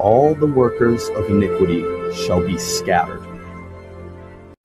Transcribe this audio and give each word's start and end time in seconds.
All 0.00 0.34
the 0.34 0.46
workers 0.46 1.10
of 1.10 1.28
iniquity 1.28 1.84
shall 2.14 2.40
be 2.40 2.56
scattered. 2.56 3.20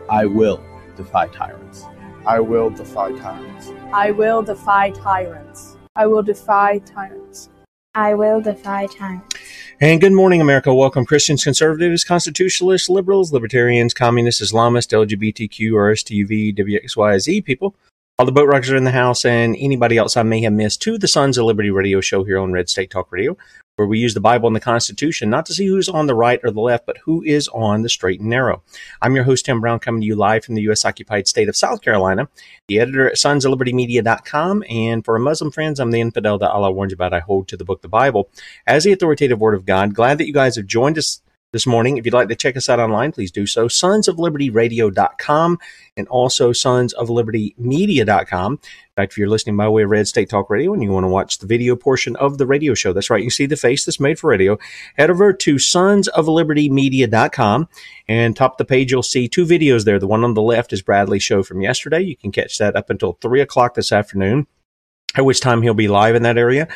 I 0.09 0.25
will 0.25 0.63
defy 0.95 1.27
tyrants. 1.27 1.83
I 2.25 2.39
will 2.39 2.69
defy 2.69 3.11
tyrants. 3.11 3.69
I 3.91 4.11
will 4.11 4.41
defy 4.43 4.91
tyrants. 4.91 5.75
I 5.93 6.05
will 6.05 6.23
defy 6.23 6.79
tyrants. 6.79 7.49
I 7.95 8.13
will 8.13 8.39
defy 8.39 8.85
tyrants. 8.85 9.35
And 9.81 9.99
good 9.99 10.13
morning, 10.13 10.39
America. 10.39 10.73
Welcome, 10.73 11.05
Christians, 11.05 11.43
conservatives, 11.43 12.05
constitutionalists, 12.05 12.87
liberals, 12.87 13.33
libertarians, 13.33 13.93
communists, 13.93 14.41
Islamists, 14.41 14.93
LGBTQ, 14.93 15.71
RSTUV, 15.71 16.57
WXYZ 16.57 17.43
people. 17.43 17.75
All 18.17 18.25
the 18.25 18.31
boat 18.31 18.47
rockers 18.47 18.71
are 18.71 18.77
in 18.77 18.85
the 18.85 18.91
house, 18.91 19.25
and 19.25 19.57
anybody 19.59 19.97
else 19.97 20.15
I 20.15 20.23
may 20.23 20.39
have 20.43 20.53
missed 20.53 20.81
to 20.83 20.97
the 20.97 21.05
Sons 21.05 21.37
of 21.37 21.43
Liberty 21.43 21.69
radio 21.69 21.99
show 21.99 22.23
here 22.23 22.39
on 22.39 22.53
Red 22.53 22.69
State 22.69 22.89
Talk 22.89 23.11
Radio, 23.11 23.35
where 23.75 23.89
we 23.89 23.99
use 23.99 24.13
the 24.13 24.21
Bible 24.21 24.47
and 24.47 24.55
the 24.55 24.61
Constitution 24.61 25.29
not 25.29 25.45
to 25.47 25.53
see 25.53 25.67
who's 25.67 25.89
on 25.89 26.07
the 26.07 26.15
right 26.15 26.39
or 26.41 26.49
the 26.49 26.61
left, 26.61 26.85
but 26.85 26.99
who 26.99 27.21
is 27.23 27.49
on 27.49 27.81
the 27.81 27.89
straight 27.89 28.21
and 28.21 28.29
narrow. 28.29 28.63
I'm 29.01 29.15
your 29.15 29.25
host, 29.25 29.43
Tim 29.43 29.59
Brown, 29.59 29.79
coming 29.79 29.99
to 29.99 30.07
you 30.07 30.15
live 30.15 30.45
from 30.45 30.55
the 30.55 30.61
U.S. 30.61 30.85
occupied 30.85 31.27
state 31.27 31.49
of 31.49 31.57
South 31.57 31.81
Carolina, 31.81 32.29
the 32.69 32.79
editor 32.79 33.09
at 33.09 33.17
sonsoflibertymedia.com. 33.17 34.63
And 34.69 35.03
for 35.03 35.15
our 35.15 35.19
Muslim 35.19 35.51
friends, 35.51 35.81
I'm 35.81 35.91
the 35.91 35.99
infidel 35.99 36.37
that 36.37 36.51
Allah 36.51 36.71
warns 36.71 36.93
about. 36.93 37.13
I 37.13 37.19
hold 37.19 37.49
to 37.49 37.57
the 37.57 37.65
book, 37.65 37.81
the 37.81 37.89
Bible, 37.89 38.29
as 38.65 38.85
the 38.85 38.93
authoritative 38.93 39.41
word 39.41 39.55
of 39.55 39.65
God. 39.65 39.93
Glad 39.93 40.19
that 40.19 40.27
you 40.27 40.33
guys 40.33 40.55
have 40.55 40.67
joined 40.67 40.97
us 40.97 41.19
this 41.55 41.65
morning. 41.65 41.95
If 41.95 42.03
you'd 42.05 42.13
like 42.13 42.27
to 42.27 42.35
check 42.35 42.57
us 42.57 42.67
out 42.67 42.81
online, 42.81 43.13
please 43.13 43.31
do 43.31 43.47
so. 43.47 43.69
Sons 43.69 44.09
of 44.09 44.19
Liberty 44.19 44.51
Sonsoflibertyradio.com 44.51 45.57
and 45.95 46.07
also 46.09 46.51
Sons 46.51 46.91
of 46.91 47.09
Liberty 47.09 47.55
sonsoflibertymedia.com. 47.57 48.51
In 48.51 48.59
fact, 48.97 49.13
if 49.13 49.17
you're 49.17 49.29
listening 49.29 49.55
by 49.55 49.69
way 49.69 49.83
of 49.83 49.89
Red 49.89 50.05
State 50.05 50.29
Talk 50.29 50.49
Radio 50.49 50.73
and 50.73 50.83
you 50.83 50.91
want 50.91 51.05
to 51.05 51.09
watch 51.09 51.37
the 51.37 51.47
video 51.47 51.77
portion 51.77 52.17
of 52.17 52.37
the 52.37 52.45
radio 52.45 52.73
show, 52.73 52.91
that's 52.91 53.09
right, 53.09 53.23
you 53.23 53.29
see 53.29 53.45
the 53.45 53.55
face 53.55 53.85
that's 53.85 54.01
made 54.01 54.19
for 54.19 54.29
radio, 54.29 54.57
head 54.97 55.09
over 55.09 55.31
to 55.31 55.57
Sons 55.57 56.09
of 56.09 56.27
Liberty 56.27 56.69
sonsoflibertymedia.com 56.69 57.69
and 58.09 58.35
top 58.35 58.53
of 58.53 58.57
the 58.57 58.65
page, 58.65 58.91
you'll 58.91 59.01
see 59.01 59.29
two 59.29 59.45
videos 59.45 59.85
there. 59.85 59.97
The 59.97 60.07
one 60.07 60.25
on 60.25 60.33
the 60.33 60.41
left 60.41 60.73
is 60.73 60.81
Bradley's 60.81 61.23
show 61.23 61.41
from 61.41 61.61
yesterday. 61.61 62.01
You 62.01 62.17
can 62.17 62.33
catch 62.33 62.57
that 62.57 62.75
up 62.75 62.89
until 62.89 63.13
3 63.21 63.39
o'clock 63.39 63.75
this 63.75 63.93
afternoon, 63.93 64.47
at 65.15 65.23
which 65.23 65.39
time 65.39 65.61
he'll 65.61 65.73
be 65.73 65.87
live 65.87 66.15
in 66.15 66.23
that 66.23 66.37
area. 66.37 66.67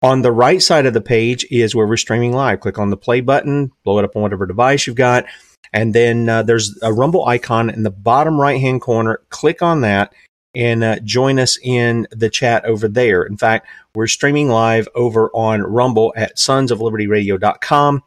On 0.00 0.22
the 0.22 0.32
right 0.32 0.62
side 0.62 0.86
of 0.86 0.94
the 0.94 1.00
page 1.00 1.44
is 1.50 1.74
where 1.74 1.86
we're 1.86 1.96
streaming 1.96 2.32
live. 2.32 2.60
Click 2.60 2.78
on 2.78 2.90
the 2.90 2.96
play 2.96 3.20
button, 3.20 3.72
blow 3.84 3.98
it 3.98 4.04
up 4.04 4.14
on 4.14 4.22
whatever 4.22 4.46
device 4.46 4.86
you've 4.86 4.96
got, 4.96 5.24
and 5.72 5.94
then 5.94 6.28
uh, 6.28 6.42
there's 6.42 6.78
a 6.82 6.92
Rumble 6.92 7.26
icon 7.26 7.68
in 7.68 7.82
the 7.82 7.90
bottom 7.90 8.40
right 8.40 8.60
hand 8.60 8.80
corner. 8.80 9.20
Click 9.30 9.60
on 9.60 9.80
that 9.80 10.12
and 10.54 10.84
uh, 10.84 11.00
join 11.00 11.38
us 11.38 11.58
in 11.62 12.06
the 12.10 12.30
chat 12.30 12.64
over 12.64 12.88
there. 12.88 13.24
In 13.24 13.36
fact, 13.36 13.66
we're 13.94 14.06
streaming 14.06 14.48
live 14.48 14.88
over 14.94 15.30
on 15.34 15.62
Rumble 15.62 16.12
at 16.16 16.36
sonsoflibertyradio.com 16.36 18.02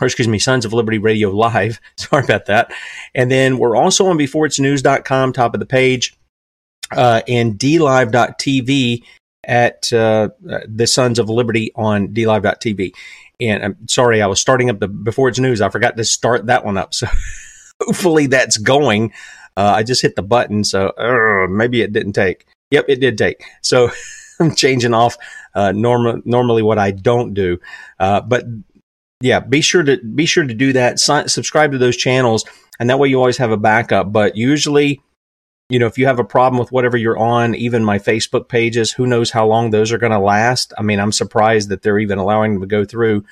or 0.00 0.06
excuse 0.06 0.28
me, 0.28 0.38
Sons 0.38 0.64
of 0.64 0.72
Liberty 0.72 0.98
Radio 0.98 1.30
Live. 1.30 1.80
Sorry 1.96 2.24
about 2.24 2.46
that. 2.46 2.72
And 3.14 3.30
then 3.30 3.58
we're 3.58 3.76
also 3.76 4.06
on 4.06 4.18
beforeitsnews.com, 4.18 5.32
top 5.32 5.54
of 5.54 5.60
the 5.60 5.66
page, 5.66 6.16
uh, 6.96 7.22
and 7.28 7.58
dlive.tv 7.58 9.02
at 9.50 9.92
uh, 9.92 10.28
the 10.40 10.86
Sons 10.86 11.18
of 11.18 11.28
Liberty 11.28 11.72
on 11.74 12.08
dlive.tv. 12.08 12.92
And 13.40 13.64
I'm 13.64 13.88
sorry, 13.88 14.22
I 14.22 14.26
was 14.26 14.40
starting 14.40 14.70
up 14.70 14.78
the 14.78 14.86
Before 14.86 15.28
It's 15.28 15.40
News. 15.40 15.60
I 15.60 15.68
forgot 15.68 15.96
to 15.96 16.04
start 16.04 16.46
that 16.46 16.64
one 16.64 16.78
up. 16.78 16.94
So 17.80 17.86
hopefully 17.86 18.26
that's 18.26 18.58
going. 18.58 19.10
Uh, 19.56 19.72
I 19.76 19.82
just 19.82 20.02
hit 20.02 20.14
the 20.14 20.22
button, 20.22 20.64
so 20.64 20.88
uh, 20.90 21.46
maybe 21.48 21.80
it 21.80 21.94
didn't 21.94 22.12
take. 22.12 22.46
Yep, 22.70 22.84
it 22.88 23.00
did 23.00 23.16
take. 23.16 23.42
So 23.62 23.90
I'm 24.40 24.54
changing 24.54 24.92
off 24.92 25.16
uh, 25.54 25.72
normal, 25.72 26.20
normally 26.26 26.62
what 26.62 26.78
I 26.78 26.90
don't 26.90 27.32
do. 27.32 27.58
Uh, 27.98 28.20
but 28.20 28.44
yeah, 29.22 29.40
be 29.40 29.62
sure 29.62 29.82
to 29.82 29.96
be 29.96 30.26
sure 30.26 30.46
to 30.46 30.52
do 30.52 30.74
that. 30.74 31.00
Subscribe 31.00 31.72
to 31.72 31.78
those 31.78 31.96
channels, 31.96 32.44
and 32.78 32.90
that 32.90 32.98
way 32.98 33.08
you 33.08 33.18
always 33.18 33.38
have 33.38 33.50
a 33.50 33.56
backup. 33.56 34.12
But 34.12 34.36
usually, 34.36 35.00
you 35.70 35.78
know, 35.78 35.86
if 35.86 35.96
you 35.96 36.06
have 36.06 36.18
a 36.18 36.24
problem 36.24 36.58
with 36.58 36.72
whatever 36.72 36.96
you're 36.96 37.16
on, 37.16 37.54
even 37.54 37.84
my 37.84 37.98
Facebook 37.98 38.48
pages, 38.48 38.90
who 38.90 39.06
knows 39.06 39.30
how 39.30 39.46
long 39.46 39.70
those 39.70 39.92
are 39.92 39.98
going 39.98 40.12
to 40.12 40.18
last? 40.18 40.72
I 40.76 40.82
mean, 40.82 40.98
I'm 40.98 41.12
surprised 41.12 41.68
that 41.68 41.82
they're 41.82 42.00
even 42.00 42.18
allowing 42.18 42.54
them 42.54 42.62
to 42.62 42.66
go 42.66 42.84
through. 42.84 43.24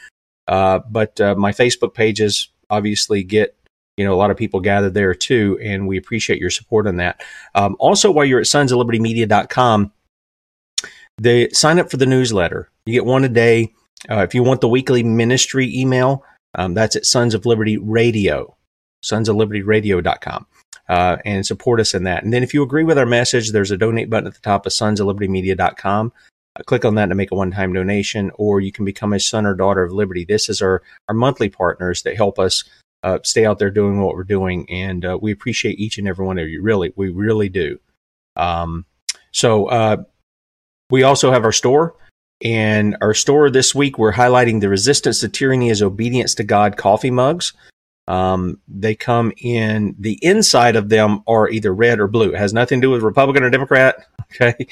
Uh, 0.46 0.78
but 0.88 1.20
uh, 1.20 1.34
my 1.34 1.52
Facebook 1.52 1.94
pages 1.94 2.48
obviously 2.70 3.22
get 3.22 3.56
you 3.96 4.04
know 4.04 4.14
a 4.14 4.16
lot 4.16 4.30
of 4.30 4.36
people 4.36 4.60
gathered 4.60 4.94
there 4.94 5.14
too, 5.14 5.58
and 5.62 5.88
we 5.88 5.98
appreciate 5.98 6.40
your 6.40 6.50
support 6.50 6.86
on 6.86 6.96
that. 6.96 7.20
Um, 7.54 7.76
also, 7.80 8.10
while 8.10 8.24
you're 8.24 8.40
at 8.40 8.46
sonsoflibertymedia.com, 8.46 9.92
they 11.18 11.48
sign 11.50 11.80
up 11.80 11.90
for 11.90 11.96
the 11.96 12.06
newsletter. 12.06 12.70
You 12.86 12.94
get 12.94 13.04
one 13.04 13.24
a 13.24 13.28
day. 13.28 13.74
Uh, 14.08 14.20
if 14.20 14.34
you 14.34 14.44
want 14.44 14.60
the 14.60 14.68
weekly 14.68 15.02
ministry 15.02 15.76
email, 15.76 16.24
um, 16.54 16.72
that's 16.74 16.94
at 16.94 17.04
Sons 17.04 17.34
of 17.34 17.44
Liberty 17.44 17.76
Radio, 17.76 18.56
sons 19.02 19.28
of 19.28 19.34
liberty 19.34 19.60
sonsoflibertyradio.com. 19.60 20.46
uh, 20.88 21.16
and 21.24 21.46
support 21.46 21.80
us 21.80 21.94
in 21.94 22.04
that. 22.04 22.22
And 22.22 22.32
then 22.32 22.42
if 22.42 22.54
you 22.54 22.62
agree 22.62 22.84
with 22.84 22.98
our 22.98 23.06
message, 23.06 23.52
there's 23.52 23.70
a 23.70 23.76
donate 23.76 24.10
button 24.10 24.26
at 24.26 24.34
the 24.34 24.40
top 24.40 24.66
of 24.66 24.72
sons 24.72 25.00
of 25.00 25.06
sonsoflibertymedia.com. 25.06 26.12
Uh, 26.56 26.62
click 26.64 26.84
on 26.84 26.94
that 26.94 27.06
to 27.06 27.14
make 27.14 27.30
a 27.30 27.34
one-time 27.34 27.72
donation, 27.72 28.30
or 28.34 28.60
you 28.60 28.72
can 28.72 28.84
become 28.84 29.12
a 29.12 29.20
son 29.20 29.46
or 29.46 29.54
daughter 29.54 29.82
of 29.82 29.92
liberty. 29.92 30.24
This 30.24 30.48
is 30.48 30.62
our, 30.62 30.82
our 31.08 31.14
monthly 31.14 31.48
partners 31.48 32.02
that 32.02 32.16
help 32.16 32.38
us 32.38 32.64
uh, 33.02 33.18
stay 33.22 33.44
out 33.44 33.58
there 33.58 33.70
doing 33.70 34.00
what 34.00 34.14
we're 34.14 34.24
doing. 34.24 34.68
And 34.70 35.04
uh, 35.04 35.18
we 35.20 35.30
appreciate 35.30 35.78
each 35.78 35.98
and 35.98 36.08
every 36.08 36.24
one 36.24 36.38
of 36.38 36.48
you. 36.48 36.62
Really, 36.62 36.92
we 36.96 37.10
really 37.10 37.48
do. 37.48 37.78
Um, 38.36 38.86
so 39.32 39.66
uh, 39.66 39.98
we 40.90 41.02
also 41.02 41.30
have 41.30 41.44
our 41.44 41.52
store. 41.52 41.94
And 42.42 42.96
our 43.00 43.14
store 43.14 43.50
this 43.50 43.74
week, 43.74 43.98
we're 43.98 44.12
highlighting 44.12 44.60
the 44.60 44.68
resistance 44.68 45.20
to 45.20 45.28
tyranny 45.28 45.70
is 45.70 45.82
obedience 45.82 46.36
to 46.36 46.44
God 46.44 46.76
coffee 46.76 47.10
mugs. 47.10 47.52
Um, 48.08 48.58
they 48.66 48.94
come 48.94 49.32
in 49.36 49.94
the 49.98 50.18
inside 50.22 50.76
of 50.76 50.88
them 50.88 51.22
are 51.28 51.50
either 51.50 51.74
red 51.74 52.00
or 52.00 52.08
blue. 52.08 52.30
It 52.30 52.38
has 52.38 52.54
nothing 52.54 52.80
to 52.80 52.86
do 52.86 52.90
with 52.90 53.02
Republican 53.02 53.44
or 53.44 53.50
Democrat. 53.50 54.06
Okay. 54.34 54.66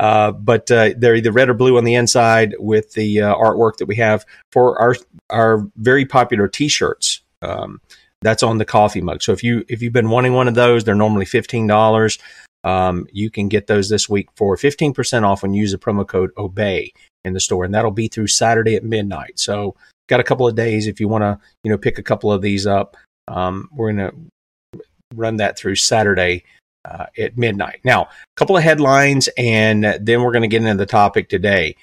Uh, 0.00 0.32
but 0.32 0.68
uh, 0.68 0.90
they're 0.96 1.14
either 1.14 1.30
red 1.30 1.48
or 1.48 1.54
blue 1.54 1.78
on 1.78 1.84
the 1.84 1.94
inside 1.94 2.56
with 2.58 2.92
the 2.94 3.20
uh, 3.20 3.36
artwork 3.36 3.76
that 3.76 3.86
we 3.86 3.94
have 3.94 4.26
for 4.50 4.76
our 4.80 4.96
our 5.30 5.70
very 5.76 6.04
popular 6.04 6.48
T-shirts. 6.48 7.20
Um, 7.40 7.80
that's 8.20 8.42
on 8.42 8.58
the 8.58 8.64
coffee 8.64 9.00
mug. 9.00 9.22
So 9.22 9.30
if 9.30 9.44
you 9.44 9.64
if 9.68 9.80
you've 9.80 9.92
been 9.92 10.10
wanting 10.10 10.32
one 10.32 10.48
of 10.48 10.56
those, 10.56 10.82
they're 10.82 10.96
normally 10.96 11.24
fifteen 11.24 11.68
dollars. 11.68 12.18
Um, 12.64 13.06
you 13.12 13.30
can 13.30 13.48
get 13.48 13.68
those 13.68 13.88
this 13.88 14.08
week 14.08 14.28
for 14.34 14.56
fifteen 14.56 14.92
percent 14.92 15.24
off 15.24 15.42
when 15.42 15.54
you 15.54 15.60
use 15.60 15.70
the 15.70 15.78
promo 15.78 16.04
code 16.04 16.32
Obey 16.36 16.92
in 17.24 17.32
the 17.32 17.38
store, 17.38 17.64
and 17.64 17.72
that'll 17.72 17.92
be 17.92 18.08
through 18.08 18.26
Saturday 18.26 18.74
at 18.74 18.82
midnight. 18.82 19.38
So 19.38 19.76
got 20.08 20.20
a 20.20 20.24
couple 20.24 20.46
of 20.46 20.54
days 20.54 20.86
if 20.86 21.00
you 21.00 21.08
want 21.08 21.22
to, 21.22 21.38
you 21.64 21.70
know, 21.70 21.78
pick 21.78 21.98
a 21.98 22.02
couple 22.02 22.32
of 22.32 22.42
these 22.42 22.66
up. 22.66 22.96
Um, 23.28 23.68
we're 23.72 23.92
going 23.92 24.10
to 24.10 24.80
run 25.14 25.36
that 25.36 25.58
through 25.58 25.76
Saturday 25.76 26.44
uh, 26.84 27.06
at 27.18 27.36
midnight. 27.36 27.80
Now, 27.84 28.02
a 28.02 28.08
couple 28.36 28.56
of 28.56 28.62
headlines, 28.62 29.28
and 29.36 29.84
then 29.84 30.22
we're 30.22 30.32
going 30.32 30.42
to 30.42 30.48
get 30.48 30.62
into 30.62 30.76
the 30.76 30.86
topic 30.86 31.28
today. 31.28 31.76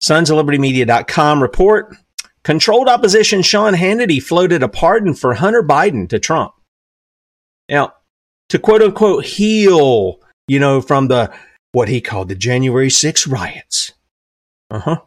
Sons 0.00 0.30
of 0.30 0.36
Liberty 0.36 0.58
Media.com 0.58 1.42
report 1.42 1.96
controlled 2.44 2.88
opposition 2.88 3.42
Sean 3.42 3.74
Hannity 3.74 4.22
floated 4.22 4.62
a 4.62 4.68
pardon 4.68 5.14
for 5.14 5.34
Hunter 5.34 5.62
Biden 5.62 6.08
to 6.10 6.18
Trump. 6.18 6.52
Now, 7.68 7.94
to 8.50 8.58
quote 8.58 8.82
unquote 8.82 9.24
heal, 9.24 10.20
you 10.46 10.60
know, 10.60 10.80
from 10.80 11.08
the 11.08 11.32
what 11.72 11.88
he 11.88 12.00
called 12.00 12.28
the 12.28 12.34
January 12.34 12.90
6 12.90 13.26
riots. 13.26 13.92
Uh 14.70 14.78
huh. 14.78 15.00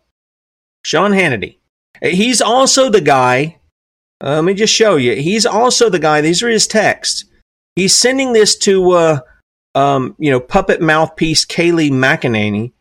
Sean 0.84 1.12
Hannity 1.12 1.59
He's 2.02 2.42
also 2.42 2.90
the 2.90 3.02
guy. 3.02 3.60
Uh, 4.24 4.36
let 4.36 4.44
me 4.44 4.54
just 4.54 4.74
show 4.74 4.96
you. 4.96 5.16
He's 5.16 5.46
also 5.46 5.90
the 5.90 6.00
guy. 6.00 6.22
These 6.22 6.44
are 6.44 6.50
his 6.50 6.68
texts. 6.68 7.26
He's 7.76 7.96
sending 7.96 8.34
this 8.34 8.58
to, 8.60 8.92
uh, 8.92 9.20
um, 9.76 10.16
you 10.20 10.32
know, 10.32 10.40
puppet 10.40 10.82
mouthpiece 10.82 11.46
Kayleigh 11.46 11.92
McEnany, 11.92 12.74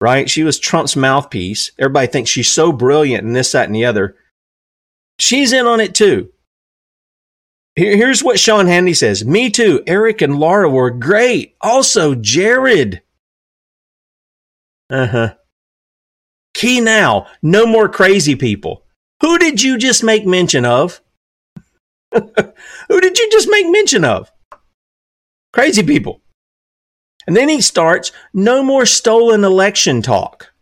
right? 0.00 0.30
She 0.30 0.42
was 0.42 0.58
Trump's 0.58 0.96
mouthpiece. 0.96 1.72
Everybody 1.78 2.06
thinks 2.06 2.30
she's 2.30 2.50
so 2.50 2.72
brilliant 2.72 3.24
and 3.24 3.36
this, 3.36 3.52
that, 3.52 3.66
and 3.66 3.74
the 3.74 3.84
other. 3.84 4.16
She's 5.18 5.52
in 5.52 5.66
on 5.66 5.80
it 5.80 5.94
too. 5.94 6.30
Here, 7.76 7.96
here's 7.96 8.24
what 8.24 8.40
Sean 8.40 8.66
Hannity 8.66 8.96
says. 8.96 9.24
Me 9.24 9.50
too. 9.50 9.82
Eric 9.86 10.22
and 10.22 10.38
Laura 10.38 10.70
were 10.70 10.90
great. 10.90 11.56
Also, 11.60 12.14
Jared. 12.14 13.02
Uh 14.90 15.06
huh. 15.06 15.34
Key 16.58 16.80
now, 16.80 17.28
no 17.40 17.68
more 17.68 17.88
crazy 17.88 18.34
people. 18.34 18.82
Who 19.20 19.38
did 19.38 19.62
you 19.62 19.78
just 19.78 20.02
make 20.02 20.26
mention 20.26 20.64
of? 20.64 21.00
Who 22.12 23.00
did 23.00 23.16
you 23.16 23.30
just 23.30 23.48
make 23.48 23.70
mention 23.70 24.04
of? 24.04 24.32
Crazy 25.52 25.84
people. 25.84 26.20
And 27.28 27.36
then 27.36 27.48
he 27.48 27.60
starts, 27.60 28.10
no 28.34 28.64
more 28.64 28.86
stolen 28.86 29.44
election 29.44 30.02
talk. 30.02 30.52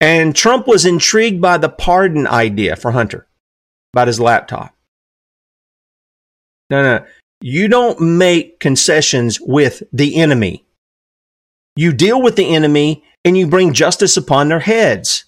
And 0.00 0.36
Trump 0.36 0.68
was 0.68 0.86
intrigued 0.86 1.42
by 1.42 1.58
the 1.58 1.68
pardon 1.68 2.28
idea 2.28 2.76
for 2.76 2.92
Hunter 2.92 3.26
about 3.94 4.06
his 4.06 4.20
laptop. 4.20 4.72
No, 6.70 6.84
no. 6.84 7.04
You 7.40 7.66
don't 7.66 8.00
make 8.00 8.60
concessions 8.60 9.40
with 9.40 9.82
the 9.92 10.14
enemy. 10.14 10.65
You 11.76 11.92
deal 11.92 12.22
with 12.22 12.36
the 12.36 12.54
enemy 12.54 13.04
and 13.24 13.36
you 13.36 13.46
bring 13.46 13.74
justice 13.74 14.16
upon 14.16 14.48
their 14.48 14.60
heads. 14.60 15.26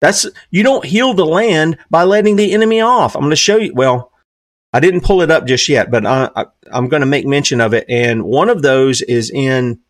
That's 0.00 0.26
you 0.50 0.62
don't 0.62 0.84
heal 0.84 1.14
the 1.14 1.24
land 1.24 1.78
by 1.90 2.04
letting 2.04 2.36
the 2.36 2.52
enemy 2.52 2.80
off. 2.82 3.16
I'm 3.16 3.22
going 3.22 3.30
to 3.30 3.36
show 3.36 3.56
you. 3.56 3.72
Well, 3.74 4.12
I 4.72 4.80
didn't 4.80 5.04
pull 5.04 5.22
it 5.22 5.30
up 5.30 5.46
just 5.46 5.68
yet, 5.68 5.90
but 5.90 6.04
I, 6.04 6.28
I, 6.36 6.44
am 6.70 6.88
going 6.88 7.00
to 7.00 7.06
make 7.06 7.26
mention 7.26 7.62
of 7.62 7.72
it. 7.72 7.86
And 7.88 8.24
one 8.24 8.50
of 8.50 8.60
those 8.60 9.00
is 9.00 9.30
in 9.30 9.80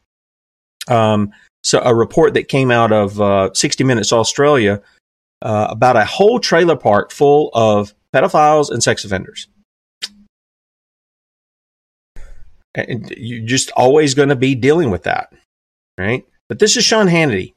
um, 0.86 1.32
so 1.64 1.80
a 1.80 1.92
report 1.92 2.34
that 2.34 2.46
came 2.46 2.70
out 2.70 2.92
of 2.92 3.20
uh, 3.20 3.52
60 3.52 3.82
Minutes 3.82 4.12
Australia 4.12 4.80
uh, 5.42 5.66
about 5.68 5.96
a 5.96 6.04
whole 6.04 6.38
trailer 6.38 6.76
park 6.76 7.10
full 7.10 7.50
of 7.52 7.92
pedophiles 8.14 8.70
and 8.70 8.82
sex 8.82 9.04
offenders. 9.04 9.48
And 12.76 13.10
you're 13.16 13.44
just 13.44 13.72
always 13.72 14.14
going 14.14 14.28
to 14.28 14.36
be 14.36 14.54
dealing 14.54 14.90
with 14.90 15.02
that 15.04 15.32
right? 15.98 16.24
But 16.48 16.58
this 16.58 16.76
is 16.76 16.84
Sean 16.84 17.08
Hannity. 17.08 17.54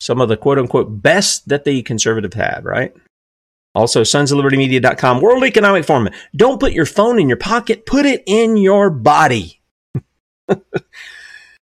Some 0.00 0.20
of 0.20 0.28
the 0.28 0.36
quote 0.36 0.58
unquote 0.58 1.02
best 1.02 1.48
that 1.48 1.64
the 1.64 1.82
conservative 1.82 2.34
had, 2.34 2.64
right? 2.64 2.94
Also, 3.74 4.02
sons 4.02 4.32
of 4.32 4.36
liberty 4.36 4.56
media.com, 4.56 5.20
World 5.20 5.44
Economic 5.44 5.84
Forum. 5.84 6.08
Don't 6.34 6.58
put 6.58 6.72
your 6.72 6.86
phone 6.86 7.18
in 7.18 7.28
your 7.28 7.36
pocket, 7.36 7.86
put 7.86 8.06
it 8.06 8.22
in 8.26 8.56
your 8.56 8.90
body. 8.90 9.60
uh, 10.48 10.56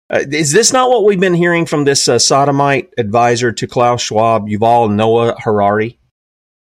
is 0.10 0.52
this 0.52 0.74
not 0.74 0.90
what 0.90 1.06
we've 1.06 1.20
been 1.20 1.34
hearing 1.34 1.66
from 1.66 1.86
this 1.86 2.08
uh, 2.08 2.18
sodomite 2.18 2.94
advisor 2.98 3.52
to 3.52 3.68
Klaus 3.68 4.02
Schwab, 4.02 4.48
Yuval 4.48 4.94
Noah 4.94 5.36
Harari? 5.40 6.00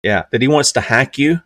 Yeah, 0.03 0.23
that 0.31 0.41
he 0.41 0.47
wants 0.47 0.71
to 0.73 0.81
hack 0.81 1.17
you. 1.17 1.41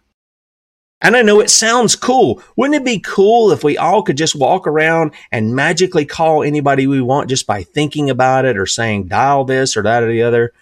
And 1.03 1.17
I 1.17 1.21
know 1.21 1.41
it 1.41 1.49
sounds 1.49 1.97
cool. 1.97 2.41
Wouldn't 2.55 2.81
it 2.81 2.85
be 2.85 2.97
cool 2.97 3.51
if 3.51 3.61
we 3.61 3.77
all 3.77 4.03
could 4.03 4.17
just 4.17 4.35
walk 4.35 4.65
around 4.65 5.11
and 5.33 5.53
magically 5.53 6.05
call 6.05 6.43
anybody 6.43 6.87
we 6.87 7.01
want 7.01 7.29
just 7.29 7.45
by 7.45 7.61
thinking 7.61 8.09
about 8.09 8.45
it 8.45 8.57
or 8.57 8.65
saying 8.65 9.09
dial 9.09 9.43
this 9.43 9.75
or 9.75 9.83
that 9.83 10.01
or 10.01 10.07
the 10.07 10.23
other, 10.23 10.53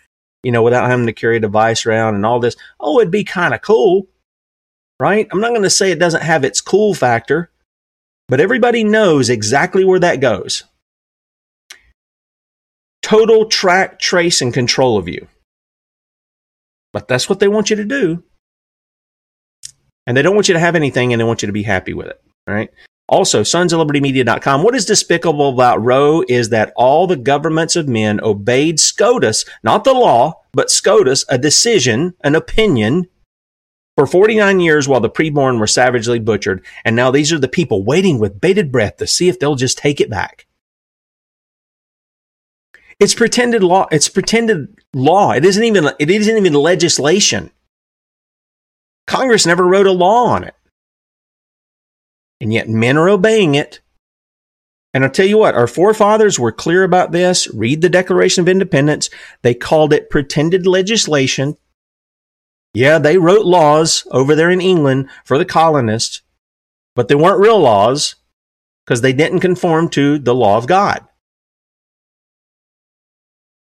you 0.41 0.51
know, 0.51 0.63
without 0.63 0.89
having 0.89 1.05
to 1.05 1.13
carry 1.13 1.37
a 1.37 1.39
device 1.39 1.85
around 1.85 2.15
and 2.15 2.25
all 2.25 2.39
this? 2.39 2.55
Oh, 2.79 2.99
it'd 2.99 3.11
be 3.11 3.23
kind 3.23 3.53
of 3.53 3.61
cool, 3.61 4.07
right? 4.99 5.27
I'm 5.31 5.41
not 5.41 5.49
going 5.49 5.61
to 5.61 5.69
say 5.69 5.91
it 5.91 5.99
doesn't 5.99 6.23
have 6.23 6.43
its 6.43 6.59
cool 6.59 6.95
factor, 6.95 7.51
but 8.27 8.41
everybody 8.41 8.83
knows 8.83 9.29
exactly 9.29 9.85
where 9.85 9.99
that 9.99 10.21
goes. 10.21 10.63
Total 13.03 13.45
track, 13.45 13.99
trace, 13.99 14.41
and 14.41 14.51
control 14.51 14.97
of 14.97 15.07
you. 15.07 15.27
But 16.93 17.07
that's 17.07 17.29
what 17.29 17.39
they 17.39 17.47
want 17.47 17.69
you 17.69 17.75
to 17.75 17.85
do 17.85 18.23
and 20.07 20.15
they 20.15 20.21
don't 20.21 20.35
want 20.35 20.47
you 20.47 20.53
to 20.53 20.59
have 20.59 20.75
anything 20.75 21.13
and 21.13 21.19
they 21.19 21.25
want 21.25 21.41
you 21.41 21.47
to 21.47 21.53
be 21.53 21.63
happy 21.63 21.93
with 21.93 22.07
it. 22.07 22.21
Right. 22.47 22.69
Also, 23.07 23.43
sons 23.43 23.73
of 23.73 23.79
liberty 23.79 23.99
media.com. 23.99 24.63
What 24.63 24.73
is 24.73 24.85
despicable 24.85 25.49
about 25.49 25.83
Roe 25.83 26.23
is 26.29 26.49
that 26.49 26.71
all 26.77 27.07
the 27.07 27.17
governments 27.17 27.75
of 27.75 27.87
men 27.87 28.21
obeyed 28.23 28.79
SCOTUS, 28.79 29.43
not 29.63 29.83
the 29.83 29.93
law, 29.93 30.41
but 30.53 30.71
SCOTUS, 30.71 31.25
a 31.27 31.37
decision, 31.37 32.13
an 32.23 32.35
opinion 32.35 33.07
for 33.97 34.07
49 34.07 34.61
years 34.61 34.87
while 34.87 35.01
the 35.01 35.09
preborn 35.09 35.59
were 35.59 35.67
savagely 35.67 36.19
butchered. 36.19 36.65
And 36.85 36.95
now 36.95 37.11
these 37.11 37.33
are 37.33 37.39
the 37.39 37.49
people 37.49 37.83
waiting 37.83 38.17
with 38.17 38.39
bated 38.39 38.71
breath 38.71 38.95
to 38.97 39.07
see 39.07 39.27
if 39.27 39.39
they'll 39.39 39.55
just 39.55 39.77
take 39.77 39.99
it 39.99 40.09
back. 40.09 40.47
It's 42.97 43.13
pretended 43.13 43.61
law. 43.61 43.87
It's 43.91 44.07
pretended 44.07 44.79
law. 44.93 45.31
It 45.31 45.43
isn't 45.43 45.63
even, 45.63 45.89
it 45.99 46.09
isn't 46.09 46.37
even 46.37 46.53
legislation. 46.53 47.51
Congress 49.11 49.45
never 49.45 49.67
wrote 49.67 49.87
a 49.87 49.91
law 49.91 50.27
on 50.27 50.45
it. 50.45 50.55
And 52.39 52.53
yet 52.53 52.69
men 52.69 52.97
are 52.97 53.09
obeying 53.09 53.55
it. 53.55 53.81
And 54.93 55.03
I'll 55.03 55.09
tell 55.09 55.25
you 55.25 55.37
what, 55.37 55.53
our 55.53 55.67
forefathers 55.67 56.39
were 56.39 56.53
clear 56.53 56.85
about 56.85 57.11
this. 57.11 57.53
Read 57.53 57.81
the 57.81 57.89
Declaration 57.89 58.41
of 58.41 58.47
Independence. 58.47 59.09
They 59.41 59.53
called 59.53 59.91
it 59.91 60.09
pretended 60.09 60.65
legislation. 60.65 61.57
Yeah, 62.73 62.99
they 62.99 63.17
wrote 63.17 63.45
laws 63.45 64.07
over 64.11 64.33
there 64.33 64.49
in 64.49 64.61
England 64.61 65.09
for 65.25 65.37
the 65.37 65.43
colonists, 65.43 66.21
but 66.95 67.09
they 67.09 67.15
weren't 67.15 67.41
real 67.41 67.59
laws 67.59 68.15
because 68.85 69.01
they 69.01 69.11
didn't 69.11 69.41
conform 69.41 69.89
to 69.89 70.19
the 70.19 70.33
law 70.33 70.57
of 70.57 70.67
God. 70.67 71.05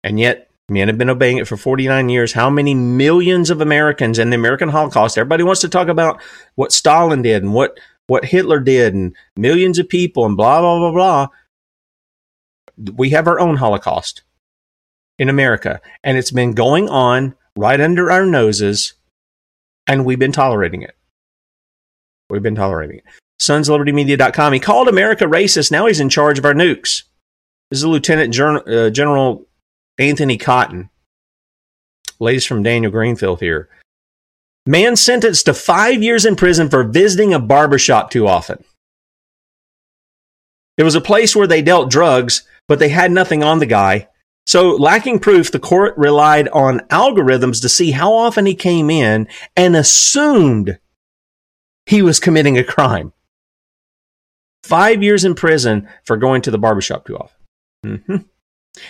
And 0.04 0.20
yet, 0.20 0.45
Men 0.68 0.88
have 0.88 0.98
been 0.98 1.10
obeying 1.10 1.38
it 1.38 1.48
for 1.48 1.58
49 1.58 2.10
years. 2.10 2.34
How 2.34 2.50
many 2.50 2.74
millions 2.74 3.50
of 3.50 3.62
Americans 3.62 4.18
and 4.18 4.32
the 4.32 4.36
American 4.36 4.70
Holocaust? 4.70 5.18
Everybody 5.18 5.44
wants 5.44 5.62
to 5.62 5.70
talk 5.70 5.88
about 5.90 6.22
what 6.56 6.72
Stalin 6.72 7.22
did 7.22 7.44
and 7.44 7.54
what, 7.54 7.80
what 8.08 8.26
Hitler 8.26 8.60
did 8.60 8.96
and 8.96 9.16
millions 9.38 9.78
of 9.78 9.88
people 9.88 10.26
and 10.26 10.36
blah, 10.36 10.62
blah, 10.62 10.80
blah, 10.80 10.92
blah. 10.92 11.28
We 12.96 13.12
have 13.12 13.28
our 13.28 13.40
own 13.40 13.58
Holocaust 13.58 14.24
in 15.20 15.30
America, 15.30 15.80
and 16.04 16.18
it's 16.18 16.32
been 16.32 16.54
going 16.54 16.90
on 16.90 17.36
right 17.56 17.80
under 17.80 18.12
our 18.12 18.26
noses, 18.26 18.94
and 19.88 20.04
we've 20.04 20.20
been 20.20 20.34
tolerating 20.34 20.82
it. 20.82 20.96
We've 22.30 22.44
been 22.44 22.56
tolerating 22.56 22.98
it. 22.98 23.06
SonsLibertyMedia.com. 23.40 24.54
He 24.54 24.60
called 24.60 24.88
America 24.88 25.26
racist. 25.26 25.72
Now 25.72 25.86
he's 25.86 26.00
in 26.00 26.10
charge 26.10 26.40
of 26.40 26.46
our 26.46 26.54
nukes. 26.54 27.04
This 27.70 27.80
is 27.80 27.84
a 27.84 27.90
Lieutenant 27.90 28.34
Gen- 28.34 28.68
uh, 28.68 28.90
General 28.90 29.46
Anthony 29.98 30.38
Cotton. 30.38 30.90
Latest 32.20 32.48
from 32.48 32.64
Daniel 32.64 32.92
Greenfield 32.92 33.40
here. 33.40 33.70
Man 34.66 34.96
sentenced 34.96 35.46
to 35.46 35.54
five 35.54 36.02
years 36.02 36.26
in 36.26 36.36
prison 36.36 36.70
for 36.70 36.84
visiting 36.84 37.34
a 37.34 37.40
barbershop 37.40 38.10
too 38.10 38.28
often. 38.28 38.64
It 40.78 40.84
was 40.84 40.96
a 40.96 41.02
place 41.02 41.36
where 41.36 41.48
they 41.48 41.62
dealt 41.62 41.90
drugs, 41.92 42.44
but 42.68 42.80
they 42.80 42.90
had 42.90 43.12
nothing 43.12 43.44
on 43.44 43.60
the 43.60 43.66
guy. 43.66 44.08
So, 44.48 44.72
lacking 44.72 45.20
proof, 45.20 45.52
the 45.52 45.60
court 45.60 45.98
relied 45.98 46.48
on 46.50 46.80
algorithms 46.90 47.62
to 47.62 47.70
see 47.70 47.92
how 47.92 48.14
often 48.14 48.46
he 48.46 48.56
came 48.56 48.90
in 48.90 49.28
and 49.56 49.76
assumed 49.76 50.78
he 51.86 52.02
was 52.02 52.20
committing 52.20 52.58
a 52.58 52.64
crime. 52.64 53.14
Five 54.64 55.02
years 55.04 55.26
in 55.26 55.36
prison 55.36 55.88
for 56.04 56.18
going 56.18 56.42
to 56.44 56.52
the 56.52 56.58
barbershop 56.58 57.06
too 57.06 57.18
often. 57.18 57.40
Mm-hmm. 57.86 58.16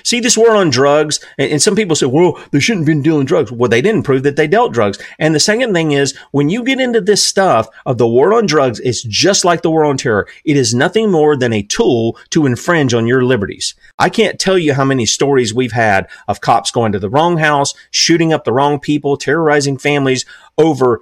See 0.03 0.19
this 0.19 0.37
war 0.37 0.55
on 0.55 0.69
drugs, 0.69 1.19
and, 1.37 1.61
some 1.61 1.75
people 1.75 1.95
say, 1.95 2.05
well, 2.05 2.39
they 2.51 2.59
shouldn't 2.59 2.81
have 2.81 2.87
been 2.87 3.01
dealing 3.01 3.25
drugs. 3.25 3.51
Well, 3.51 3.69
they 3.69 3.81
didn't 3.81 4.03
prove 4.03 4.23
that 4.23 4.35
they 4.35 4.47
dealt 4.47 4.73
drugs. 4.73 4.99
And 5.19 5.33
the 5.33 5.39
second 5.39 5.73
thing 5.73 5.91
is, 5.91 6.15
when 6.31 6.49
you 6.49 6.63
get 6.63 6.79
into 6.79 7.01
this 7.01 7.23
stuff 7.23 7.67
of 7.85 7.97
the 7.97 8.07
war 8.07 8.33
on 8.33 8.45
drugs, 8.45 8.79
it's 8.81 9.03
just 9.03 9.45
like 9.45 9.61
the 9.61 9.71
war 9.71 9.85
on 9.85 9.97
terror. 9.97 10.27
It 10.43 10.57
is 10.57 10.73
nothing 10.73 11.11
more 11.11 11.35
than 11.35 11.53
a 11.53 11.63
tool 11.63 12.17
to 12.31 12.45
infringe 12.45 12.93
on 12.93 13.07
your 13.07 13.23
liberties. 13.23 13.75
I 13.97 14.09
can't 14.09 14.39
tell 14.39 14.57
you 14.57 14.73
how 14.73 14.85
many 14.85 15.05
stories 15.05 15.53
we've 15.53 15.71
had 15.71 16.07
of 16.27 16.41
cops 16.41 16.71
going 16.71 16.91
to 16.91 16.99
the 16.99 17.09
wrong 17.09 17.37
house, 17.37 17.73
shooting 17.91 18.33
up 18.33 18.43
the 18.43 18.53
wrong 18.53 18.79
people, 18.79 19.17
terrorizing 19.17 19.77
families 19.77 20.25
over 20.57 21.01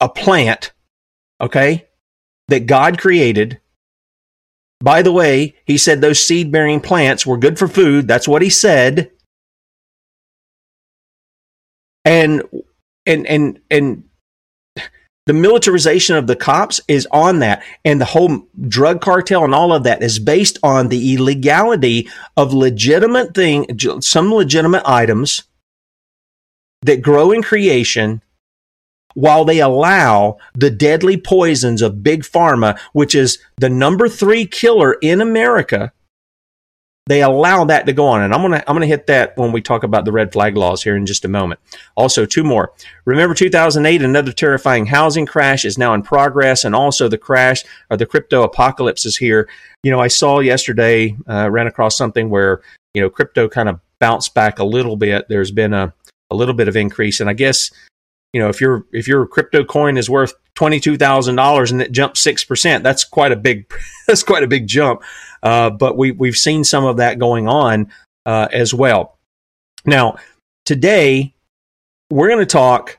a 0.00 0.08
plant, 0.08 0.72
okay, 1.40 1.86
that 2.48 2.66
God 2.66 2.98
created 2.98 3.60
by 4.84 5.00
the 5.00 5.12
way, 5.12 5.54
he 5.64 5.78
said 5.78 6.00
those 6.00 6.22
seed 6.22 6.52
bearing 6.52 6.78
plants 6.78 7.24
were 7.24 7.38
good 7.38 7.58
for 7.58 7.66
food. 7.66 8.06
That's 8.06 8.28
what 8.28 8.42
he 8.42 8.50
said. 8.50 9.10
And 12.04 12.42
and 13.06 13.26
and 13.26 13.60
and 13.70 14.04
the 15.24 15.32
militarization 15.32 16.16
of 16.16 16.26
the 16.26 16.36
cops 16.36 16.82
is 16.86 17.08
on 17.10 17.38
that 17.38 17.62
and 17.82 17.98
the 17.98 18.04
whole 18.04 18.46
drug 18.68 19.00
cartel 19.00 19.42
and 19.42 19.54
all 19.54 19.72
of 19.72 19.84
that 19.84 20.02
is 20.02 20.18
based 20.18 20.58
on 20.62 20.88
the 20.88 21.14
illegality 21.14 22.06
of 22.36 22.52
legitimate 22.52 23.34
thing 23.34 23.66
some 24.00 24.34
legitimate 24.34 24.82
items 24.84 25.44
that 26.82 27.00
grow 27.00 27.30
in 27.30 27.42
creation 27.42 28.20
while 29.14 29.44
they 29.44 29.60
allow 29.60 30.38
the 30.54 30.70
deadly 30.70 31.16
poisons 31.16 31.82
of 31.82 32.02
big 32.02 32.22
pharma, 32.22 32.78
which 32.92 33.14
is 33.14 33.38
the 33.56 33.68
number 33.68 34.08
three 34.08 34.46
killer 34.46 34.94
in 35.00 35.20
America, 35.20 35.92
they 37.06 37.22
allow 37.22 37.64
that 37.66 37.86
to 37.86 37.92
go 37.92 38.06
on. 38.06 38.22
And 38.22 38.32
I'm 38.32 38.42
gonna 38.42 38.62
I'm 38.66 38.74
gonna 38.74 38.86
hit 38.86 39.06
that 39.08 39.36
when 39.36 39.52
we 39.52 39.60
talk 39.60 39.82
about 39.82 40.04
the 40.04 40.12
red 40.12 40.32
flag 40.32 40.56
laws 40.56 40.82
here 40.82 40.96
in 40.96 41.06
just 41.06 41.24
a 41.24 41.28
moment. 41.28 41.60
Also, 41.96 42.24
two 42.24 42.42
more. 42.42 42.72
Remember 43.04 43.34
2008, 43.34 44.02
another 44.02 44.32
terrifying 44.32 44.86
housing 44.86 45.26
crash 45.26 45.64
is 45.64 45.76
now 45.76 45.92
in 45.94 46.02
progress, 46.02 46.64
and 46.64 46.74
also 46.74 47.08
the 47.08 47.18
crash 47.18 47.62
or 47.90 47.96
the 47.96 48.06
crypto 48.06 48.42
apocalypse 48.42 49.04
is 49.04 49.16
here. 49.16 49.48
You 49.82 49.90
know, 49.90 50.00
I 50.00 50.08
saw 50.08 50.40
yesterday, 50.40 51.14
uh, 51.28 51.50
ran 51.50 51.66
across 51.66 51.96
something 51.96 52.30
where 52.30 52.62
you 52.94 53.02
know 53.02 53.10
crypto 53.10 53.48
kind 53.48 53.68
of 53.68 53.80
bounced 53.98 54.34
back 54.34 54.58
a 54.58 54.64
little 54.64 54.96
bit. 54.96 55.26
There's 55.28 55.50
been 55.50 55.74
a 55.74 55.92
a 56.30 56.34
little 56.34 56.54
bit 56.54 56.68
of 56.68 56.76
increase, 56.76 57.20
and 57.20 57.28
I 57.28 57.34
guess 57.34 57.70
you 58.34 58.40
know 58.40 58.48
if 58.48 58.60
your 58.60 58.84
if 58.92 59.06
your 59.06 59.26
crypto 59.26 59.64
coin 59.64 59.96
is 59.96 60.10
worth 60.10 60.34
twenty 60.54 60.80
two 60.80 60.98
thousand 60.98 61.36
dollars 61.36 61.70
and 61.70 61.80
it 61.80 61.92
jumps 61.92 62.20
six 62.20 62.44
percent, 62.44 62.82
that's 62.82 63.04
quite 63.04 63.30
a 63.30 63.36
big 63.36 63.72
that's 64.06 64.24
quite 64.24 64.42
a 64.42 64.48
big 64.48 64.66
jump. 64.66 65.02
Uh, 65.42 65.70
but 65.70 65.96
we 65.96 66.10
we've 66.10 66.36
seen 66.36 66.64
some 66.64 66.84
of 66.84 66.96
that 66.96 67.18
going 67.18 67.48
on 67.48 67.90
uh, 68.26 68.48
as 68.52 68.74
well. 68.74 69.16
Now 69.86 70.16
today 70.66 71.32
we're 72.10 72.28
going 72.28 72.40
to 72.40 72.46
talk 72.46 72.98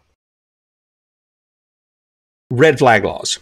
red 2.49 2.79
flag 2.79 3.03
laws. 3.03 3.37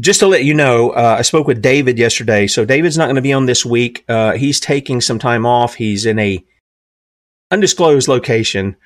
Just 0.00 0.20
to 0.20 0.26
let 0.26 0.44
you 0.44 0.52
know, 0.52 0.90
uh, 0.90 1.16
I 1.18 1.22
spoke 1.22 1.46
with 1.46 1.62
David 1.62 1.98
yesterday. 1.98 2.46
So 2.48 2.66
David's 2.66 2.98
not 2.98 3.06
going 3.06 3.16
to 3.16 3.22
be 3.22 3.32
on 3.32 3.46
this 3.46 3.64
week. 3.64 4.04
Uh, 4.08 4.32
he's 4.32 4.60
taking 4.60 5.00
some 5.00 5.18
time 5.18 5.46
off. 5.46 5.74
He's 5.76 6.04
in 6.04 6.18
a 6.18 6.44
undisclosed 7.50 8.06
location 8.06 8.76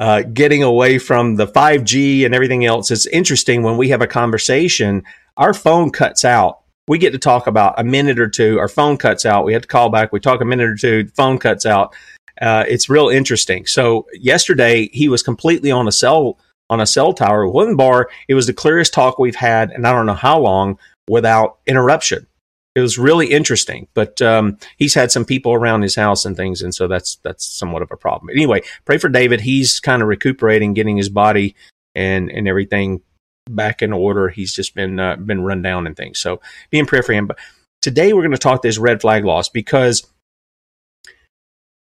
uh, 0.00 0.22
getting 0.22 0.62
away 0.62 0.98
from 0.98 1.36
the 1.36 1.46
5G 1.46 2.24
and 2.24 2.34
everything 2.34 2.64
else. 2.64 2.90
It's 2.90 3.06
interesting 3.06 3.62
when 3.62 3.76
we 3.76 3.90
have 3.90 4.00
a 4.00 4.06
conversation, 4.06 5.04
our 5.36 5.52
phone 5.52 5.90
cuts 5.90 6.24
out. 6.24 6.60
We 6.88 6.98
get 6.98 7.12
to 7.12 7.18
talk 7.18 7.46
about 7.46 7.78
a 7.78 7.84
minute 7.84 8.18
or 8.18 8.28
two, 8.28 8.58
our 8.58 8.66
phone 8.66 8.96
cuts 8.96 9.26
out. 9.26 9.44
We 9.44 9.52
have 9.52 9.62
to 9.62 9.68
call 9.68 9.90
back. 9.90 10.10
We 10.10 10.18
talk 10.18 10.40
a 10.40 10.46
minute 10.46 10.70
or 10.70 10.74
two, 10.74 11.04
the 11.04 11.12
phone 11.12 11.38
cuts 11.38 11.66
out. 11.66 11.94
Uh, 12.40 12.64
it's 12.66 12.88
real 12.88 13.10
interesting. 13.10 13.66
So 13.66 14.06
yesterday 14.14 14.88
he 14.92 15.08
was 15.08 15.22
completely 15.22 15.70
on 15.70 15.86
a 15.86 15.92
cell 15.92 16.38
on 16.70 16.80
a 16.80 16.86
cell 16.86 17.12
tower. 17.12 17.46
One 17.46 17.76
bar, 17.76 18.08
it 18.28 18.34
was 18.34 18.46
the 18.46 18.54
clearest 18.54 18.94
talk 18.94 19.18
we've 19.18 19.34
had, 19.34 19.70
and 19.70 19.86
I 19.86 19.92
don't 19.92 20.06
know 20.06 20.14
how 20.14 20.38
long 20.38 20.78
without 21.08 21.58
interruption 21.66 22.26
it 22.74 22.80
was 22.80 22.98
really 22.98 23.26
interesting. 23.26 23.88
But 23.94 24.22
um, 24.22 24.58
he's 24.76 24.94
had 24.94 25.10
some 25.10 25.24
people 25.24 25.52
around 25.52 25.82
his 25.82 25.94
house 25.94 26.24
and 26.24 26.36
things, 26.36 26.62
and 26.62 26.74
so 26.74 26.88
that's 26.88 27.16
that's 27.16 27.44
somewhat 27.44 27.82
of 27.82 27.90
a 27.90 27.96
problem. 27.96 28.30
Anyway, 28.30 28.62
pray 28.84 28.98
for 28.98 29.08
David. 29.08 29.40
He's 29.40 29.80
kind 29.80 30.02
of 30.02 30.08
recuperating, 30.08 30.74
getting 30.74 30.96
his 30.96 31.08
body 31.08 31.54
and 31.94 32.30
and 32.30 32.46
everything 32.46 33.02
back 33.48 33.82
in 33.82 33.92
order. 33.92 34.28
He's 34.28 34.54
just 34.54 34.74
been 34.74 35.00
uh, 35.00 35.16
been 35.16 35.42
run 35.42 35.62
down 35.62 35.86
and 35.86 35.96
things. 35.96 36.18
So 36.18 36.40
be 36.70 36.78
in 36.78 36.86
prayer 36.86 37.02
for 37.02 37.12
him. 37.12 37.26
But 37.26 37.38
today 37.82 38.12
we're 38.12 38.22
going 38.22 38.32
to 38.32 38.38
talk 38.38 38.62
this 38.62 38.78
red 38.78 39.00
flag 39.00 39.24
laws 39.24 39.48
because 39.48 40.06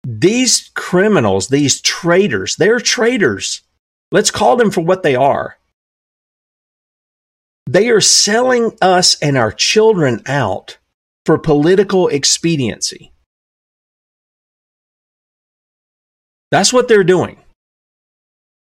these 0.05 0.69
criminals, 0.75 1.47
these 1.47 1.81
traitors, 1.81 2.55
they're 2.57 2.79
traitors. 2.79 3.61
Let's 4.11 4.31
call 4.31 4.55
them 4.55 4.69
for 4.69 4.81
what 4.81 5.01
they 5.01 5.15
are. 5.15 5.57
They 7.67 7.89
are 7.89 8.01
selling 8.01 8.77
us 8.81 9.19
and 9.21 9.37
our 9.37 9.51
children 9.51 10.21
out 10.27 10.77
for 11.25 11.37
political 11.37 12.07
expediency. 12.07 13.11
That's 16.51 16.71
what 16.71 16.87
they're 16.87 17.03
doing. 17.03 17.37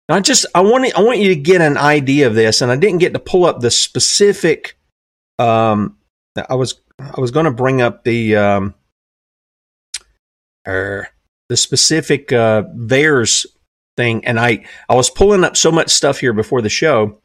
I 0.09 0.19
just 0.19 0.45
I 0.53 0.62
want 0.62 0.95
I 0.95 1.01
want 1.01 1.19
you 1.19 1.29
to 1.29 1.35
get 1.35 1.62
an 1.62 1.77
idea 1.77 2.27
of 2.27 2.35
this, 2.35 2.62
and 2.62 2.71
I 2.71 2.75
didn't 2.75 3.00
get 3.00 3.13
to 3.13 3.19
pull 3.19 3.45
up 3.45 3.62
the 3.62 3.71
specific. 3.71 4.77
Um, 5.39 5.97
I 6.50 6.55
was 6.55 6.75
I 7.00 7.19
was 7.19 7.31
going 7.31 7.45
to 7.45 7.51
bring 7.51 7.81
up 7.81 8.03
the 8.03 8.35
um, 8.35 8.75
er, 10.67 11.07
the 11.50 11.57
specific 11.57 12.31
uh, 12.31 12.63
VAERS 12.75 13.47
thing, 13.97 14.25
and 14.25 14.39
I 14.39 14.65
I 14.88 14.95
was 14.95 15.09
pulling 15.09 15.43
up 15.43 15.57
so 15.57 15.71
much 15.71 15.89
stuff 15.89 16.19
here 16.19 16.33
before 16.33 16.62
the 16.62 16.69
show 16.69 17.22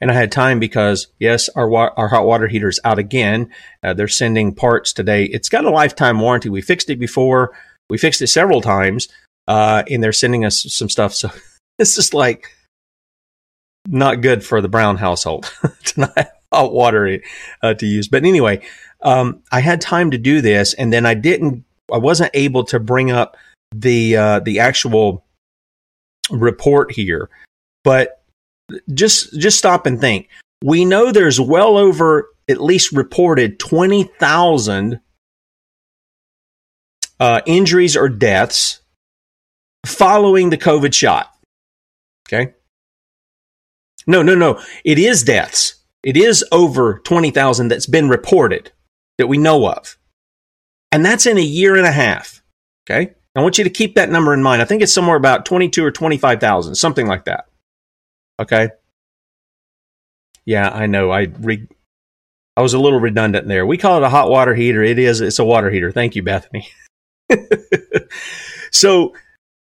and 0.00 0.10
I 0.10 0.14
had 0.14 0.32
time 0.32 0.58
because 0.58 1.08
yes, 1.18 1.48
our 1.50 1.68
wa- 1.68 1.92
our 1.96 2.08
hot 2.08 2.26
water 2.26 2.46
heater 2.46 2.68
is 2.68 2.80
out 2.84 2.98
again. 2.98 3.50
Uh, 3.82 3.94
they're 3.94 4.08
sending 4.08 4.54
parts 4.54 4.92
today. 4.92 5.24
It's 5.24 5.48
got 5.48 5.64
a 5.64 5.70
lifetime 5.70 6.20
warranty. 6.20 6.48
We 6.48 6.60
fixed 6.60 6.90
it 6.90 6.98
before. 6.98 7.56
We 7.90 7.98
fixed 7.98 8.22
it 8.22 8.28
several 8.28 8.60
times, 8.60 9.08
uh, 9.46 9.82
and 9.90 10.02
they're 10.02 10.12
sending 10.12 10.44
us 10.44 10.62
some 10.72 10.88
stuff. 10.88 11.14
So 11.14 11.30
this 11.78 11.98
is 11.98 12.14
like 12.14 12.48
not 13.86 14.20
good 14.20 14.44
for 14.44 14.60
the 14.60 14.68
Brown 14.68 14.96
household 14.96 15.50
to 15.84 16.00
not 16.00 16.12
have 16.16 16.32
hot 16.52 16.72
water 16.72 17.20
uh, 17.62 17.74
to 17.74 17.86
use. 17.86 18.08
But 18.08 18.24
anyway, 18.24 18.60
um, 19.02 19.42
I 19.50 19.60
had 19.60 19.80
time 19.80 20.10
to 20.10 20.18
do 20.18 20.40
this, 20.40 20.74
and 20.74 20.92
then 20.92 21.06
I 21.06 21.14
didn't. 21.14 21.64
I 21.92 21.98
wasn't 21.98 22.30
able 22.34 22.64
to 22.64 22.78
bring 22.78 23.10
up 23.10 23.36
the 23.74 24.16
uh, 24.16 24.40
the 24.40 24.60
actual 24.60 25.24
report 26.30 26.92
here, 26.92 27.30
but 27.84 28.17
just 28.92 29.38
just 29.38 29.58
stop 29.58 29.86
and 29.86 30.00
think. 30.00 30.28
We 30.62 30.84
know 30.84 31.12
there's 31.12 31.40
well 31.40 31.76
over 31.76 32.28
at 32.48 32.60
least 32.60 32.92
reported 32.92 33.58
20,000 33.58 35.00
uh, 37.20 37.40
injuries 37.46 37.96
or 37.96 38.08
deaths 38.08 38.80
following 39.86 40.50
the 40.50 40.58
COVID 40.58 40.94
shot. 40.94 41.32
Okay. 42.26 42.54
No, 44.06 44.22
no, 44.22 44.34
no. 44.34 44.60
It 44.84 44.98
is 44.98 45.22
deaths. 45.22 45.76
It 46.02 46.16
is 46.16 46.44
over 46.52 47.00
20,000 47.00 47.68
that's 47.68 47.86
been 47.86 48.08
reported 48.08 48.72
that 49.18 49.26
we 49.26 49.38
know 49.38 49.68
of. 49.68 49.98
And 50.90 51.04
that's 51.04 51.26
in 51.26 51.36
a 51.36 51.42
year 51.42 51.76
and 51.76 51.86
a 51.86 51.92
half. 51.92 52.42
Okay. 52.88 53.14
I 53.36 53.42
want 53.42 53.58
you 53.58 53.64
to 53.64 53.70
keep 53.70 53.94
that 53.94 54.10
number 54.10 54.32
in 54.32 54.42
mind. 54.42 54.62
I 54.62 54.64
think 54.64 54.82
it's 54.82 54.92
somewhere 54.92 55.16
about 55.16 55.44
22 55.44 55.84
or 55.84 55.90
25,000, 55.90 56.74
something 56.74 57.06
like 57.06 57.26
that. 57.26 57.47
Okay. 58.40 58.70
Yeah, 60.44 60.70
I 60.70 60.86
know. 60.86 61.10
I 61.10 61.28
re- 61.40 61.68
I 62.56 62.62
was 62.62 62.74
a 62.74 62.78
little 62.78 63.00
redundant 63.00 63.46
there. 63.46 63.66
We 63.66 63.78
call 63.78 63.98
it 63.98 64.06
a 64.06 64.08
hot 64.08 64.30
water 64.30 64.54
heater. 64.54 64.82
It 64.82 64.98
is. 64.98 65.20
It's 65.20 65.38
a 65.38 65.44
water 65.44 65.70
heater. 65.70 65.92
Thank 65.92 66.16
you, 66.16 66.22
Bethany. 66.22 66.68
so 68.72 69.14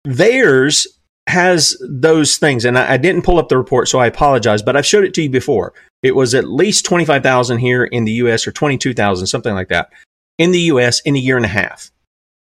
theirs 0.06 0.88
has 1.28 1.76
those 1.82 2.38
things, 2.38 2.64
and 2.64 2.78
I, 2.78 2.94
I, 2.94 2.98
didn't 2.98 3.24
pull 3.24 3.40
up 3.40 3.50
the 3.50 3.58
report, 3.58 3.90
so 3.90 4.00
I 4.00 4.08
apologize, 4.08 4.62
but 4.62 4.78
I've 4.78 4.86
showed 4.86 5.04
it 5.04 5.14
to 5.16 5.24
you 5.24 5.30
before. 5.30 5.74
It 6.02 6.16
was 6.16 6.34
at 6.34 6.48
least 6.48 6.86
25,000 6.86 7.58
here 7.58 7.84
in 7.84 8.06
the 8.06 8.14
US 8.14 8.48
or 8.48 8.54
22,000, 8.54 9.28
something 9.28 9.54
like 9.54 9.68
that, 9.68 9.90
in 10.38 10.52
the 10.52 10.62
US 10.62 11.02
in 11.02 11.18
a 11.18 11.20
year 11.20 11.36
and 11.36 11.46
a 11.46 11.50
half. 11.50 11.92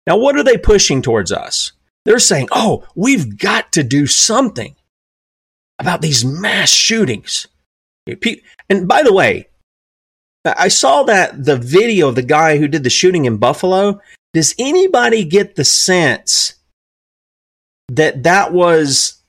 Now, 0.07 0.17
what 0.17 0.35
are 0.35 0.43
they 0.43 0.57
pushing 0.57 1.01
towards 1.01 1.31
us? 1.31 1.73
They're 2.05 2.19
saying, 2.19 2.47
oh, 2.51 2.85
we've 2.95 3.37
got 3.37 3.71
to 3.73 3.83
do 3.83 4.07
something 4.07 4.75
about 5.83 6.01
these 6.01 6.23
mass 6.23 6.69
shootings. 6.69 7.47
And 8.69 8.87
by 8.87 9.03
the 9.03 9.13
way, 9.13 9.47
I 10.45 10.69
saw 10.69 11.03
that 11.03 11.43
the 11.43 11.57
video 11.57 12.07
of 12.07 12.15
the 12.15 12.21
guy 12.21 12.57
who 12.57 12.69
did 12.69 12.83
the 12.83 12.89
shooting 12.89 13.25
in 13.25 13.37
Buffalo. 13.37 13.99
Does 14.33 14.55
anybody 14.57 15.25
get 15.25 15.55
the 15.55 15.65
sense 15.65 16.53
that 17.89 18.23
that 18.23 18.53
was 18.53 19.21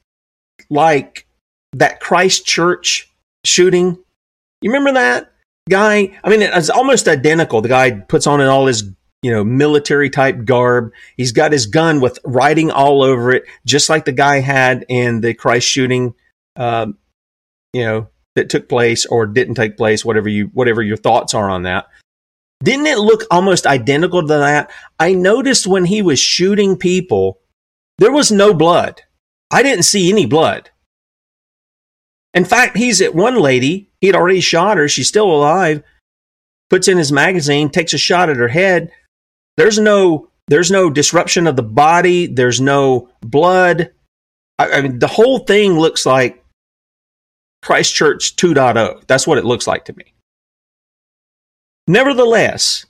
like 0.71 1.27
that 1.73 2.01
Christchurch 2.01 3.11
shooting? 3.45 3.99
You 4.63 4.71
remember 4.71 4.93
that 4.93 5.33
guy? 5.69 6.19
I 6.23 6.31
mean, 6.31 6.41
it's 6.41 6.71
almost 6.71 7.09
identical. 7.09 7.61
The 7.63 7.69
guy 7.69 7.91
puts 7.91 8.27
on 8.27 8.41
all 8.41 8.67
his 8.67 8.85
you 9.25 9.31
know, 9.31 9.43
military 9.43 10.11
type 10.11 10.45
garb. 10.45 10.93
He's 11.17 11.33
got 11.33 11.51
his 11.51 11.67
gun 11.67 12.01
with 12.01 12.19
writing 12.25 12.71
all 12.71 13.03
over 13.03 13.33
it, 13.33 13.45
just 13.65 13.89
like 13.89 14.05
the 14.05 14.13
guy 14.13 14.41
had 14.41 14.85
in 14.89 15.23
the 15.23 15.33
Christ 15.33 15.67
shooting, 15.67 16.15
um, 16.57 16.99
you 17.73 17.83
know, 17.85 18.09
that 18.35 18.51
took 18.51 18.69
place 18.69 19.07
or 19.07 19.27
didn't 19.27 19.55
take 19.55 19.77
place, 19.77 20.05
whatever 20.05 20.29
you, 20.29 20.51
whatever 20.53 20.83
your 20.83 20.97
thoughts 20.97 21.35
are 21.35 21.49
on 21.49 21.63
that. 21.63 21.87
Didn't 22.63 22.87
it 22.87 22.99
look 22.99 23.25
almost 23.31 23.67
identical 23.67 24.23
to 24.23 24.29
that? 24.29 24.71
I 24.99 25.15
noticed 25.15 25.67
when 25.67 25.85
he 25.85 26.03
was 26.03 26.19
shooting 26.19 26.77
people, 26.77 27.41
there 27.99 28.13
was 28.13 28.33
no 28.33 28.55
blood. 28.55 29.03
I 29.51 29.63
didn't 29.63 29.85
see 29.85 30.11
any 30.11 30.27
blood. 30.27 30.71
In 32.33 32.45
fact, 32.45 32.77
he's 32.77 33.01
at 33.01 33.15
one 33.15 33.37
lady, 33.37 33.91
he'd 34.01 34.17
already 34.17 34.41
shot 34.41 34.77
her, 34.77 34.89
she's 34.89 35.07
still 35.07 35.31
alive, 35.31 35.83
puts 36.71 36.89
in 36.89 36.99
his 36.99 37.13
magazine, 37.13 37.71
takes 37.71 37.93
a 37.93 37.99
shot 37.99 38.29
at 38.29 38.37
her 38.37 38.49
head, 38.49 38.91
there's 39.57 39.79
no 39.79 40.29
there's 40.49 40.71
no 40.71 40.91
disruption 40.91 41.47
of 41.47 41.57
the 41.57 41.63
body. 41.63 42.27
There's 42.27 42.61
no 42.61 43.09
blood. 43.23 43.93
I, 44.59 44.73
I 44.73 44.81
mean, 44.83 44.99
the 44.99 45.07
whole 45.07 45.39
thing 45.41 45.79
looks 45.79 46.05
like 46.05 46.44
Christchurch 47.65 48.37
2.0. 48.37 49.07
That's 49.07 49.27
what 49.27 49.39
it 49.39 49.45
looks 49.47 49.67
like 49.67 49.87
to 49.87 49.95
me. 49.95 50.13
Nevertheless, 51.89 52.85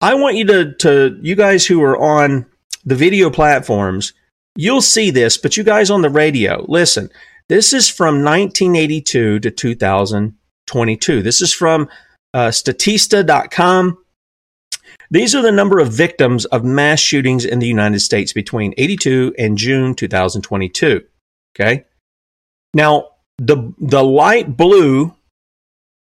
I 0.00 0.14
want 0.14 0.36
you 0.36 0.46
to, 0.46 0.72
to 0.76 1.18
you 1.20 1.34
guys 1.34 1.66
who 1.66 1.82
are 1.82 1.98
on 1.98 2.46
the 2.86 2.94
video 2.94 3.28
platforms, 3.28 4.14
you'll 4.56 4.80
see 4.80 5.10
this, 5.10 5.36
but 5.36 5.56
you 5.56 5.64
guys 5.64 5.90
on 5.90 6.00
the 6.00 6.08
radio, 6.08 6.64
listen. 6.66 7.10
This 7.50 7.74
is 7.74 7.90
from 7.90 8.24
1982 8.24 9.40
to 9.40 9.50
2022. 9.50 11.22
This 11.22 11.42
is 11.42 11.52
from 11.52 11.88
uh, 12.32 12.48
Statista.com. 12.48 13.98
These 15.10 15.34
are 15.34 15.42
the 15.42 15.52
number 15.52 15.78
of 15.78 15.92
victims 15.92 16.46
of 16.46 16.64
mass 16.64 17.00
shootings 17.00 17.44
in 17.44 17.58
the 17.58 17.66
United 17.66 18.00
States 18.00 18.32
between 18.32 18.72
82 18.78 19.34
and 19.38 19.58
June 19.58 19.94
2022. 19.94 21.04
Okay. 21.54 21.84
Now, 22.74 23.10
the, 23.38 23.72
the 23.78 24.04
light 24.04 24.56
blue, 24.56 25.14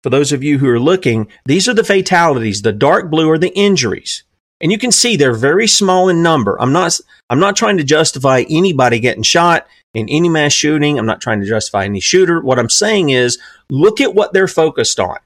for 0.02 0.10
those 0.10 0.32
of 0.32 0.42
you 0.42 0.58
who 0.58 0.68
are 0.68 0.80
looking, 0.80 1.28
these 1.44 1.68
are 1.68 1.74
the 1.74 1.84
fatalities. 1.84 2.62
The 2.62 2.72
dark 2.72 3.10
blue 3.10 3.30
are 3.30 3.38
the 3.38 3.54
injuries. 3.54 4.24
And 4.60 4.70
you 4.70 4.78
can 4.78 4.92
see 4.92 5.16
they're 5.16 5.34
very 5.34 5.66
small 5.66 6.08
in 6.08 6.22
number. 6.22 6.60
I'm 6.60 6.72
not, 6.72 6.98
I'm 7.28 7.40
not 7.40 7.56
trying 7.56 7.76
to 7.78 7.84
justify 7.84 8.44
anybody 8.48 9.00
getting 9.00 9.22
shot 9.22 9.66
in 9.92 10.08
any 10.08 10.28
mass 10.28 10.52
shooting. 10.52 10.98
I'm 10.98 11.06
not 11.06 11.20
trying 11.20 11.40
to 11.40 11.46
justify 11.46 11.84
any 11.84 12.00
shooter. 12.00 12.40
What 12.40 12.58
I'm 12.58 12.70
saying 12.70 13.10
is 13.10 13.38
look 13.68 14.00
at 14.00 14.14
what 14.14 14.32
they're 14.32 14.48
focused 14.48 15.00
on. 15.00 15.18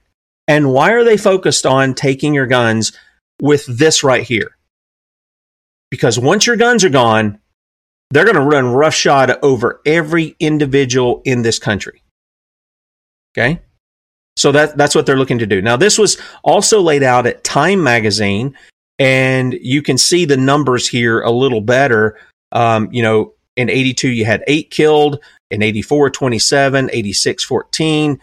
And 0.47 0.73
why 0.73 0.91
are 0.91 1.03
they 1.03 1.15
focused 1.15 1.65
on 1.65 1.93
taking 1.93 2.33
your 2.33 2.47
guns 2.47 2.91
with 3.41 3.65
this 3.65 4.03
right 4.03 4.23
here. 4.23 4.57
Because 5.89 6.19
once 6.19 6.45
your 6.45 6.57
guns 6.57 6.83
are 6.83 6.89
gone, 6.89 7.38
they're 8.11 8.25
going 8.25 8.35
to 8.35 8.41
run 8.41 8.73
roughshod 8.73 9.37
over 9.43 9.81
every 9.85 10.35
individual 10.39 11.21
in 11.25 11.41
this 11.41 11.59
country. 11.59 12.01
Okay? 13.37 13.61
So 14.35 14.51
that, 14.51 14.77
that's 14.77 14.95
what 14.95 15.05
they're 15.05 15.17
looking 15.17 15.39
to 15.39 15.45
do. 15.45 15.61
Now, 15.61 15.75
this 15.75 15.97
was 15.97 16.17
also 16.43 16.81
laid 16.81 17.03
out 17.03 17.27
at 17.27 17.43
Time 17.43 17.83
Magazine, 17.83 18.55
and 18.97 19.53
you 19.61 19.81
can 19.81 19.97
see 19.97 20.25
the 20.25 20.37
numbers 20.37 20.87
here 20.87 21.21
a 21.21 21.31
little 21.31 21.61
better. 21.61 22.17
Um, 22.51 22.89
you 22.91 23.03
know, 23.03 23.33
in 23.57 23.69
82, 23.69 24.09
you 24.09 24.25
had 24.25 24.43
eight 24.47 24.71
killed, 24.71 25.19
in 25.51 25.61
84, 25.61 26.09
27, 26.11 26.89
86, 26.93 27.43
14, 27.43 28.19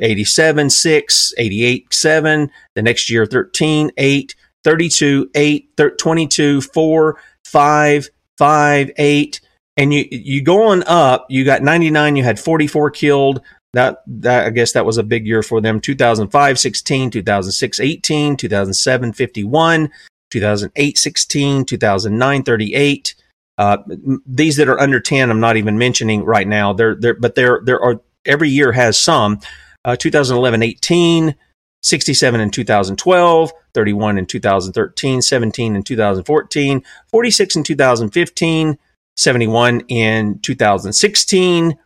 87, 0.00 0.70
6, 0.70 1.34
88, 1.36 1.92
7, 1.92 2.50
the 2.74 2.82
next 2.82 3.10
year, 3.10 3.26
13, 3.26 3.90
8, 3.96 4.34
32, 4.64 5.30
8, 5.34 5.76
22, 5.98 6.60
4, 6.62 7.20
5, 7.44 8.10
5, 8.38 8.90
8. 8.96 9.40
And 9.76 9.94
you, 9.94 10.06
you 10.10 10.42
go 10.42 10.64
on 10.64 10.82
up, 10.86 11.26
you 11.28 11.44
got 11.44 11.62
99, 11.62 12.16
you 12.16 12.24
had 12.24 12.40
44 12.40 12.90
killed. 12.90 13.42
That, 13.74 14.02
that, 14.06 14.46
I 14.46 14.50
guess 14.50 14.72
that 14.72 14.86
was 14.86 14.96
a 14.96 15.02
big 15.02 15.26
year 15.26 15.42
for 15.42 15.60
them. 15.60 15.80
2005, 15.80 16.58
16, 16.58 17.10
2006, 17.10 17.80
18, 17.80 18.36
2007, 18.36 19.12
51, 19.12 19.90
2008, 20.30 20.98
16, 20.98 21.64
2009, 21.64 22.42
38. 22.42 23.14
Uh, 23.58 23.78
these 24.26 24.56
that 24.56 24.68
are 24.68 24.80
under 24.80 25.00
10, 25.00 25.30
I'm 25.30 25.40
not 25.40 25.56
even 25.56 25.78
mentioning 25.78 26.24
right 26.24 26.46
now. 26.46 26.72
They're, 26.72 26.94
they're, 26.94 27.14
but 27.14 27.34
there, 27.34 27.60
there 27.64 27.80
are, 27.80 28.00
every 28.24 28.48
year 28.48 28.72
has 28.72 28.98
some. 28.98 29.40
Uh, 29.84 29.96
2011, 29.96 30.62
18, 30.62 31.34
67 31.82 32.40
in 32.40 32.50
2012, 32.50 33.52
31 33.74 34.18
in 34.18 34.26
2013, 34.26 35.22
17 35.22 35.76
in 35.76 35.82
2014, 35.82 36.84
46 37.06 37.56
in 37.56 37.62
2015, 37.62 38.78
71 39.16 39.80
in 39.88 40.38
2016, 40.40 41.78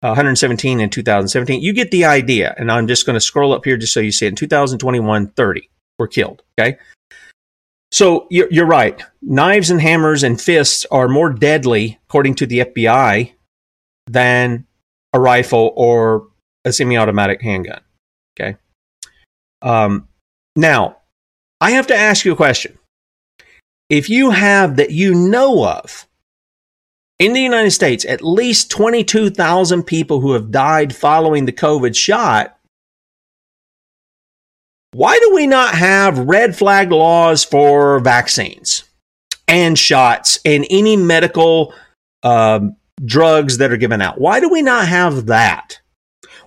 117 0.00 0.80
in 0.80 0.90
2017. 0.90 1.60
You 1.60 1.72
get 1.72 1.90
the 1.90 2.04
idea. 2.04 2.54
And 2.56 2.70
I'm 2.70 2.86
just 2.86 3.06
going 3.06 3.14
to 3.14 3.20
scroll 3.20 3.52
up 3.52 3.64
here 3.64 3.76
just 3.76 3.92
so 3.92 4.00
you 4.00 4.12
see 4.12 4.26
it. 4.26 4.30
In 4.30 4.36
2021, 4.36 5.28
30 5.28 5.68
were 5.98 6.08
killed. 6.08 6.42
Okay. 6.58 6.78
So 7.90 8.26
you're, 8.30 8.48
you're 8.50 8.66
right. 8.66 9.02
Knives 9.22 9.70
and 9.70 9.80
hammers 9.80 10.22
and 10.22 10.40
fists 10.40 10.84
are 10.90 11.08
more 11.08 11.30
deadly, 11.30 11.98
according 12.08 12.34
to 12.36 12.46
the 12.46 12.60
FBI, 12.60 13.32
than 14.06 14.66
a 15.12 15.20
rifle 15.20 15.72
or 15.74 16.28
a 16.64 16.72
semi 16.72 16.96
automatic 16.96 17.40
handgun. 17.40 17.80
Um, 19.62 20.08
now, 20.56 20.98
I 21.60 21.72
have 21.72 21.86
to 21.88 21.96
ask 21.96 22.24
you 22.24 22.32
a 22.32 22.36
question. 22.36 22.78
If 23.88 24.10
you 24.10 24.30
have 24.30 24.76
that 24.76 24.90
you 24.90 25.14
know 25.14 25.66
of 25.66 26.06
in 27.18 27.32
the 27.32 27.40
United 27.40 27.70
States 27.70 28.04
at 28.04 28.22
least 28.22 28.70
22,000 28.70 29.82
people 29.82 30.20
who 30.20 30.32
have 30.32 30.50
died 30.50 30.94
following 30.94 31.46
the 31.46 31.52
COVID 31.52 31.96
shot, 31.96 32.58
why 34.92 35.18
do 35.18 35.34
we 35.34 35.46
not 35.46 35.74
have 35.74 36.18
red 36.18 36.56
flag 36.56 36.90
laws 36.92 37.44
for 37.44 38.00
vaccines 38.00 38.84
and 39.46 39.78
shots 39.78 40.38
and 40.44 40.66
any 40.70 40.96
medical 40.96 41.74
um, 42.22 42.76
drugs 43.04 43.58
that 43.58 43.72
are 43.72 43.76
given 43.76 44.00
out? 44.00 44.20
Why 44.20 44.40
do 44.40 44.48
we 44.48 44.62
not 44.62 44.88
have 44.88 45.26
that? 45.26 45.77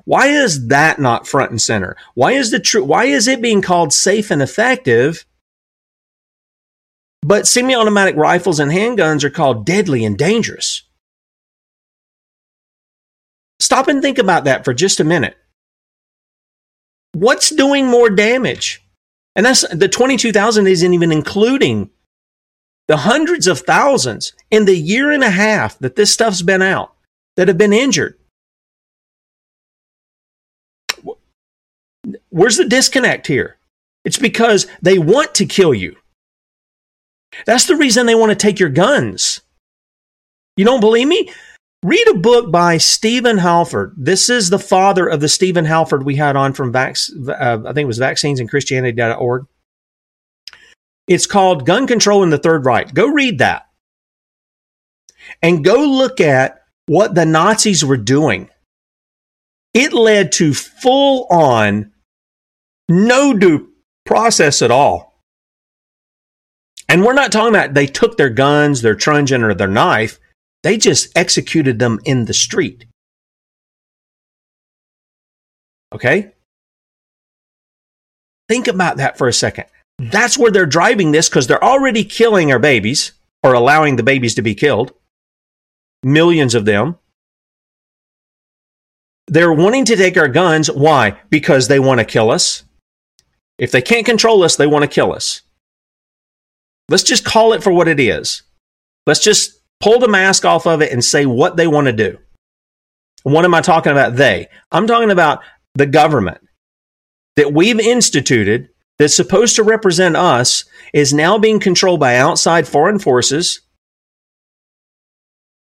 Why 0.06 0.28
is 0.28 0.68
that 0.68 1.00
not 1.00 1.28
front 1.28 1.52
and 1.52 1.62
center? 1.62 1.96
Why 2.16 2.34
is 2.34 2.52
the 2.52 2.60
true? 2.60 2.84
Why 2.84 3.06
is 3.06 3.28
it 3.28 3.42
being 3.42 3.62
called 3.62 3.94
safe 3.94 4.32
and 4.32 4.42
effective? 4.42 5.26
But 7.22 7.48
semi-automatic 7.48 8.16
rifles 8.16 8.60
and 8.60 8.72
handguns 8.72 9.24
are 9.24 9.30
called 9.30 9.66
deadly 9.66 10.04
and 10.04 10.18
dangerous. 10.18 10.84
Stop 13.60 13.88
and 13.88 14.02
think 14.02 14.18
about 14.18 14.46
that 14.46 14.66
for 14.66 14.74
just 14.74 15.00
a 15.00 15.04
minute. 15.04 15.38
What's 17.14 17.52
doing 17.52 17.86
more 17.86 18.10
damage? 18.10 18.84
And 19.36 19.46
that's 19.46 19.68
the 19.70 19.88
22,000 19.88 20.68
isn't 20.68 20.94
even 20.94 21.12
including 21.12 21.92
the 22.88 22.98
hundreds 22.98 23.48
of 23.48 23.60
thousands 23.60 24.34
in 24.50 24.66
the 24.66 24.76
year 24.76 25.12
and 25.12 25.24
a 25.24 25.30
half 25.30 25.78
that 25.80 25.96
this 25.96 26.12
stuff's 26.12 26.42
been 26.42 26.62
out 26.62 26.94
that 27.38 27.48
have 27.48 27.58
been 27.58 27.72
injured. 27.72 28.18
Where's 32.32 32.58
the 32.58 32.66
disconnect 32.66 33.28
here? 33.28 33.58
It's 34.06 34.20
because 34.20 34.68
they 34.82 35.00
want 35.00 35.36
to 35.36 35.46
kill 35.48 35.74
you. 35.76 35.96
That's 37.46 37.68
the 37.68 37.78
reason 37.78 38.08
they 38.08 38.16
want 38.16 38.32
to 38.32 38.36
take 38.36 38.60
your 38.60 38.70
guns. 38.70 39.42
You 40.58 40.66
don't 40.66 40.82
believe 40.82 41.08
me? 41.08 41.32
Read 41.84 42.08
a 42.10 42.16
book 42.16 42.52
by 42.52 42.78
Stephen 42.78 43.40
Halford. 43.40 43.96
This 43.98 44.30
is 44.30 44.50
the 44.50 44.60
father 44.60 45.08
of 45.08 45.22
the 45.22 45.30
Stephen 45.30 45.66
Halford 45.66 46.06
we 46.06 46.16
had 46.18 46.36
on 46.36 46.54
from 46.54 46.72
vac- 46.72 46.98
uh, 47.28 47.60
I 47.66 47.74
think 47.74 47.80
it 47.80 47.86
was 47.86 48.00
vaccinesandchristianity.org. 48.00 49.46
It's 51.08 51.28
called 51.28 51.66
Gun 51.66 51.88
Control 51.88 52.24
in 52.24 52.32
the 52.32 52.38
Third 52.40 52.66
Reich. 52.66 52.94
Go 52.94 53.08
read 53.08 53.40
that. 53.40 53.64
and 55.42 55.64
go 55.64 55.86
look 55.86 56.22
at 56.22 56.64
what 56.88 57.16
the 57.16 57.26
Nazis 57.26 57.86
were 57.86 57.98
doing. 57.98 58.50
It 59.74 59.94
led 59.94 60.32
to 60.34 60.54
full 60.54 61.28
on 61.32 61.91
no 62.92 63.34
due 63.34 63.70
process 64.06 64.62
at 64.62 64.72
all. 64.72 65.12
And 66.90 67.04
we're 67.04 67.14
not 67.14 67.32
talking 67.32 67.56
about 67.56 67.74
they 67.74 67.88
took 67.88 68.18
their 68.18 68.30
guns, 68.30 68.82
their 68.82 68.96
truncheon, 68.96 69.44
or 69.44 69.54
their 69.54 69.68
knife. 69.68 70.20
They 70.64 70.78
just 70.78 71.18
executed 71.18 71.80
them 71.80 72.00
in 72.04 72.26
the 72.26 72.34
street. 72.34 72.86
Okay? 75.94 76.32
Think 78.50 78.68
about 78.68 78.98
that 78.98 79.18
for 79.18 79.30
a 79.30 79.34
second. 79.34 79.66
Hmm. 80.00 80.10
That's 80.10 80.38
where 80.38 80.52
they're 80.52 80.66
driving 80.66 81.12
this 81.12 81.30
because 81.30 81.48
they're 81.48 81.64
already 81.64 82.04
killing 82.04 82.52
our 82.52 82.60
babies 82.60 83.14
or 83.44 83.54
allowing 83.54 83.96
the 83.96 84.04
babies 84.04 84.36
to 84.36 84.42
be 84.42 84.56
killed. 84.56 84.94
Millions 86.04 86.56
of 86.56 86.66
them. 86.66 86.98
They're 89.28 89.54
wanting 89.54 89.86
to 89.86 89.96
take 89.96 90.18
our 90.18 90.28
guns. 90.28 90.70
Why? 90.70 91.18
Because 91.30 91.70
they 91.70 91.80
want 91.80 92.00
to 92.00 92.06
kill 92.06 92.32
us. 92.32 92.64
If 93.62 93.72
they 93.72 93.82
can't 93.84 94.08
control 94.08 94.42
us, 94.42 94.56
they 94.56 94.66
want 94.66 94.84
to 94.84 94.90
kill 94.90 95.14
us. 95.14 95.44
Let's 96.90 97.04
just 97.04 97.24
call 97.24 97.54
it 97.54 97.64
for 97.64 97.72
what 97.72 97.88
it 97.88 98.00
is. 98.00 98.42
Let's 99.06 99.24
just 99.24 99.62
pull 99.80 100.00
the 100.00 100.08
mask 100.08 100.46
off 100.46 100.66
of 100.66 100.82
it 100.82 100.92
and 100.92 101.06
say 101.06 101.28
what 101.28 101.58
they 101.58 101.68
want 101.68 101.86
to 101.86 101.94
do. 101.94 102.18
What 103.22 103.46
am 103.46 103.54
I 103.54 103.62
talking 103.62 103.92
about? 103.92 104.16
They. 104.16 104.48
I'm 104.72 104.88
talking 104.88 105.12
about 105.12 105.44
the 105.76 105.86
government 105.86 106.40
that 107.36 107.54
we've 107.54 107.80
instituted 107.80 108.70
that's 108.98 109.16
supposed 109.16 109.56
to 109.58 109.64
represent 109.64 110.18
us 110.18 110.66
is 110.92 111.14
now 111.14 111.38
being 111.38 111.60
controlled 111.60 112.00
by 112.00 112.16
outside 112.16 112.68
foreign 112.68 112.98
forces. 112.98 113.62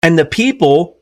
And 0.02 0.18
the 0.18 0.24
people 0.24 1.00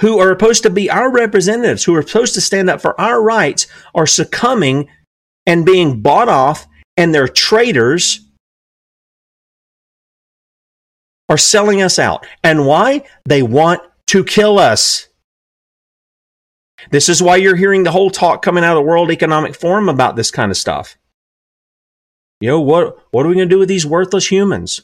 who 0.00 0.18
are 0.18 0.30
supposed 0.30 0.62
to 0.62 0.70
be 0.70 0.90
our 0.90 1.10
representatives, 1.10 1.84
who 1.84 1.94
are 1.94 2.02
supposed 2.02 2.34
to 2.34 2.40
stand 2.40 2.70
up 2.70 2.80
for 2.80 2.98
our 2.98 3.22
rights, 3.22 3.66
are 3.94 4.06
succumbing 4.06 4.88
and 5.46 5.66
being 5.66 6.00
bought 6.00 6.28
off, 6.28 6.66
and 6.96 7.14
they're 7.14 7.28
traitors 7.28 8.20
are 11.28 11.38
selling 11.38 11.82
us 11.82 11.98
out. 11.98 12.26
And 12.42 12.66
why? 12.66 13.04
They 13.24 13.42
want 13.42 13.82
to 14.08 14.24
kill 14.24 14.58
us. 14.58 15.08
This 16.90 17.08
is 17.08 17.22
why 17.22 17.36
you're 17.36 17.56
hearing 17.56 17.82
the 17.82 17.90
whole 17.90 18.10
talk 18.10 18.42
coming 18.42 18.64
out 18.64 18.76
of 18.76 18.82
the 18.82 18.88
World 18.88 19.10
Economic 19.10 19.54
Forum 19.54 19.88
about 19.88 20.16
this 20.16 20.30
kind 20.30 20.50
of 20.50 20.56
stuff. 20.56 20.96
You 22.40 22.50
know, 22.50 22.60
what, 22.60 22.98
what 23.10 23.24
are 23.24 23.28
we 23.28 23.36
going 23.36 23.48
to 23.48 23.54
do 23.54 23.58
with 23.58 23.68
these 23.68 23.86
worthless 23.86 24.30
humans? 24.30 24.82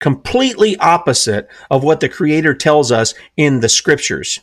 Completely 0.00 0.76
opposite 0.78 1.48
of 1.70 1.84
what 1.84 2.00
the 2.00 2.08
Creator 2.08 2.54
tells 2.54 2.90
us 2.90 3.14
in 3.36 3.60
the 3.60 3.68
scriptures. 3.68 4.40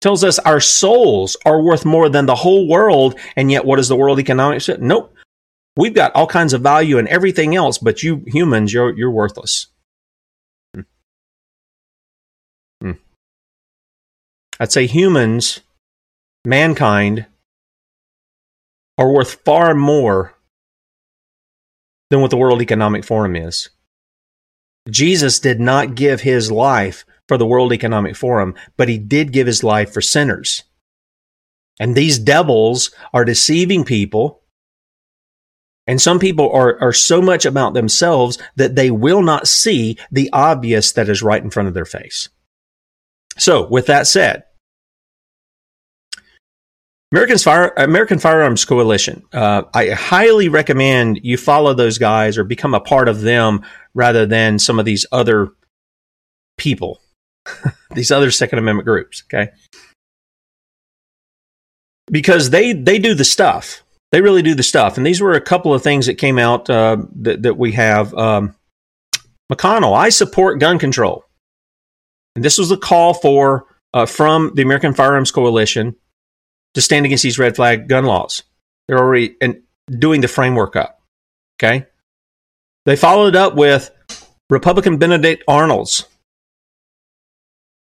Tells 0.00 0.24
us 0.24 0.38
our 0.40 0.60
souls 0.60 1.36
are 1.44 1.62
worth 1.62 1.84
more 1.84 2.08
than 2.08 2.26
the 2.26 2.34
whole 2.34 2.66
world, 2.66 3.18
and 3.36 3.50
yet 3.50 3.64
what 3.64 3.78
is 3.78 3.88
the 3.88 3.96
World 3.96 4.18
Economic 4.18 4.62
say? 4.62 4.76
Nope. 4.80 5.14
We've 5.76 5.94
got 5.94 6.14
all 6.14 6.26
kinds 6.26 6.52
of 6.52 6.62
value 6.62 6.98
and 6.98 7.06
everything 7.08 7.54
else, 7.54 7.78
but 7.78 8.02
you 8.02 8.24
humans, 8.26 8.72
you're, 8.72 8.96
you're 8.96 9.10
worthless. 9.10 9.66
Hmm. 10.74 10.80
Hmm. 12.80 12.92
I'd 14.58 14.72
say 14.72 14.86
humans, 14.86 15.60
mankind, 16.44 17.26
are 18.98 19.12
worth 19.12 19.34
far 19.44 19.74
more 19.74 20.34
than 22.10 22.20
what 22.20 22.30
the 22.30 22.36
World 22.36 22.62
Economic 22.62 23.04
Forum 23.04 23.36
is. 23.36 23.70
Jesus 24.88 25.38
did 25.38 25.60
not 25.60 25.94
give 25.94 26.22
his 26.22 26.50
life 26.50 27.04
for 27.30 27.38
the 27.38 27.46
World 27.46 27.72
Economic 27.72 28.16
Forum, 28.16 28.56
but 28.76 28.88
he 28.88 28.98
did 28.98 29.30
give 29.30 29.46
his 29.46 29.62
life 29.62 29.92
for 29.92 30.00
sinners. 30.00 30.64
And 31.78 31.94
these 31.94 32.18
devils 32.18 32.90
are 33.14 33.24
deceiving 33.24 33.84
people. 33.84 34.42
And 35.86 36.02
some 36.02 36.18
people 36.18 36.50
are, 36.50 36.76
are 36.82 36.92
so 36.92 37.22
much 37.22 37.46
about 37.46 37.72
themselves 37.72 38.36
that 38.56 38.74
they 38.74 38.90
will 38.90 39.22
not 39.22 39.46
see 39.46 39.96
the 40.10 40.28
obvious 40.32 40.90
that 40.90 41.08
is 41.08 41.22
right 41.22 41.40
in 41.40 41.50
front 41.50 41.68
of 41.68 41.74
their 41.74 41.84
face. 41.84 42.28
So, 43.38 43.68
with 43.68 43.86
that 43.86 44.08
said, 44.08 44.42
Fire, 47.14 47.72
American 47.76 48.18
Firearms 48.18 48.64
Coalition. 48.64 49.22
Uh, 49.32 49.62
I 49.72 49.90
highly 49.90 50.48
recommend 50.48 51.20
you 51.22 51.36
follow 51.36 51.74
those 51.74 51.98
guys 51.98 52.36
or 52.36 52.42
become 52.42 52.74
a 52.74 52.80
part 52.80 53.08
of 53.08 53.20
them 53.20 53.62
rather 53.94 54.26
than 54.26 54.58
some 54.58 54.80
of 54.80 54.84
these 54.84 55.06
other 55.12 55.50
people, 56.58 57.00
these 57.94 58.10
other 58.10 58.30
Second 58.30 58.58
Amendment 58.58 58.86
groups. 58.86 59.22
Okay, 59.26 59.50
because 62.10 62.50
they 62.50 62.72
they 62.72 62.98
do 62.98 63.14
the 63.14 63.24
stuff. 63.24 63.82
They 64.12 64.20
really 64.20 64.42
do 64.42 64.54
the 64.54 64.62
stuff. 64.62 64.96
And 64.96 65.06
these 65.06 65.20
were 65.20 65.34
a 65.34 65.40
couple 65.40 65.72
of 65.72 65.82
things 65.82 66.06
that 66.06 66.14
came 66.14 66.38
out 66.38 66.68
uh, 66.68 66.98
that 67.16 67.42
that 67.42 67.56
we 67.56 67.72
have. 67.72 68.12
Um, 68.14 68.54
McConnell, 69.52 69.96
I 69.96 70.10
support 70.10 70.60
gun 70.60 70.78
control, 70.78 71.24
and 72.36 72.44
this 72.44 72.58
was 72.58 72.70
a 72.70 72.76
call 72.76 73.14
for 73.14 73.66
uh, 73.94 74.06
from 74.06 74.52
the 74.54 74.62
American 74.62 74.94
Firearms 74.94 75.30
Coalition 75.30 75.96
to 76.74 76.80
stand 76.80 77.06
against 77.06 77.22
these 77.22 77.38
red 77.38 77.56
flag 77.56 77.88
gun 77.88 78.04
laws. 78.04 78.42
They're 78.88 78.98
already 78.98 79.36
and 79.40 79.62
doing 79.90 80.20
the 80.20 80.28
framework 80.28 80.76
up. 80.76 81.00
Okay. 81.58 81.86
They 82.86 82.96
followed 82.96 83.36
up 83.36 83.54
with 83.54 83.90
Republican 84.48 84.98
Benedict 84.98 85.44
Arnolds. 85.46 86.06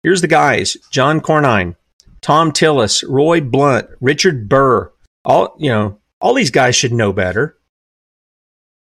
Here's 0.07 0.21
the 0.21 0.27
guys 0.29 0.77
John 0.89 1.19
Cornyn, 1.19 1.75
Thom 2.21 2.53
Tillis, 2.53 3.03
Roy 3.05 3.41
Blunt, 3.41 3.89
Richard 3.99 4.47
Burr. 4.47 4.89
All, 5.25 5.53
you 5.59 5.69
know, 5.69 5.99
all 6.21 6.33
these 6.33 6.49
guys 6.49 6.77
should 6.77 6.93
know 6.93 7.11
better. 7.11 7.57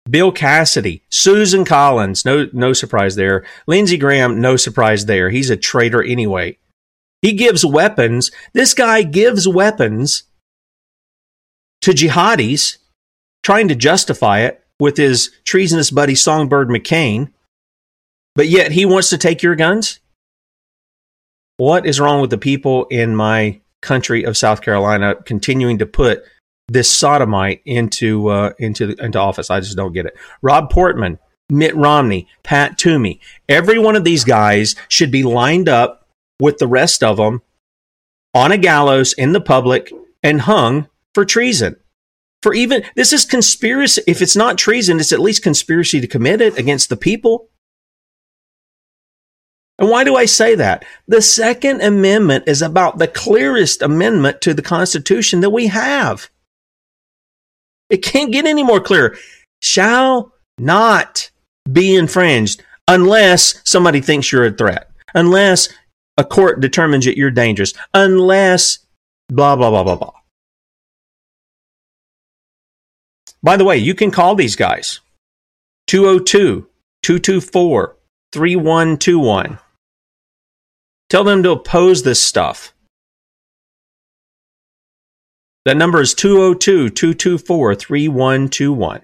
Bill 0.06 0.30
Cassidy, 0.30 1.02
Susan 1.08 1.64
Collins, 1.64 2.26
no, 2.26 2.50
no 2.52 2.74
surprise 2.74 3.16
there. 3.16 3.42
Lindsey 3.66 3.96
Graham, 3.96 4.42
no 4.42 4.56
surprise 4.56 5.06
there. 5.06 5.30
He's 5.30 5.48
a 5.48 5.56
traitor 5.56 6.02
anyway. 6.02 6.58
He 7.22 7.32
gives 7.32 7.64
weapons. 7.64 8.30
This 8.52 8.74
guy 8.74 9.00
gives 9.02 9.48
weapons 9.48 10.24
to 11.80 11.92
jihadis, 11.92 12.76
trying 13.42 13.68
to 13.68 13.74
justify 13.74 14.40
it 14.40 14.62
with 14.78 14.98
his 14.98 15.30
treasonous 15.44 15.90
buddy 15.90 16.16
Songbird 16.16 16.68
McCain, 16.68 17.32
but 18.34 18.48
yet 18.48 18.72
he 18.72 18.84
wants 18.84 19.08
to 19.08 19.16
take 19.16 19.42
your 19.42 19.56
guns? 19.56 20.00
What 21.56 21.86
is 21.86 22.00
wrong 22.00 22.20
with 22.20 22.30
the 22.30 22.38
people 22.38 22.86
in 22.86 23.14
my 23.14 23.60
country 23.80 24.24
of 24.24 24.36
South 24.36 24.62
Carolina 24.62 25.14
continuing 25.24 25.78
to 25.78 25.86
put 25.86 26.24
this 26.68 26.90
sodomite 26.90 27.60
into 27.64 28.28
uh, 28.28 28.52
into 28.58 28.94
into 29.02 29.18
office? 29.18 29.50
I 29.50 29.60
just 29.60 29.76
don't 29.76 29.92
get 29.92 30.06
it. 30.06 30.16
Rob 30.42 30.70
Portman, 30.70 31.18
Mitt 31.48 31.76
Romney, 31.76 32.26
Pat 32.42 32.76
Toomey, 32.76 33.20
every 33.48 33.78
one 33.78 33.94
of 33.94 34.04
these 34.04 34.24
guys 34.24 34.74
should 34.88 35.10
be 35.10 35.22
lined 35.22 35.68
up 35.68 36.08
with 36.40 36.58
the 36.58 36.66
rest 36.66 37.04
of 37.04 37.18
them 37.18 37.42
on 38.34 38.50
a 38.50 38.58
gallows 38.58 39.12
in 39.12 39.32
the 39.32 39.40
public 39.40 39.92
and 40.22 40.42
hung 40.42 40.88
for 41.14 41.24
treason. 41.24 41.76
For 42.42 42.52
even 42.52 42.84
this 42.96 43.12
is 43.12 43.24
conspiracy. 43.24 44.02
If 44.06 44.20
it's 44.20 44.36
not 44.36 44.58
treason, 44.58 44.98
it's 44.98 45.12
at 45.12 45.20
least 45.20 45.42
conspiracy 45.42 46.00
to 46.00 46.06
commit 46.08 46.40
it 46.40 46.58
against 46.58 46.88
the 46.88 46.96
people. 46.96 47.48
And 49.78 49.90
why 49.90 50.04
do 50.04 50.14
I 50.14 50.24
say 50.24 50.54
that? 50.54 50.84
The 51.08 51.20
Second 51.20 51.82
Amendment 51.82 52.44
is 52.46 52.62
about 52.62 52.98
the 52.98 53.08
clearest 53.08 53.82
amendment 53.82 54.40
to 54.42 54.54
the 54.54 54.62
Constitution 54.62 55.40
that 55.40 55.50
we 55.50 55.66
have. 55.66 56.28
It 57.90 57.98
can't 57.98 58.32
get 58.32 58.46
any 58.46 58.62
more 58.62 58.80
clear. 58.80 59.16
Shall 59.60 60.32
not 60.58 61.30
be 61.70 61.96
infringed 61.96 62.62
unless 62.86 63.60
somebody 63.64 64.00
thinks 64.00 64.30
you're 64.30 64.46
a 64.46 64.52
threat, 64.52 64.90
unless 65.14 65.68
a 66.16 66.24
court 66.24 66.60
determines 66.60 67.04
that 67.04 67.16
you're 67.16 67.30
dangerous 67.30 67.72
unless 67.92 68.78
blah, 69.28 69.56
blah, 69.56 69.70
blah, 69.70 69.82
blah, 69.82 69.96
blah. 69.96 70.12
By 73.42 73.56
the 73.56 73.64
way, 73.64 73.76
you 73.76 73.94
can 73.94 74.10
call 74.10 74.34
these 74.34 74.56
guys 74.56 75.00
202 75.88 76.68
224 77.02 77.96
3121. 78.32 79.58
Tell 81.08 81.24
them 81.24 81.42
to 81.42 81.52
oppose 81.52 82.02
this 82.02 82.22
stuff. 82.22 82.74
That 85.64 85.76
number 85.76 86.00
is 86.00 86.14
202 86.14 86.90
224 86.90 87.74
3121. 87.74 89.02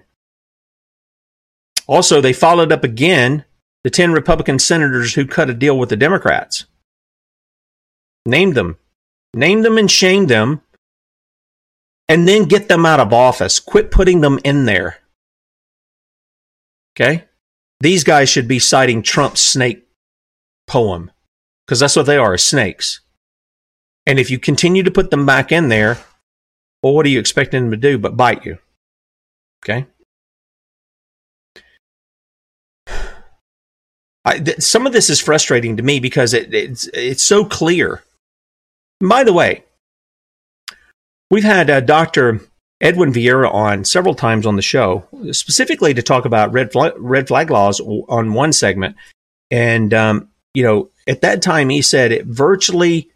Also, 1.87 2.21
they 2.21 2.33
followed 2.33 2.71
up 2.71 2.83
again 2.83 3.45
the 3.83 3.89
10 3.89 4.11
Republican 4.11 4.59
senators 4.59 5.13
who 5.15 5.25
cut 5.25 5.49
a 5.49 5.53
deal 5.53 5.77
with 5.77 5.89
the 5.89 5.97
Democrats. 5.97 6.65
Name 8.25 8.53
them. 8.53 8.77
Name 9.33 9.63
them 9.63 9.77
and 9.77 9.89
shame 9.89 10.27
them. 10.27 10.61
And 12.07 12.27
then 12.27 12.45
get 12.45 12.67
them 12.67 12.85
out 12.85 12.99
of 12.99 13.13
office. 13.13 13.59
Quit 13.59 13.89
putting 13.89 14.21
them 14.21 14.39
in 14.43 14.65
there. 14.65 14.97
Okay? 16.95 17.25
these 17.81 18.03
guys 18.03 18.29
should 18.29 18.47
be 18.47 18.59
citing 18.59 19.01
Trump's 19.01 19.41
snake 19.41 19.85
poem 20.67 21.11
because 21.71 21.79
that's 21.79 21.95
what 21.95 22.05
they 22.05 22.17
are 22.17 22.37
snakes. 22.37 22.99
And 24.05 24.19
if 24.19 24.29
you 24.29 24.37
continue 24.37 24.83
to 24.83 24.91
put 24.91 25.09
them 25.09 25.25
back 25.25 25.53
in 25.53 25.69
there, 25.69 25.97
well, 26.83 26.93
what 26.93 27.05
are 27.05 27.09
you 27.09 27.17
expecting 27.17 27.61
them 27.61 27.71
to 27.71 27.77
do 27.77 27.97
but 27.97 28.17
bite 28.17 28.45
you? 28.45 28.57
Okay. 29.63 29.85
I, 34.25 34.39
th- 34.39 34.59
some 34.59 34.85
of 34.85 34.91
this 34.91 35.09
is 35.09 35.21
frustrating 35.21 35.77
to 35.77 35.83
me 35.83 36.01
because 36.01 36.33
it, 36.33 36.53
it's 36.53 36.89
it's 36.93 37.23
so 37.23 37.45
clear. 37.45 38.03
by 38.99 39.23
the 39.23 39.31
way, 39.31 39.63
we've 41.29 41.45
had 41.45 41.69
uh, 41.69 41.79
Dr. 41.79 42.41
Edwin 42.81 43.13
Vieira 43.13 43.49
on 43.49 43.85
several 43.85 44.13
times 44.13 44.45
on 44.45 44.57
the 44.57 44.61
show, 44.61 45.07
specifically 45.31 45.93
to 45.93 46.03
talk 46.03 46.25
about 46.25 46.51
red 46.51 46.73
flag, 46.73 46.91
red 46.97 47.29
flag 47.29 47.49
laws 47.49 47.79
on 47.79 48.33
one 48.33 48.51
segment, 48.51 48.97
and 49.49 49.93
um, 49.93 50.27
you 50.53 50.63
know 50.63 50.89
at 51.07 51.21
that 51.21 51.41
time 51.41 51.69
he 51.69 51.81
said 51.81 52.11
it 52.11 52.25
virtually 52.25 53.09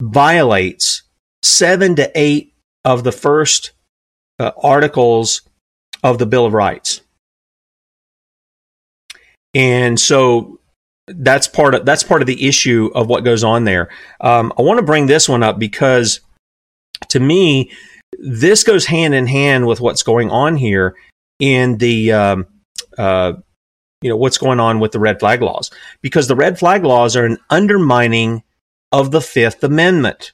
violates 0.00 1.02
seven 1.42 1.94
to 1.96 2.10
eight 2.14 2.54
of 2.84 3.04
the 3.04 3.12
first 3.12 3.72
uh, 4.38 4.52
articles 4.62 5.42
of 6.02 6.18
the 6.18 6.26
Bill 6.26 6.46
of 6.46 6.52
Rights. 6.52 7.00
And 9.54 9.98
so 9.98 10.60
that's 11.06 11.48
part 11.48 11.74
of 11.74 11.84
that's 11.84 12.02
part 12.02 12.20
of 12.20 12.26
the 12.26 12.46
issue 12.46 12.90
of 12.94 13.08
what 13.08 13.24
goes 13.24 13.42
on 13.42 13.64
there. 13.64 13.88
Um, 14.20 14.52
I 14.58 14.62
want 14.62 14.78
to 14.78 14.84
bring 14.84 15.06
this 15.06 15.28
one 15.28 15.42
up 15.42 15.58
because 15.58 16.20
to 17.08 17.20
me, 17.20 17.70
this 18.18 18.62
goes 18.62 18.86
hand 18.86 19.14
in 19.14 19.26
hand 19.26 19.66
with 19.66 19.80
what's 19.80 20.02
going 20.02 20.30
on 20.30 20.56
here 20.56 20.94
in 21.40 21.78
the 21.78 22.12
um, 22.12 22.46
uh, 22.96 23.34
you 24.02 24.08
know 24.08 24.16
what's 24.16 24.38
going 24.38 24.60
on 24.60 24.80
with 24.80 24.92
the 24.92 24.98
red 24.98 25.18
flag 25.18 25.42
laws 25.42 25.70
because 26.02 26.28
the 26.28 26.36
red 26.36 26.58
flag 26.58 26.84
laws 26.84 27.16
are 27.16 27.24
an 27.24 27.38
undermining 27.50 28.42
of 28.92 29.10
the 29.10 29.20
Fifth 29.20 29.62
Amendment. 29.64 30.32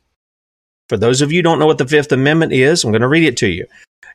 For 0.88 0.96
those 0.96 1.22
of 1.22 1.32
you 1.32 1.42
don't 1.42 1.58
know 1.58 1.66
what 1.66 1.78
the 1.78 1.86
Fifth 1.86 2.12
Amendment 2.12 2.52
is, 2.52 2.84
I'm 2.84 2.92
going 2.92 3.02
to 3.02 3.08
read 3.08 3.24
it 3.24 3.36
to 3.38 3.48
you. 3.48 3.66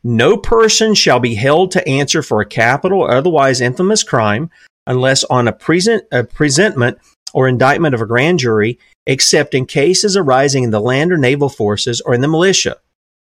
No 0.03 0.37
person 0.37 0.93
shall 0.93 1.19
be 1.19 1.35
held 1.35 1.71
to 1.71 1.87
answer 1.87 2.21
for 2.21 2.39
a 2.39 2.45
capital 2.45 3.01
or 3.01 3.11
otherwise 3.11 3.59
infamous 3.59 4.03
crime 4.03 4.49
unless 4.87 5.23
on 5.25 5.47
a, 5.47 5.51
present, 5.51 6.03
a 6.11 6.23
presentment 6.23 6.97
or 7.33 7.47
indictment 7.47 7.93
of 7.93 8.01
a 8.01 8.05
grand 8.05 8.39
jury, 8.39 8.79
except 9.05 9.53
in 9.53 9.65
cases 9.65 10.15
arising 10.15 10.63
in 10.63 10.71
the 10.71 10.79
land 10.79 11.11
or 11.11 11.17
naval 11.17 11.49
forces 11.49 12.01
or 12.01 12.13
in 12.13 12.21
the 12.21 12.27
militia, 12.27 12.77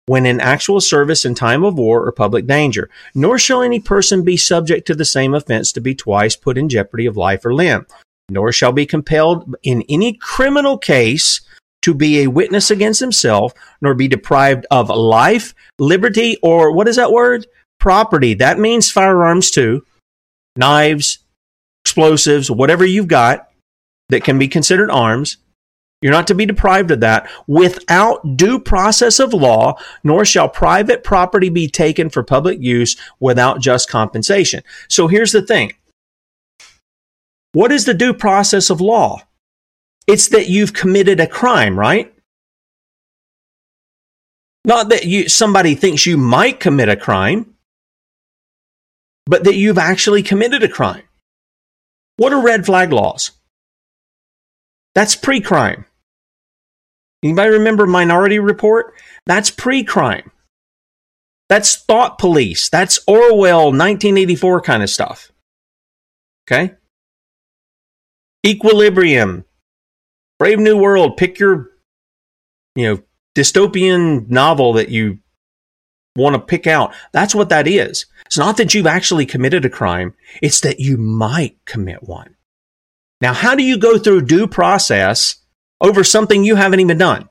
when 0.06 0.26
in 0.26 0.40
actual 0.40 0.82
service 0.82 1.26
in 1.26 1.36
time 1.36 1.64
of 1.64 1.78
war 1.78 2.06
or 2.06 2.12
public 2.12 2.48
danger. 2.48 2.90
Nor 3.14 3.38
shall 3.38 3.62
any 3.62 3.80
person 3.80 4.24
be 4.24 4.38
subject 4.38 4.88
to 4.88 4.96
the 4.96 5.06
same 5.06 5.34
offense 5.34 5.72
to 5.74 5.82
be 5.82 5.96
twice 5.96 6.36
put 6.36 6.58
in 6.58 6.70
jeopardy 6.70 7.06
of 7.06 7.18
life 7.18 7.46
or 7.46 7.54
limb. 7.54 7.86
Nor 8.30 8.52
shall 8.52 8.72
be 8.72 8.86
compelled 8.86 9.56
in 9.64 9.84
any 9.90 10.14
criminal 10.14 10.78
case 10.78 11.42
to 11.82 11.94
be 11.94 12.22
a 12.22 12.28
witness 12.28 12.70
against 12.70 13.00
himself, 13.00 13.54
nor 13.82 13.94
be 13.94 14.08
deprived 14.08 14.66
of 14.70 14.90
life, 14.90 15.54
liberty, 15.80 16.38
or 16.44 16.72
what 16.72 16.88
is 16.88 16.96
that 16.96 17.12
word? 17.12 17.48
Property. 17.80 18.36
That 18.36 18.60
means 18.60 18.92
firearms 18.92 19.50
too. 19.50 19.84
Knives, 20.56 21.20
explosives, 21.84 22.52
whatever 22.52 22.86
you've 22.86 23.08
got 23.08 23.50
that 24.10 24.24
can 24.24 24.38
be 24.38 24.48
considered 24.48 24.92
arms. 24.92 25.38
You're 26.02 26.12
not 26.12 26.28
to 26.28 26.36
be 26.36 26.48
deprived 26.48 26.90
of 26.92 27.02
that 27.02 27.30
without 27.48 28.36
due 28.36 28.60
process 28.60 29.20
of 29.20 29.34
law, 29.34 29.76
nor 30.04 30.26
shall 30.26 30.50
private 30.50 31.04
property 31.04 31.50
be 31.50 31.68
taken 31.68 32.10
for 32.10 32.24
public 32.24 32.60
use 32.60 32.98
without 33.20 33.62
just 33.62 33.90
compensation. 33.90 34.64
So 34.90 35.08
here's 35.08 35.32
the 35.32 35.44
thing. 35.44 35.74
What 37.54 37.72
is 37.72 37.86
the 37.86 37.94
due 37.94 38.14
process 38.14 38.70
of 38.70 38.82
law? 38.82 39.22
It's 40.08 40.30
that 40.30 40.50
you've 40.50 40.74
committed 40.74 41.20
a 41.20 41.28
crime, 41.28 41.78
right? 41.78 42.14
Not 44.66 44.90
that 44.90 45.06
you, 45.06 45.30
somebody 45.30 45.76
thinks 45.76 46.06
you 46.06 46.18
might 46.18 46.60
commit 46.60 46.90
a 46.90 46.96
crime, 46.96 47.56
but 49.26 49.44
that 49.44 49.56
you've 49.56 49.78
actually 49.78 50.24
committed 50.24 50.64
a 50.64 50.68
crime. 50.68 51.04
What 52.18 52.34
are 52.34 52.42
red 52.42 52.66
flag 52.66 52.92
laws? 52.92 53.32
That's 54.94 55.16
pre 55.16 55.42
crime. 55.42 55.86
Anybody 57.24 57.52
remember 57.52 57.86
Minority 57.86 58.40
Report? 58.40 58.94
That's 59.26 59.52
pre 59.52 59.84
crime. 59.84 60.32
That's 61.50 61.76
thought 61.76 62.18
police. 62.18 62.70
That's 62.70 63.00
Orwell 63.08 63.66
1984 63.66 64.62
kind 64.62 64.82
of 64.82 64.90
stuff. 64.90 65.32
Okay? 66.48 66.76
Equilibrium, 68.46 69.46
Brave 70.40 70.60
New 70.60 70.78
World, 70.78 71.18
pick 71.18 71.38
your, 71.38 71.72
you 72.76 72.88
know, 72.88 73.04
dystopian 73.36 74.30
novel 74.30 74.74
that 74.74 74.90
you 74.90 75.20
want 76.16 76.36
to 76.36 76.40
pick 76.40 76.66
out. 76.68 76.94
That's 77.12 77.36
what 77.36 77.50
that 77.50 77.68
is. 77.68 78.06
It's 78.26 78.38
not 78.38 78.58
that 78.58 78.74
you've 78.74 78.88
actually 78.88 79.26
committed 79.26 79.66
a 79.66 79.70
crime, 79.70 80.14
it's 80.42 80.62
that 80.62 80.80
you 80.80 80.98
might 80.98 81.58
commit 81.66 82.04
one. 82.04 82.36
Now, 83.20 83.34
how 83.34 83.56
do 83.56 83.64
you 83.64 83.78
go 83.78 84.00
through 84.00 84.22
due 84.22 84.48
process 84.48 85.36
over 85.82 86.04
something 86.04 86.44
you 86.44 86.56
haven't 86.56 86.80
even 86.80 86.98
done? 86.98 87.28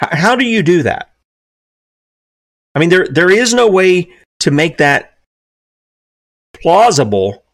How 0.00 0.36
do 0.36 0.44
you 0.44 0.62
do 0.62 0.82
that? 0.82 1.10
I 2.74 2.80
mean, 2.80 2.90
there, 2.90 3.06
there 3.08 3.30
is 3.30 3.54
no 3.54 3.68
way 3.68 4.12
to 4.40 4.50
make 4.50 4.78
that 4.78 5.18
plausible 6.52 7.44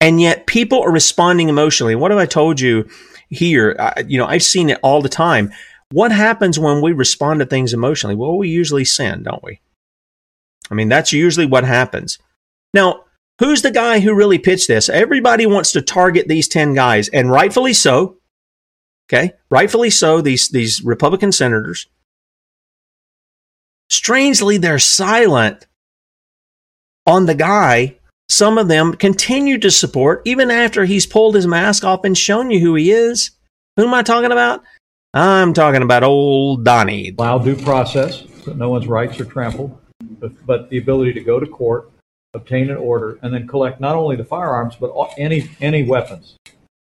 and 0.00 0.20
yet 0.20 0.46
people 0.46 0.82
are 0.82 0.90
responding 0.90 1.48
emotionally. 1.48 1.94
What 1.94 2.10
have 2.10 2.20
I 2.20 2.26
told 2.26 2.60
you 2.60 2.88
here? 3.28 3.76
I, 3.78 4.04
you 4.06 4.18
know, 4.18 4.26
I've 4.26 4.42
seen 4.42 4.70
it 4.70 4.78
all 4.82 5.02
the 5.02 5.08
time. 5.08 5.52
What 5.90 6.12
happens 6.12 6.58
when 6.58 6.82
we 6.82 6.92
respond 6.92 7.40
to 7.40 7.46
things 7.46 7.72
emotionally? 7.72 8.14
Well, 8.14 8.36
we 8.36 8.48
usually 8.48 8.84
sin, 8.84 9.22
don't 9.22 9.42
we? 9.42 9.60
I 10.70 10.74
mean, 10.74 10.88
that's 10.88 11.12
usually 11.12 11.46
what 11.46 11.64
happens. 11.64 12.18
Now, 12.74 13.05
who's 13.38 13.62
the 13.62 13.70
guy 13.70 14.00
who 14.00 14.14
really 14.14 14.38
pitched 14.38 14.68
this? 14.68 14.88
Everybody 14.88 15.46
wants 15.46 15.72
to 15.72 15.82
target 15.82 16.28
these 16.28 16.48
10 16.48 16.74
guys, 16.74 17.08
and 17.08 17.30
rightfully 17.30 17.72
so. 17.72 18.18
Okay, 19.08 19.32
rightfully 19.50 19.90
so, 19.90 20.20
these, 20.20 20.48
these 20.48 20.82
Republican 20.82 21.32
senators. 21.32 21.86
Strangely, 23.88 24.56
they're 24.56 24.80
silent 24.80 25.66
on 27.06 27.26
the 27.26 27.36
guy 27.36 27.96
some 28.28 28.58
of 28.58 28.68
them 28.68 28.94
continue 28.94 29.58
to 29.58 29.70
support 29.70 30.22
even 30.24 30.50
after 30.50 30.84
he's 30.84 31.06
pulled 31.06 31.34
his 31.34 31.46
mask 31.46 31.84
off 31.84 32.04
and 32.04 32.18
shown 32.18 32.50
you 32.50 32.60
who 32.60 32.74
he 32.74 32.90
is. 32.90 33.30
Who 33.76 33.86
am 33.86 33.94
I 33.94 34.02
talking 34.02 34.32
about? 34.32 34.64
I'm 35.14 35.52
talking 35.52 35.82
about 35.82 36.02
old 36.02 36.64
Donnie. 36.64 37.14
Allow 37.16 37.38
due 37.38 37.56
process, 37.56 38.24
so 38.44 38.52
no 38.52 38.68
one's 38.68 38.86
rights 38.86 39.20
are 39.20 39.24
trampled, 39.24 39.78
but, 40.18 40.32
but 40.44 40.70
the 40.70 40.78
ability 40.78 41.12
to 41.14 41.20
go 41.20 41.38
to 41.38 41.46
court, 41.46 41.90
obtain 42.36 42.70
an 42.70 42.76
order, 42.76 43.18
and 43.22 43.34
then 43.34 43.48
collect 43.48 43.80
not 43.80 43.96
only 43.96 44.16
the 44.16 44.24
firearms 44.24 44.76
but 44.76 44.92
any 45.18 45.50
any 45.60 45.82
weapons 45.82 46.36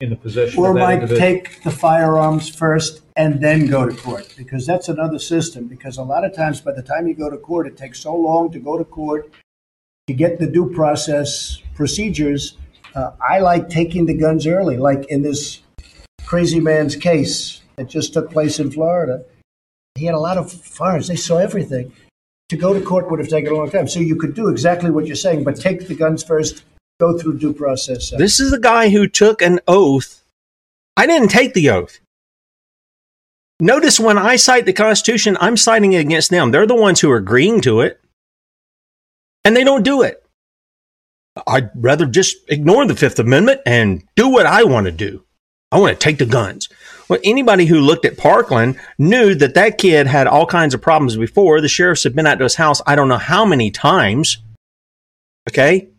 in 0.01 0.09
the 0.09 0.15
possession 0.17 0.59
or 0.59 0.69
of 0.69 0.75
that 0.75 0.81
might 0.81 0.93
individual. 0.95 1.19
take 1.19 1.63
the 1.63 1.71
firearms 1.71 2.53
first 2.53 3.01
and 3.15 3.41
then 3.41 3.65
go 3.67 3.87
to 3.87 3.95
court 3.95 4.33
because 4.37 4.65
that's 4.65 4.89
another 4.89 5.19
system. 5.19 5.67
Because 5.67 5.97
a 5.97 6.03
lot 6.03 6.25
of 6.25 6.35
times, 6.35 6.59
by 6.59 6.73
the 6.73 6.83
time 6.83 7.07
you 7.07 7.13
go 7.13 7.29
to 7.29 7.37
court, 7.37 7.65
it 7.67 7.77
takes 7.77 7.99
so 7.99 8.13
long 8.13 8.51
to 8.51 8.59
go 8.59 8.77
to 8.77 8.83
court 8.83 9.31
to 10.07 10.13
get 10.13 10.39
the 10.39 10.47
due 10.47 10.71
process 10.71 11.61
procedures, 11.73 12.57
uh, 12.93 13.11
I 13.27 13.39
like 13.39 13.69
taking 13.69 14.05
the 14.05 14.13
guns 14.13 14.45
early, 14.45 14.77
like 14.77 15.05
in 15.09 15.21
this 15.23 15.61
crazy 16.25 16.59
man's 16.59 16.95
case 16.95 17.61
that 17.75 17.89
just 17.89 18.13
took 18.13 18.31
place 18.31 18.59
in 18.59 18.71
Florida. 18.71 19.23
He 19.95 20.05
had 20.05 20.15
a 20.15 20.19
lot 20.19 20.37
of 20.37 20.51
firearms. 20.51 21.07
They 21.07 21.15
saw 21.15 21.37
everything. 21.37 21.91
To 22.49 22.57
go 22.57 22.73
to 22.73 22.81
court 22.81 23.09
would 23.09 23.19
have 23.19 23.29
taken 23.29 23.51
a 23.51 23.55
long 23.55 23.71
time. 23.71 23.87
So 23.87 23.99
you 23.99 24.15
could 24.15 24.35
do 24.35 24.49
exactly 24.49 24.91
what 24.91 25.07
you're 25.07 25.15
saying, 25.15 25.43
but 25.43 25.59
take 25.59 25.87
the 25.87 25.95
guns 25.95 26.23
first, 26.23 26.63
go 26.99 27.17
through 27.17 27.39
due 27.39 27.53
process. 27.53 28.11
This 28.11 28.39
is 28.39 28.51
the 28.51 28.59
guy 28.59 28.89
who 28.89 29.07
took 29.07 29.41
an 29.41 29.59
oath. 29.67 30.23
I 30.95 31.07
didn't 31.07 31.29
take 31.29 31.53
the 31.53 31.69
oath. 31.71 31.99
Notice 33.59 33.99
when 33.99 34.17
I 34.17 34.35
cite 34.35 34.65
the 34.65 34.73
Constitution, 34.73 35.37
I'm 35.39 35.57
citing 35.57 35.93
it 35.93 35.99
against 35.99 36.29
them. 36.29 36.51
They're 36.51 36.67
the 36.67 36.75
ones 36.75 36.99
who 36.99 37.09
are 37.09 37.17
agreeing 37.17 37.61
to 37.61 37.81
it. 37.81 38.01
And 39.43 39.55
they 39.55 39.63
don't 39.63 39.83
do 39.83 40.01
it. 40.01 40.21
I'd 41.47 41.69
rather 41.75 42.05
just 42.05 42.37
ignore 42.49 42.85
the 42.85 42.95
Fifth 42.95 43.19
Amendment 43.19 43.61
and 43.65 44.03
do 44.15 44.29
what 44.29 44.45
I 44.45 44.63
want 44.63 44.85
to 44.85 44.91
do. 44.91 45.23
I 45.71 45.79
want 45.79 45.99
to 45.99 46.03
take 46.03 46.17
the 46.17 46.25
guns. 46.25 46.69
Well, 47.07 47.19
anybody 47.23 47.65
who 47.65 47.79
looked 47.79 48.05
at 48.05 48.17
Parkland 48.17 48.79
knew 48.97 49.35
that 49.35 49.53
that 49.53 49.77
kid 49.77 50.07
had 50.07 50.27
all 50.27 50.45
kinds 50.45 50.73
of 50.73 50.81
problems 50.81 51.15
before. 51.15 51.61
The 51.61 51.67
sheriffs 51.67 52.03
had 52.03 52.15
been 52.15 52.25
out 52.25 52.39
to 52.39 52.45
his 52.45 52.55
house, 52.55 52.81
I 52.87 52.95
don't 52.95 53.09
know 53.09 53.17
how 53.17 53.45
many 53.45 53.69
times. 53.71 54.39
Okay? 55.49 55.89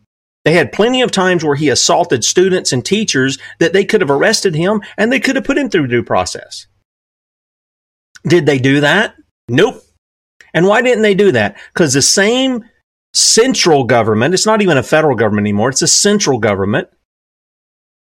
They 0.45 0.53
had 0.53 0.73
plenty 0.73 1.03
of 1.03 1.11
times 1.11 1.45
where 1.45 1.57
he 1.57 1.69
assaulted 1.69 2.25
students 2.25 2.73
and 2.73 2.85
teachers 2.85 3.38
that 3.59 3.73
they 3.73 3.85
could 3.85 4.01
have 4.01 4.11
arrested 4.11 4.55
him 4.55 4.83
and 4.97 5.12
they 5.12 5.21
could 5.21 5.37
have 5.37 5.45
put 5.45 5.59
him 5.59 5.69
through 5.69 5.88
due 5.88 6.03
process. 6.03 6.66
Did 8.25 8.47
they 8.47 8.59
do 8.59 8.81
that? 8.81 9.14
Nope. 9.49 9.83
And 10.55 10.66
why 10.66 10.83
didn't 10.83 11.03
they 11.03 11.14
do 11.14 11.33
that? 11.33 11.57
Because 11.73 11.92
the 11.92 12.03
same 12.03 12.64
central 13.12 13.85
government, 13.85 14.35
it's 14.35 14.47
not 14.47 14.62
even 14.62 14.79
a 14.79 14.83
federal 14.83 15.16
government 15.16 15.45
anymore, 15.45 15.71
it's 15.71 15.83
a 15.83 15.88
central 15.88 16.38
government, 16.38 16.88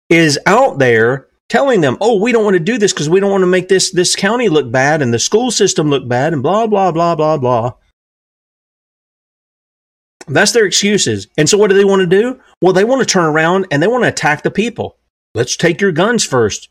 is 0.10 0.39
out 0.46 0.80
there 0.80 1.28
telling 1.50 1.82
them, 1.82 1.98
oh, 2.02 2.20
we 2.22 2.32
don't 2.32 2.44
want 2.44 2.56
to 2.56 2.60
do 2.60 2.78
this 2.78 2.94
because 2.94 3.10
we 3.10 3.20
don't 3.20 3.32
want 3.32 3.44
to 3.44 3.48
make 3.48 3.68
this, 3.68 3.92
this 3.92 4.16
county 4.16 4.50
look 4.50 4.72
bad 4.72 5.02
and 5.02 5.14
the 5.14 5.20
school 5.20 5.52
system 5.52 5.90
look 5.90 6.08
bad 6.08 6.34
and 6.34 6.42
blah, 6.42 6.68
blah, 6.68 6.92
blah, 6.92 7.16
blah, 7.16 7.38
blah. 7.38 7.74
That's 10.28 10.54
their 10.54 10.66
excuses. 10.66 11.28
And 11.38 11.50
so 11.50 11.58
what 11.58 11.70
do 11.70 11.76
they 11.76 11.86
want 11.86 12.00
to 12.00 12.08
do? 12.08 12.40
Well, 12.62 12.74
they 12.74 12.86
want 12.86 13.02
to 13.02 13.06
turn 13.06 13.26
around 13.26 13.68
and 13.72 13.84
they 13.84 13.88
want 13.88 14.04
to 14.04 14.08
attack 14.08 14.42
the 14.42 14.52
people. 14.52 14.98
Let's 15.36 15.58
take 15.58 15.82
your 15.82 15.92
guns 15.92 16.24
first. 16.24 16.70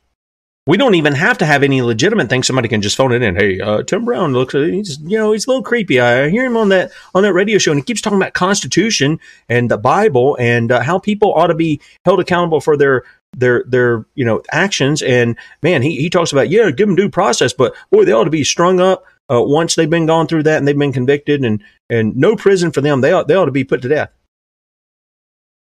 We 0.67 0.77
don't 0.77 0.95
even 0.95 1.15
have 1.15 1.39
to 1.39 1.47
have 1.47 1.65
any 1.65 1.83
legitimate 1.83 2.31
thing. 2.31 2.45
Somebody 2.45 2.69
can 2.69 2.83
just 2.83 2.97
phone 2.97 3.13
it 3.13 3.21
in. 3.21 3.35
Hey, 3.35 3.61
uh, 3.61 3.83
Tim 3.83 4.05
Brown 4.05 4.33
looks, 4.33 4.55
he's, 4.55 4.99
you 5.01 5.19
know, 5.19 5.33
he's 5.33 5.47
a 5.47 5.51
little 5.51 5.63
creepy. 5.65 6.01
I 6.01 6.29
hear 6.29 6.45
him 6.45 6.57
on 6.57 6.69
that, 6.69 6.93
on 7.15 7.25
that 7.25 7.33
radio 7.33 7.59
show 7.59 7.73
and 7.73 7.81
he 7.81 7.85
keeps 7.85 8.01
talking 8.01 8.19
about 8.19 8.33
Constitution 8.33 9.19
and 9.49 9.71
the 9.71 9.77
Bible 9.77 10.37
and 10.41 10.71
uh, 10.71 10.81
how 10.81 11.01
people 11.01 11.35
ought 11.35 11.49
to 11.49 11.55
be 11.55 11.81
held 12.05 12.21
accountable 12.21 12.61
for 12.61 12.77
their, 12.77 13.03
their, 13.37 13.64
their, 13.66 14.07
you 14.14 14.25
know, 14.25 14.42
actions. 14.53 15.03
And 15.03 15.37
man, 15.62 15.83
he, 15.83 15.97
he 15.97 16.11
talks 16.11 16.33
about, 16.33 16.51
yeah, 16.51 16.71
give 16.71 16.88
them 16.88 16.97
due 16.97 17.09
process, 17.09 17.53
but 17.53 17.75
boy, 17.90 18.05
they 18.05 18.12
ought 18.12 18.25
to 18.25 18.31
be 18.31 18.45
strung 18.45 18.81
up 18.81 19.05
uh, 19.33 19.42
once 19.42 19.75
they've 19.75 19.88
been 19.88 20.07
gone 20.07 20.27
through 20.27 20.42
that 20.45 20.59
and 20.59 20.68
they've 20.68 20.79
been 20.79 20.92
convicted 20.92 21.45
and, 21.45 21.62
and 21.88 22.16
no 22.16 22.37
prison 22.37 22.73
for 22.73 22.81
them. 22.81 23.01
They 23.01 23.12
ought, 23.12 23.29
they 23.29 23.35
ought 23.35 23.47
to 23.47 23.53
be 23.53 23.64
put 23.64 23.83
to 23.83 23.88
death. 23.88 24.11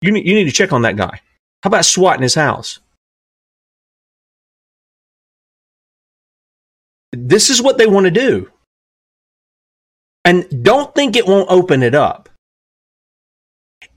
You 0.01 0.12
need, 0.12 0.28
you 0.28 0.36
need 0.36 0.45
to 0.45 0.51
check 0.51 0.73
on 0.73 0.84
that 0.84 0.97
guy. 0.97 1.21
How 1.63 1.67
about 1.69 1.86
SWAT 1.86 2.17
in 2.17 2.21
his 2.21 2.36
house? 2.36 2.80
This 7.12 7.49
is 7.49 7.62
what 7.62 7.78
they 7.78 7.88
want 7.88 8.06
to 8.06 8.12
do. 8.12 8.51
And 10.25 10.63
don't 10.63 10.93
think 10.93 11.15
it 11.15 11.28
won't 11.28 11.49
open 11.49 11.82
it 11.82 11.95
up. 11.95 12.30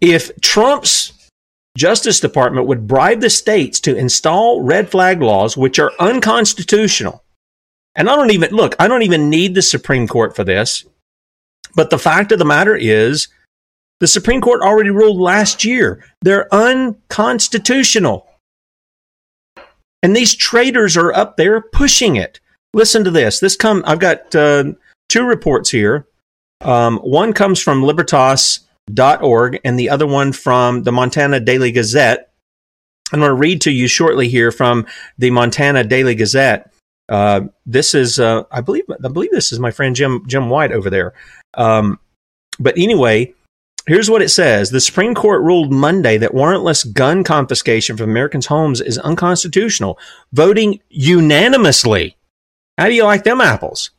If 0.00 0.40
Trump's 0.40 1.12
Justice 1.76 2.20
Department 2.20 2.66
would 2.66 2.86
bribe 2.86 3.20
the 3.20 3.30
states 3.30 3.80
to 3.80 3.96
install 3.96 4.62
red 4.62 4.90
flag 4.90 5.20
laws, 5.20 5.56
which 5.56 5.78
are 5.78 5.92
unconstitutional, 6.00 7.22
and 7.94 8.08
I 8.08 8.16
don't 8.16 8.30
even 8.30 8.52
look, 8.52 8.76
I 8.78 8.86
don't 8.86 9.02
even 9.02 9.28
need 9.28 9.54
the 9.54 9.62
Supreme 9.62 10.06
Court 10.06 10.36
for 10.36 10.44
this. 10.44 10.84
But 11.74 11.90
the 11.90 11.98
fact 11.98 12.32
of 12.32 12.38
the 12.38 12.44
matter 12.44 12.76
is, 12.76 13.28
the 14.00 14.06
Supreme 14.06 14.40
Court 14.40 14.62
already 14.62 14.90
ruled 14.90 15.18
last 15.18 15.64
year. 15.64 16.04
They're 16.22 16.52
unconstitutional. 16.54 18.26
And 20.02 20.14
these 20.14 20.36
traitors 20.36 20.96
are 20.96 21.12
up 21.12 21.36
there 21.36 21.60
pushing 21.60 22.14
it. 22.14 22.38
Listen 22.72 23.02
to 23.02 23.10
this. 23.10 23.40
This 23.40 23.56
come. 23.56 23.82
I've 23.84 23.98
got 23.98 24.32
uh, 24.34 24.72
two 25.08 25.24
reports 25.24 25.70
here. 25.70 26.06
Um, 26.60 26.98
one 26.98 27.32
comes 27.32 27.60
from 27.60 27.82
Libertas.org, 28.88 29.60
and 29.64 29.78
the 29.78 29.90
other 29.90 30.06
one 30.06 30.32
from 30.32 30.82
the 30.82 30.92
Montana 30.92 31.40
Daily 31.40 31.72
Gazette. 31.72 32.30
I'm 33.12 33.20
going 33.20 33.30
to 33.30 33.34
read 33.34 33.62
to 33.62 33.70
you 33.70 33.88
shortly 33.88 34.28
here 34.28 34.50
from 34.50 34.86
the 35.16 35.30
Montana 35.30 35.84
Daily 35.84 36.14
Gazette. 36.14 36.72
Uh, 37.08 37.42
this 37.64 37.94
is, 37.94 38.20
uh, 38.20 38.44
I 38.50 38.60
believe, 38.60 38.84
I 39.02 39.08
believe 39.08 39.30
this 39.30 39.50
is 39.52 39.58
my 39.58 39.70
friend 39.70 39.96
Jim 39.96 40.24
Jim 40.26 40.50
White 40.50 40.72
over 40.72 40.90
there. 40.90 41.14
Um, 41.54 41.98
but 42.60 42.76
anyway, 42.76 43.32
here's 43.86 44.10
what 44.10 44.20
it 44.20 44.28
says: 44.28 44.68
The 44.68 44.80
Supreme 44.80 45.14
Court 45.14 45.42
ruled 45.42 45.72
Monday 45.72 46.18
that 46.18 46.32
warrantless 46.32 46.92
gun 46.92 47.24
confiscation 47.24 47.96
from 47.96 48.10
Americans' 48.10 48.46
homes 48.46 48.82
is 48.82 48.98
unconstitutional, 48.98 49.98
voting 50.34 50.80
unanimously. 50.90 52.14
How 52.76 52.88
do 52.88 52.94
you 52.94 53.04
like 53.04 53.24
them 53.24 53.40
apples? 53.40 53.90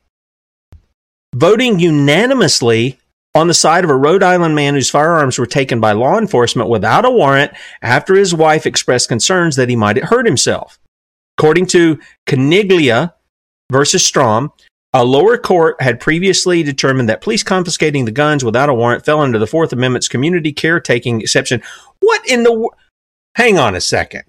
Voting 1.33 1.79
unanimously 1.79 2.99
on 3.35 3.47
the 3.47 3.53
side 3.53 3.83
of 3.83 3.89
a 3.89 3.95
Rhode 3.95 4.23
Island 4.23 4.55
man 4.55 4.73
whose 4.73 4.89
firearms 4.89 5.37
were 5.37 5.45
taken 5.45 5.79
by 5.79 5.91
law 5.91 6.17
enforcement 6.17 6.69
without 6.69 7.05
a 7.05 7.11
warrant 7.11 7.51
after 7.81 8.15
his 8.15 8.33
wife 8.33 8.65
expressed 8.65 9.07
concerns 9.07 9.55
that 9.55 9.69
he 9.69 9.75
might 9.75 9.97
hurt 9.97 10.25
himself. 10.25 10.79
According 11.37 11.67
to 11.67 11.99
Caniglia 12.27 13.13
versus 13.71 14.05
Strom, 14.05 14.51
a 14.93 15.05
lower 15.05 15.37
court 15.37 15.79
had 15.81 15.99
previously 15.99 16.63
determined 16.63 17.09
that 17.09 17.21
police 17.21 17.43
confiscating 17.43 18.05
the 18.05 18.11
guns 18.11 18.43
without 18.43 18.69
a 18.69 18.73
warrant 18.73 19.05
fell 19.05 19.21
under 19.21 19.37
the 19.37 19.47
Fourth 19.47 19.71
Amendment's 19.71 20.07
community 20.07 20.51
caretaking 20.51 21.21
exception. 21.21 21.61
What 21.99 22.27
in 22.27 22.43
the? 22.43 22.69
Hang 23.35 23.59
on 23.59 23.75
a 23.75 23.81
second. 23.81 24.23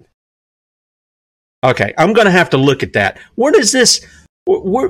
Okay, 1.63 1.93
I'm 1.97 2.13
going 2.13 2.25
to 2.25 2.31
have 2.31 2.51
to 2.51 2.57
look 2.57 2.83
at 2.83 2.93
that. 2.93 3.17
Where 3.35 3.51
does 3.51 3.71
this? 3.71 4.05
Where, 4.45 4.89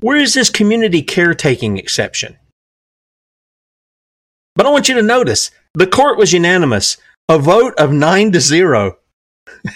where 0.00 0.16
is 0.16 0.32
this 0.32 0.48
community 0.48 1.02
caretaking 1.02 1.76
exception? 1.76 2.36
But 4.60 4.66
I 4.66 4.72
want 4.72 4.90
you 4.90 4.94
to 4.96 5.02
notice 5.02 5.50
the 5.72 5.86
court 5.86 6.18
was 6.18 6.34
unanimous, 6.34 6.98
a 7.30 7.38
vote 7.38 7.72
of 7.78 7.92
nine 7.92 8.30
to 8.32 8.40
zero. 8.40 8.98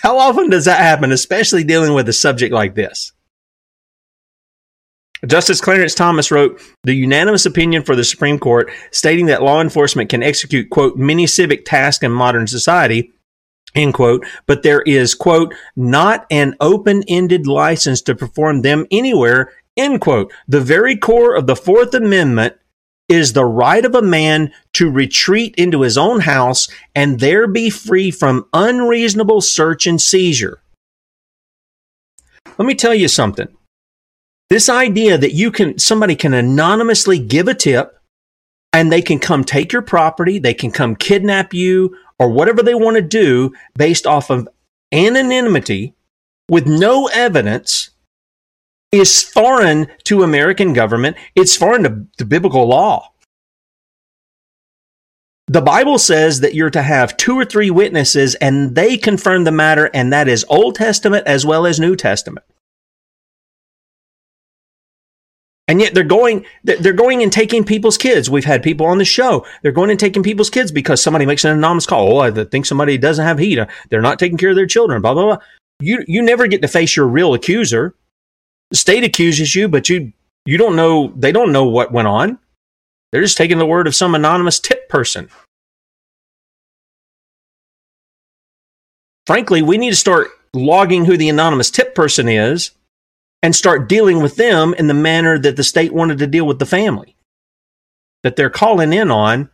How 0.02 0.18
often 0.18 0.50
does 0.50 0.66
that 0.66 0.78
happen, 0.78 1.10
especially 1.10 1.64
dealing 1.64 1.94
with 1.94 2.06
a 2.06 2.12
subject 2.12 2.52
like 2.52 2.74
this? 2.74 3.12
Justice 5.26 5.62
Clarence 5.62 5.94
Thomas 5.94 6.30
wrote 6.30 6.60
the 6.82 6.92
unanimous 6.92 7.46
opinion 7.46 7.82
for 7.82 7.96
the 7.96 8.04
Supreme 8.04 8.38
Court 8.38 8.70
stating 8.90 9.24
that 9.24 9.42
law 9.42 9.62
enforcement 9.62 10.10
can 10.10 10.22
execute, 10.22 10.68
quote, 10.68 10.98
many 10.98 11.26
civic 11.26 11.64
tasks 11.64 12.04
in 12.04 12.12
modern 12.12 12.46
society, 12.46 13.10
end 13.74 13.94
quote, 13.94 14.26
but 14.44 14.64
there 14.64 14.82
is, 14.82 15.14
quote, 15.14 15.54
not 15.76 16.26
an 16.30 16.56
open-ended 16.60 17.46
license 17.46 18.02
to 18.02 18.14
perform 18.14 18.60
them 18.60 18.84
anywhere, 18.90 19.50
end 19.78 20.02
quote. 20.02 20.30
The 20.46 20.60
very 20.60 20.94
core 20.94 21.34
of 21.34 21.46
the 21.46 21.56
Fourth 21.56 21.94
Amendment 21.94 22.56
is 23.08 23.32
the 23.32 23.44
right 23.44 23.84
of 23.84 23.94
a 23.94 24.02
man 24.02 24.52
to 24.72 24.90
retreat 24.90 25.54
into 25.56 25.82
his 25.82 25.98
own 25.98 26.20
house 26.20 26.68
and 26.94 27.20
there 27.20 27.46
be 27.46 27.70
free 27.70 28.10
from 28.10 28.46
unreasonable 28.52 29.40
search 29.40 29.86
and 29.86 30.00
seizure. 30.00 30.62
Let 32.58 32.66
me 32.66 32.74
tell 32.74 32.94
you 32.94 33.08
something. 33.08 33.48
This 34.48 34.68
idea 34.68 35.18
that 35.18 35.34
you 35.34 35.50
can, 35.50 35.78
somebody 35.78 36.16
can 36.16 36.34
anonymously 36.34 37.18
give 37.18 37.48
a 37.48 37.54
tip 37.54 37.98
and 38.72 38.90
they 38.90 39.02
can 39.02 39.18
come 39.18 39.44
take 39.44 39.72
your 39.72 39.82
property, 39.82 40.38
they 40.38 40.54
can 40.54 40.70
come 40.70 40.96
kidnap 40.96 41.52
you 41.52 41.96
or 42.18 42.30
whatever 42.30 42.62
they 42.62 42.74
want 42.74 42.96
to 42.96 43.02
do 43.02 43.52
based 43.76 44.06
off 44.06 44.30
of 44.30 44.48
anonymity 44.92 45.94
with 46.48 46.66
no 46.66 47.08
evidence 47.08 47.90
is 48.94 49.22
foreign 49.22 49.88
to 50.04 50.22
American 50.22 50.72
government. 50.72 51.16
It's 51.34 51.56
foreign 51.56 51.82
to, 51.82 52.06
to 52.18 52.24
biblical 52.24 52.66
law. 52.66 53.10
The 55.46 55.60
Bible 55.60 55.98
says 55.98 56.40
that 56.40 56.54
you're 56.54 56.70
to 56.70 56.82
have 56.82 57.16
two 57.16 57.38
or 57.38 57.44
three 57.44 57.70
witnesses 57.70 58.34
and 58.36 58.74
they 58.74 58.96
confirm 58.96 59.44
the 59.44 59.52
matter, 59.52 59.90
and 59.92 60.12
that 60.12 60.26
is 60.26 60.44
Old 60.48 60.74
Testament 60.74 61.26
as 61.26 61.44
well 61.44 61.66
as 61.66 61.78
New 61.78 61.96
Testament. 61.96 62.46
And 65.66 65.80
yet 65.80 65.94
they're 65.94 66.04
going, 66.04 66.44
they're 66.62 66.92
going 66.92 67.22
and 67.22 67.32
taking 67.32 67.64
people's 67.64 67.96
kids. 67.96 68.28
We've 68.28 68.44
had 68.44 68.62
people 68.62 68.86
on 68.86 68.98
the 68.98 69.04
show. 69.04 69.46
They're 69.62 69.72
going 69.72 69.90
and 69.90 69.98
taking 69.98 70.22
people's 70.22 70.50
kids 70.50 70.70
because 70.70 71.02
somebody 71.02 71.24
makes 71.24 71.44
an 71.44 71.52
anonymous 71.52 71.86
call. 71.86 72.18
Oh, 72.18 72.18
I 72.18 72.30
think 72.44 72.66
somebody 72.66 72.98
doesn't 72.98 73.24
have 73.24 73.38
heat. 73.38 73.58
Uh, 73.58 73.66
they're 73.88 74.02
not 74.02 74.18
taking 74.18 74.36
care 74.36 74.50
of 74.50 74.56
their 74.56 74.66
children. 74.66 75.00
Blah 75.00 75.14
blah 75.14 75.24
blah. 75.24 75.38
You 75.80 76.04
you 76.06 76.22
never 76.22 76.46
get 76.46 76.60
to 76.62 76.68
face 76.68 76.96
your 76.96 77.06
real 77.06 77.32
accuser. 77.32 77.94
The 78.74 78.78
state 78.78 79.04
accuses 79.04 79.54
you, 79.54 79.68
but 79.68 79.88
you 79.88 80.12
you 80.46 80.58
don't 80.58 80.74
know. 80.74 81.12
They 81.14 81.30
don't 81.30 81.52
know 81.52 81.62
what 81.62 81.92
went 81.92 82.08
on. 82.08 82.40
They're 83.12 83.22
just 83.22 83.36
taking 83.36 83.58
the 83.58 83.66
word 83.66 83.86
of 83.86 83.94
some 83.94 84.16
anonymous 84.16 84.58
tip 84.58 84.88
person. 84.88 85.28
Frankly, 89.28 89.62
we 89.62 89.78
need 89.78 89.90
to 89.90 89.96
start 89.96 90.26
logging 90.54 91.04
who 91.04 91.16
the 91.16 91.28
anonymous 91.28 91.70
tip 91.70 91.94
person 91.94 92.28
is 92.28 92.72
and 93.44 93.54
start 93.54 93.88
dealing 93.88 94.20
with 94.20 94.34
them 94.34 94.74
in 94.76 94.88
the 94.88 94.92
manner 94.92 95.38
that 95.38 95.54
the 95.54 95.62
state 95.62 95.94
wanted 95.94 96.18
to 96.18 96.26
deal 96.26 96.44
with 96.44 96.58
the 96.58 96.66
family 96.66 97.14
that 98.24 98.34
they're 98.34 98.50
calling 98.50 98.92
in 98.92 99.08
on 99.08 99.50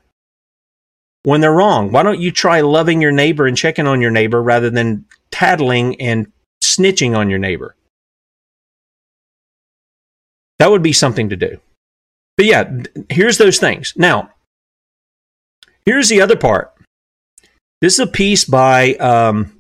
when 1.25 1.43
they're 1.43 1.53
wrong. 1.53 1.93
Why 1.93 2.05
don't 2.05 2.21
you 2.21 2.31
try 2.31 2.63
loving 2.63 3.03
your 3.03 3.13
neighbor 3.13 3.47
and 3.47 3.55
checking 3.55 3.87
on 3.87 4.01
your 4.01 4.13
neighbor 4.13 4.43
rather 4.43 4.71
than 4.71 5.05
tattling 5.31 6.01
and 6.01 6.33
snitching 6.65 7.15
on 7.15 7.29
your 7.29 7.39
neighbor? 7.39 7.77
That 10.61 10.71
would 10.71 10.83
be 10.83 10.93
something 10.93 11.31
to 11.31 11.37
do. 11.37 11.59
But 12.37 12.45
yeah, 12.47 12.71
here's 13.09 13.39
those 13.39 13.59
things. 13.59 13.95
Now, 13.97 14.31
here's 15.87 16.11
the 16.11 16.21
other 16.21 16.37
part. 16.37 16.75
This 17.81 17.95
is 17.95 18.01
a 18.01 18.07
piece 18.07 18.45
by 18.45 18.93
um, 18.97 19.59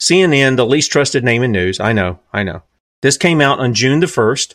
CNN, 0.00 0.56
the 0.56 0.64
least 0.64 0.90
trusted 0.90 1.24
name 1.24 1.42
in 1.42 1.52
news. 1.52 1.78
I 1.78 1.92
know, 1.92 2.20
I 2.32 2.42
know. 2.42 2.62
This 3.02 3.18
came 3.18 3.42
out 3.42 3.60
on 3.60 3.74
June 3.74 4.00
the 4.00 4.06
1st. 4.06 4.54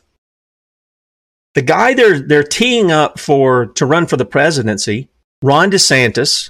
The 1.54 1.62
guy 1.62 1.93
they're 1.93 2.20
they're 2.20 2.41
teeing 2.41 2.91
up 2.91 3.20
for 3.20 3.68
to 3.68 3.86
run 3.86 4.08
for 4.08 4.18
the 4.18 4.26
presidency, 4.26 5.08
Ron 5.43 5.70
DeSantis, 5.70 6.49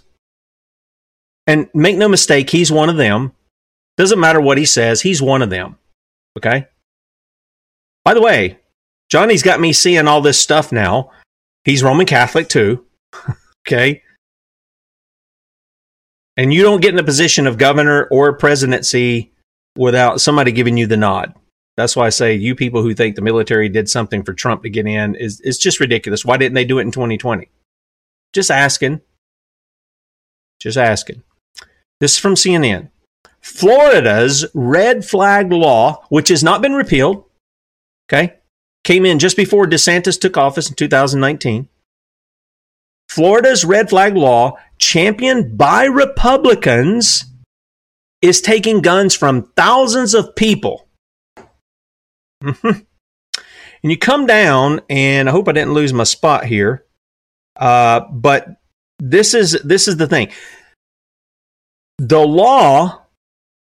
and 1.45 1.67
make 1.73 1.97
no 1.97 2.07
mistake, 2.07 2.51
he's 2.51 2.71
one 2.71 2.87
of 2.87 2.95
them. 2.95 3.33
Doesn't 3.97 4.19
matter 4.19 4.39
what 4.39 4.57
he 4.57 4.65
says, 4.65 5.01
he's 5.01 5.21
one 5.21 5.41
of 5.41 5.49
them. 5.49 5.77
Okay? 6.37 6.67
By 8.05 8.13
the 8.13 8.21
way, 8.21 8.59
Johnny's 9.09 9.43
got 9.43 9.59
me 9.59 9.73
seeing 9.73 10.07
all 10.07 10.21
this 10.21 10.39
stuff 10.39 10.71
now. 10.71 11.11
He's 11.65 11.83
Roman 11.83 12.05
Catholic 12.05 12.49
too. 12.49 12.85
Okay. 13.65 14.03
And 16.35 16.53
you 16.53 16.63
don't 16.63 16.81
get 16.81 16.89
in 16.89 16.97
the 16.97 17.03
position 17.03 17.47
of 17.47 17.57
governor 17.57 18.09
or 18.11 18.33
presidency 18.33 19.31
without 19.77 20.19
somebody 20.19 20.51
giving 20.51 20.75
you 20.75 20.85
the 20.85 20.97
nod. 20.97 21.33
That's 21.77 21.95
why 21.95 22.07
I 22.07 22.09
say 22.09 22.35
you 22.35 22.55
people 22.55 22.81
who 22.81 22.93
think 22.93 23.15
the 23.15 23.21
military 23.21 23.69
did 23.69 23.89
something 23.89 24.23
for 24.23 24.33
Trump 24.33 24.63
to 24.63 24.69
get 24.69 24.85
in 24.85 25.15
is 25.15 25.39
is 25.41 25.57
just 25.57 25.79
ridiculous. 25.79 26.25
Why 26.25 26.37
didn't 26.37 26.55
they 26.55 26.65
do 26.65 26.77
it 26.79 26.81
in 26.81 26.91
2020? 26.91 27.49
Just 28.33 28.51
asking. 28.51 29.01
Just 30.59 30.77
asking. 30.77 31.23
This 31.99 32.13
is 32.13 32.19
from 32.19 32.35
CNN. 32.35 32.89
Florida's 33.41 34.45
red 34.53 35.03
flag 35.05 35.51
law, 35.51 36.05
which 36.09 36.29
has 36.29 36.43
not 36.43 36.61
been 36.61 36.73
repealed, 36.73 37.25
okay, 38.07 38.35
came 38.83 39.05
in 39.05 39.19
just 39.19 39.37
before 39.37 39.65
DeSantis 39.65 40.19
took 40.19 40.37
office 40.37 40.69
in 40.69 40.75
2019. 40.75 41.69
Florida's 43.09 43.63
red 43.63 43.89
flag 43.89 44.15
law, 44.15 44.57
championed 44.77 45.57
by 45.57 45.85
Republicans, 45.85 47.25
is 48.21 48.41
taking 48.41 48.81
guns 48.81 49.15
from 49.15 49.51
thousands 49.55 50.13
of 50.13 50.35
people. 50.35 50.87
And 53.83 53.91
you 53.91 53.97
come 53.97 54.25
down, 54.25 54.79
and 54.89 55.27
I 55.27 55.31
hope 55.33 55.49
I 55.49 55.51
didn't 55.51 55.73
lose 55.73 55.91
my 55.91 56.05
spot 56.05 56.45
here. 56.45 56.85
Uh, 57.57 58.01
but 58.11 58.47
this 58.97 59.33
is 59.33 59.51
this 59.63 59.87
is 59.89 59.97
the 59.97 60.07
thing. 60.07 60.31
The 61.97 62.25
law 62.25 63.01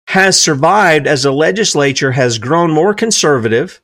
has 0.09 0.41
survived 0.41 1.09
as 1.09 1.25
the 1.25 1.33
legislature 1.33 2.13
has 2.13 2.39
grown 2.39 2.71
more 2.71 2.95
conservative. 2.95 3.83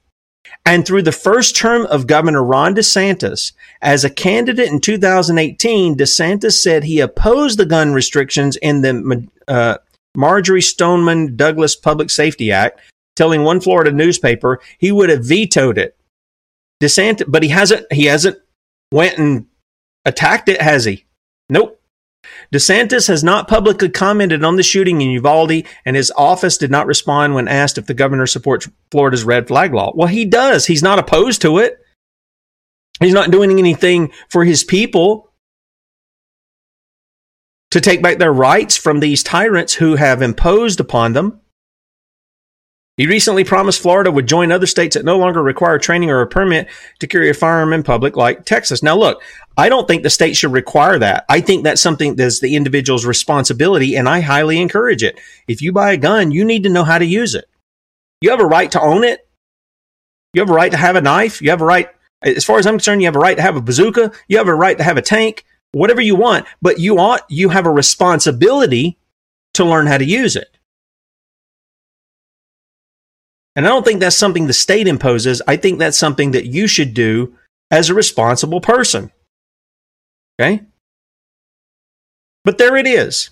And 0.65 0.87
through 0.87 1.03
the 1.03 1.13
first 1.13 1.57
term 1.57 1.87
of 1.87 2.07
Governor 2.07 2.43
Ron 2.43 2.75
DeSantis, 2.75 3.53
as 3.81 4.05
a 4.05 4.11
candidate 4.11 4.69
in 4.69 4.81
2018, 4.81 5.97
DeSantis 5.97 6.53
said 6.53 6.85
he 6.85 7.01
opposed 7.01 7.59
the 7.59 7.67
gun 7.67 7.93
restrictions 7.93 8.57
in 8.57 8.83
the 8.83 9.29
uh, 9.49 9.79
Marjory 10.17 10.63
Stoneman 10.63 11.37
Douglas 11.37 11.75
Public 11.75 12.11
Safety 12.11 12.53
Act, 12.53 12.81
telling 13.17 13.43
one 13.43 13.61
Florida 13.61 13.91
newspaper 13.91 14.61
he 14.79 14.93
would 14.93 15.11
have 15.11 15.25
vetoed 15.25 15.79
it. 15.79 15.97
DeSantis, 16.81 17.25
but 17.27 17.43
he 17.43 17.49
hasn't. 17.49 17.91
He 17.93 18.05
hasn't 18.05 18.39
went 18.93 19.19
and 19.19 19.47
attacked 20.05 20.49
it, 20.49 20.61
has 20.61 20.85
he? 20.85 21.07
Nope. 21.49 21.82
DeSantis 22.53 23.09
has 23.09 23.25
not 23.25 23.49
publicly 23.49 23.89
commented 23.89 24.45
on 24.45 24.57
the 24.57 24.63
shooting 24.63 25.01
in 25.01 25.11
Uvalde, 25.11 25.65
and 25.85 25.97
his 25.97 26.13
office 26.17 26.57
did 26.57 26.71
not 26.71 26.87
respond 26.87 27.35
when 27.35 27.49
asked 27.49 27.79
if 27.79 27.87
the 27.87 27.95
governor 27.95 28.27
supports 28.27 28.69
Florida's 28.91 29.25
red 29.25 29.49
flag 29.49 29.75
law. 29.75 29.93
Well, 29.95 30.09
he 30.09 30.25
does. 30.25 30.67
He's 30.67 30.83
not 30.83 30.99
opposed 30.99 31.43
to 31.43 31.59
it. 31.59 31.79
He's 33.01 33.15
not 33.15 33.31
doing 33.31 33.59
anything 33.59 34.13
for 34.29 34.45
his 34.45 34.65
people 34.65 35.33
to 37.71 37.81
take 37.81 38.03
back 38.03 38.19
their 38.19 38.33
rights 38.33 38.77
from 38.77 39.01
these 39.01 39.23
tyrants 39.23 39.75
who 39.75 39.97
have 39.97 40.23
imposed 40.23 40.79
upon 40.79 41.15
them. 41.15 41.42
He 42.99 43.07
recently 43.07 43.43
promised 43.43 43.81
Florida 43.81 44.13
would 44.13 44.29
join 44.29 44.53
other 44.53 44.67
states 44.67 44.97
that 44.97 45.05
no 45.05 45.17
longer 45.17 45.43
require 45.43 45.79
training 45.79 46.11
or 46.11 46.21
a 46.21 46.27
permit 46.27 46.69
to 46.99 47.07
carry 47.07 47.31
a 47.31 47.35
firearm 47.35 47.73
in 47.73 47.83
public, 47.83 48.17
like 48.17 48.45
Texas. 48.45 48.83
Now, 48.83 48.97
look, 48.97 49.23
I 49.57 49.71
don't 49.71 49.89
think 49.89 50.03
the 50.03 50.11
state 50.11 50.37
should 50.37 50.53
require 50.53 50.99
that. 50.99 51.25
I 51.29 51.41
think 51.41 51.65
that's 51.65 51.81
something 51.81 52.17
that's 52.17 52.41
the 52.41 52.55
individual's 52.55 53.07
responsibility, 53.07 53.97
and 53.97 54.11
I 54.11 54.21
highly 54.21 54.61
encourage 54.61 55.03
it. 55.03 55.19
If 55.49 55.63
you 55.63 55.73
buy 55.73 55.93
a 55.93 55.97
gun, 55.97 56.33
you 56.33 56.45
need 56.45 56.65
to 56.65 56.69
know 56.69 56.85
how 56.85 56.99
to 56.99 57.07
use 57.07 57.35
it. 57.35 57.47
You 58.21 58.31
have 58.31 58.41
a 58.41 58.47
right 58.47 58.71
to 58.73 58.81
own 58.81 59.05
it. 59.05 59.27
You 60.35 60.43
have 60.43 60.51
a 60.51 60.55
right 60.55 60.71
to 60.71 60.79
have 60.79 60.97
a 60.97 61.01
knife. 61.01 61.41
You 61.41 61.49
have 61.49 61.63
a 61.63 61.67
right, 61.67 61.89
as 62.23 62.45
far 62.45 62.59
as 62.59 62.67
I'm 62.67 62.75
concerned, 62.75 63.01
you 63.01 63.07
have 63.07 63.17
a 63.17 63.21
right 63.21 63.37
to 63.37 63.43
have 63.43 63.57
a 63.57 63.63
bazooka. 63.63 64.13
You 64.29 64.37
have 64.37 64.49
a 64.49 64.55
right 64.55 64.77
to 64.77 64.85
have 64.85 64.99
a 64.99 65.03
tank, 65.03 65.47
whatever 65.73 66.03
you 66.03 66.15
want, 66.15 66.47
but 66.61 66.79
you 66.79 66.99
ought, 66.99 67.23
you 67.31 67.49
have 67.49 67.65
a 67.65 67.71
responsibility 67.71 68.99
to 69.55 69.65
learn 69.65 69.87
how 69.87 69.97
to 69.97 70.05
use 70.05 70.37
it. 70.37 70.52
And 73.55 73.67
I 73.67 73.69
don't 73.69 73.85
think 73.85 74.01
that's 74.01 74.17
something 74.17 74.47
the 74.47 74.53
state 74.53 74.89
imposes. 74.89 75.43
I 75.47 75.57
think 75.57 75.79
that's 75.79 75.99
something 75.99 76.31
that 76.31 76.47
you 76.47 76.67
should 76.67 76.95
do 76.95 77.37
as 77.71 77.91
a 77.91 77.95
responsible 77.95 78.61
person. 78.61 79.11
Okay? 80.41 80.63
But 82.45 82.59
there 82.59 82.77
it 82.77 82.87
is. 82.87 83.31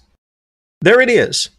There 0.83 1.01
it 1.01 1.11
is. 1.11 1.51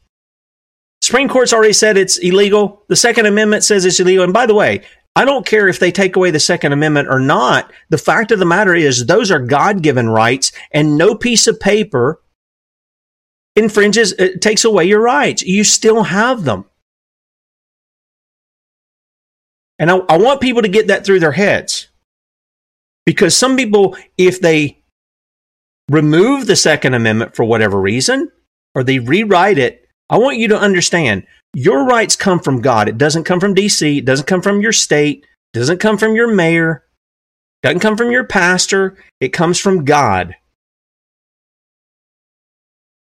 Supreme 1.01 1.27
Court's 1.27 1.53
already 1.53 1.73
said 1.73 1.97
it's 1.97 2.17
illegal. 2.17 2.83
The 2.87 2.95
Second 2.95 3.25
Amendment 3.25 3.63
says 3.63 3.85
it's 3.85 3.99
illegal. 3.99 4.23
And 4.23 4.33
by 4.33 4.45
the 4.45 4.53
way, 4.53 4.83
I 5.15 5.25
don't 5.25 5.45
care 5.45 5.67
if 5.67 5.79
they 5.79 5.91
take 5.91 6.15
away 6.15 6.31
the 6.31 6.39
Second 6.39 6.71
Amendment 6.71 7.09
or 7.09 7.19
not. 7.19 7.71
The 7.89 7.97
fact 7.97 8.31
of 8.31 8.39
the 8.39 8.45
matter 8.45 8.73
is, 8.73 9.05
those 9.05 9.31
are 9.31 9.39
God 9.39 9.81
given 9.81 10.09
rights, 10.09 10.51
and 10.71 10.97
no 10.97 11.15
piece 11.15 11.47
of 11.47 11.59
paper 11.59 12.21
infringes, 13.55 14.13
it 14.13 14.41
takes 14.41 14.63
away 14.63 14.85
your 14.85 15.01
rights. 15.01 15.43
You 15.43 15.63
still 15.63 16.03
have 16.03 16.45
them. 16.45 16.65
And 19.81 19.89
I, 19.89 19.97
I 19.97 20.17
want 20.19 20.41
people 20.41 20.61
to 20.61 20.67
get 20.67 20.87
that 20.87 21.03
through 21.03 21.19
their 21.19 21.31
heads. 21.31 21.87
Because 23.03 23.35
some 23.35 23.57
people, 23.57 23.97
if 24.15 24.39
they 24.39 24.83
remove 25.89 26.45
the 26.45 26.55
Second 26.55 26.93
Amendment 26.93 27.35
for 27.35 27.43
whatever 27.43 27.81
reason, 27.81 28.31
or 28.75 28.83
they 28.83 28.99
rewrite 28.99 29.57
it, 29.57 29.89
I 30.07 30.19
want 30.19 30.37
you 30.37 30.47
to 30.49 30.59
understand 30.59 31.25
your 31.55 31.85
rights 31.85 32.15
come 32.15 32.39
from 32.39 32.61
God. 32.61 32.89
It 32.89 32.99
doesn't 32.99 33.23
come 33.23 33.39
from 33.39 33.55
DC, 33.55 33.97
it 33.97 34.05
doesn't 34.05 34.27
come 34.27 34.43
from 34.43 34.61
your 34.61 34.71
state, 34.71 35.25
it 35.53 35.57
doesn't 35.57 35.79
come 35.79 35.97
from 35.97 36.15
your 36.15 36.31
mayor, 36.31 36.83
it 37.63 37.67
doesn't 37.67 37.79
come 37.79 37.97
from 37.97 38.11
your 38.11 38.25
pastor, 38.25 38.97
it 39.19 39.29
comes 39.29 39.59
from 39.59 39.83
God. 39.83 40.35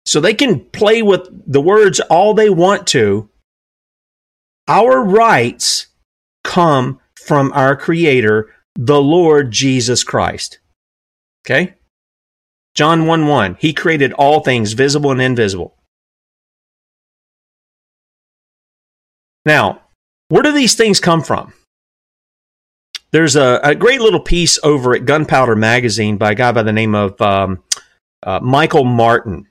So 0.05 0.22
they 0.22 0.36
can 0.36 0.59
play 0.59 1.01
with 1.01 1.28
the 1.51 1.61
words 1.61 1.99
all 1.99 2.36
they 2.36 2.51
want 2.51 2.86
to. 2.88 3.28
Our 4.67 5.03
rights 5.03 5.88
come 6.50 7.00
from 7.14 7.52
our 7.54 7.76
Creator, 7.76 8.50
the 8.76 9.00
Lord 9.00 9.52
Jesus 9.52 10.04
Christ. 10.04 10.58
Okay? 11.45 11.76
John 12.74 13.06
1 13.06 13.28
1. 13.28 13.58
He 13.60 13.72
created 13.72 14.14
all 14.14 14.39
things, 14.39 14.74
visible 14.74 15.12
and 15.12 15.22
invisible. 15.22 15.76
Now, 19.45 19.82
where 20.30 20.43
do 20.43 20.52
these 20.52 20.76
things 20.76 21.00
come 21.00 21.22
from? 21.22 21.54
There's 23.12 23.36
a, 23.36 23.60
a 23.64 23.76
great 23.76 24.02
little 24.02 24.20
piece 24.20 24.60
over 24.64 24.95
at 24.95 25.06
Gunpowder 25.06 25.56
Magazine 25.56 26.18
by 26.18 26.32
a 26.32 26.36
guy 26.36 26.52
by 26.52 26.64
the 26.64 26.74
name 26.74 26.95
of 26.95 27.20
um, 27.22 27.64
uh, 28.24 28.39
Michael 28.41 28.86
Martin. 28.86 29.47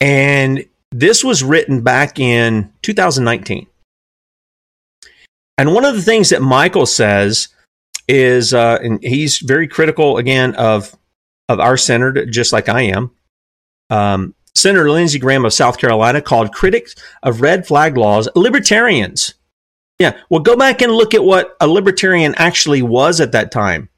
And 0.00 0.66
this 0.92 1.24
was 1.24 1.42
written 1.42 1.82
back 1.82 2.18
in 2.18 2.72
2019. 2.82 3.69
And 5.60 5.74
one 5.74 5.84
of 5.84 5.94
the 5.94 6.00
things 6.00 6.30
that 6.30 6.40
Michael 6.40 6.86
says 6.86 7.48
is, 8.08 8.54
uh, 8.54 8.78
and 8.82 8.98
he's 9.02 9.40
very 9.40 9.68
critical 9.68 10.16
again 10.16 10.54
of 10.54 10.96
of 11.50 11.60
our 11.60 11.76
senator, 11.76 12.24
just 12.24 12.50
like 12.50 12.70
I 12.70 12.80
am. 12.80 13.10
Um, 13.90 14.34
Senator 14.54 14.90
Lindsey 14.90 15.18
Graham 15.18 15.44
of 15.44 15.52
South 15.52 15.76
Carolina 15.76 16.22
called 16.22 16.54
critics 16.54 16.94
of 17.22 17.42
red 17.42 17.66
flag 17.66 17.98
laws 17.98 18.26
libertarians. 18.34 19.34
Yeah, 19.98 20.16
well, 20.30 20.40
go 20.40 20.56
back 20.56 20.80
and 20.80 20.92
look 20.92 21.12
at 21.12 21.24
what 21.24 21.58
a 21.60 21.68
libertarian 21.68 22.34
actually 22.38 22.80
was 22.80 23.20
at 23.20 23.32
that 23.32 23.52
time. 23.52 23.90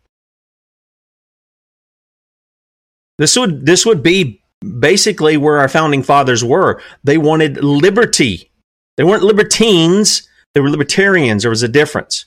This 3.18 3.36
would 3.36 3.66
this 3.66 3.86
would 3.86 4.02
be 4.02 4.42
basically 4.80 5.36
where 5.36 5.58
our 5.58 5.68
founding 5.68 6.02
fathers 6.02 6.42
were. 6.42 6.82
They 7.04 7.18
wanted 7.18 7.62
liberty. 7.62 8.50
They 8.96 9.04
weren't 9.04 9.22
libertines. 9.22 10.28
They 10.54 10.60
were 10.60 10.70
libertarians. 10.70 11.42
There 11.42 11.50
was 11.50 11.62
a 11.62 11.68
difference. 11.68 12.26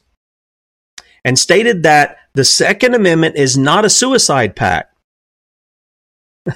And 1.24 1.40
stated 1.40 1.84
that 1.84 2.18
the 2.34 2.46
Second 2.46 2.96
Amendment 2.96 3.36
is 3.36 3.58
not 3.58 3.86
a 3.86 3.90
suicide 3.90 4.56
pact. 4.56 4.96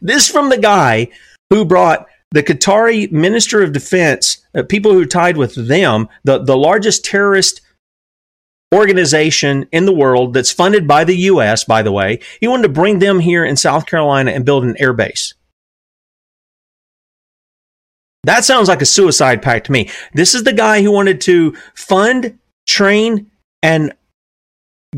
this 0.00 0.28
from 0.28 0.48
the 0.48 0.58
guy 0.58 1.08
who 1.50 1.64
brought 1.64 2.06
the 2.30 2.42
Qatari 2.42 3.12
Minister 3.12 3.62
of 3.62 3.72
Defense, 3.72 4.44
uh, 4.54 4.62
people 4.62 4.92
who 4.92 5.04
tied 5.04 5.36
with 5.36 5.54
them, 5.54 6.08
the, 6.24 6.38
the 6.38 6.56
largest 6.56 7.04
terrorist 7.04 7.60
organization 8.74 9.66
in 9.70 9.84
the 9.84 9.92
world 9.92 10.32
that's 10.32 10.50
funded 10.50 10.88
by 10.88 11.04
the 11.04 11.16
U.S., 11.16 11.64
by 11.64 11.82
the 11.82 11.92
way. 11.92 12.20
He 12.40 12.48
wanted 12.48 12.62
to 12.64 12.68
bring 12.70 12.98
them 12.98 13.20
here 13.20 13.44
in 13.44 13.56
South 13.56 13.84
Carolina 13.86 14.30
and 14.30 14.46
build 14.46 14.64
an 14.64 14.76
air 14.78 14.94
base. 14.94 15.34
That 18.24 18.44
sounds 18.44 18.68
like 18.68 18.82
a 18.82 18.86
suicide 18.86 19.42
pact 19.42 19.66
to 19.66 19.72
me. 19.72 19.90
This 20.14 20.34
is 20.34 20.44
the 20.44 20.52
guy 20.52 20.82
who 20.82 20.92
wanted 20.92 21.20
to 21.22 21.56
fund, 21.74 22.38
train, 22.66 23.30
and 23.62 23.94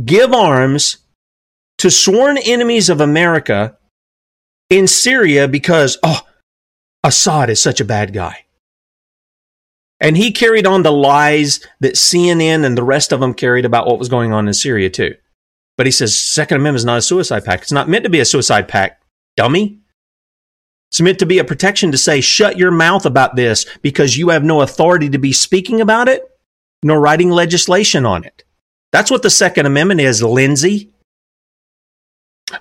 give 0.05 0.33
arms 0.33 0.99
to 1.79 1.91
sworn 1.91 2.39
enemies 2.39 2.89
of 2.89 3.01
America 3.01 3.77
in 4.68 4.87
Syria 4.87 5.49
because, 5.49 5.99
oh, 6.03 6.22
Assad 7.03 7.51
is 7.51 7.61
such 7.61 7.81
a 7.81 7.85
bad 7.85 8.12
guy. 8.12 8.45
And 10.01 10.16
he 10.16 10.33
carried 10.33 10.66
on 10.66 10.83
the 10.83 10.93
lies 10.93 11.61
that 11.81 11.95
CNN 11.95 12.64
and 12.64 12.77
the 12.77 12.83
rest 12.83 13.12
of 13.12 13.20
them 13.20 13.33
carried 13.33 13.64
about 13.64 13.87
what 13.87 13.99
was 13.99 14.09
going 14.09 14.33
on 14.33 14.47
in 14.47 14.55
Syria, 14.55 14.91
too. 14.91 15.14
But 15.77 15.87
he 15.87 15.93
says 15.93 16.16
Second 16.16 16.57
Amendment 16.57 16.77
is 16.77 16.85
not 16.85 16.99
a 16.99 17.03
suicide 17.03 17.45
pact. 17.45 17.62
It's 17.62 17.72
not 17.72 17.89
meant 17.89 18.05
to 18.05 18.11
be 18.11 18.20
a 18.20 18.25
suicide 18.25 18.68
pact, 18.68 19.03
dummy. 19.37 19.81
It's 20.95 21.01
meant 21.01 21.19
to 21.19 21.27
be 21.27 21.41
a 21.41 21.45
protection 21.45 21.91
to 21.91 21.99
say, 21.99 22.21
shut 22.21 22.57
your 22.57 22.71
mouth 22.71 23.05
about 23.05 23.35
this 23.35 23.67
because 23.83 24.17
you 24.17 24.29
have 24.29 24.45
no 24.45 24.61
authority 24.61 25.09
to 25.09 25.19
be 25.19 25.33
speaking 25.33 25.81
about 25.81 26.07
it 26.07 26.23
nor 26.85 27.01
writing 27.01 27.31
legislation 27.31 28.07
on 28.07 28.23
it. 28.23 28.45
That's 28.93 29.11
what 29.11 29.25
the 29.25 29.29
Second 29.29 29.67
Amendment 29.67 30.01
is, 30.01 30.23
Lindsey. 30.23 30.93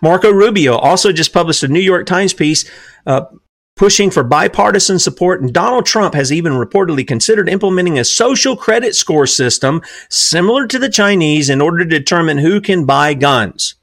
Marco 0.02 0.32
Rubio 0.32 0.76
also 0.76 1.12
just 1.12 1.32
published 1.32 1.62
a 1.62 1.68
New 1.68 1.80
York 1.80 2.08
Times 2.08 2.34
piece 2.34 2.68
uh, 3.06 3.26
pushing 3.76 4.10
for 4.10 4.24
bipartisan 4.24 4.98
support, 4.98 5.44
and 5.44 5.54
Donald 5.54 5.86
Trump 5.86 6.16
has 6.16 6.32
even 6.32 6.54
reportedly 6.54 7.06
considered 7.06 7.48
implementing 7.48 8.00
a 8.00 8.04
social 8.04 8.56
credit 8.56 8.96
score 8.96 9.28
system 9.28 9.80
similar 10.10 10.66
to 10.66 10.80
the 10.80 10.90
Chinese 10.90 11.52
in 11.52 11.62
order 11.62 11.78
to 11.78 12.00
determine 12.00 12.40
who 12.40 12.60
can 12.60 12.86
buy 12.86 13.14
guns. 13.14 13.76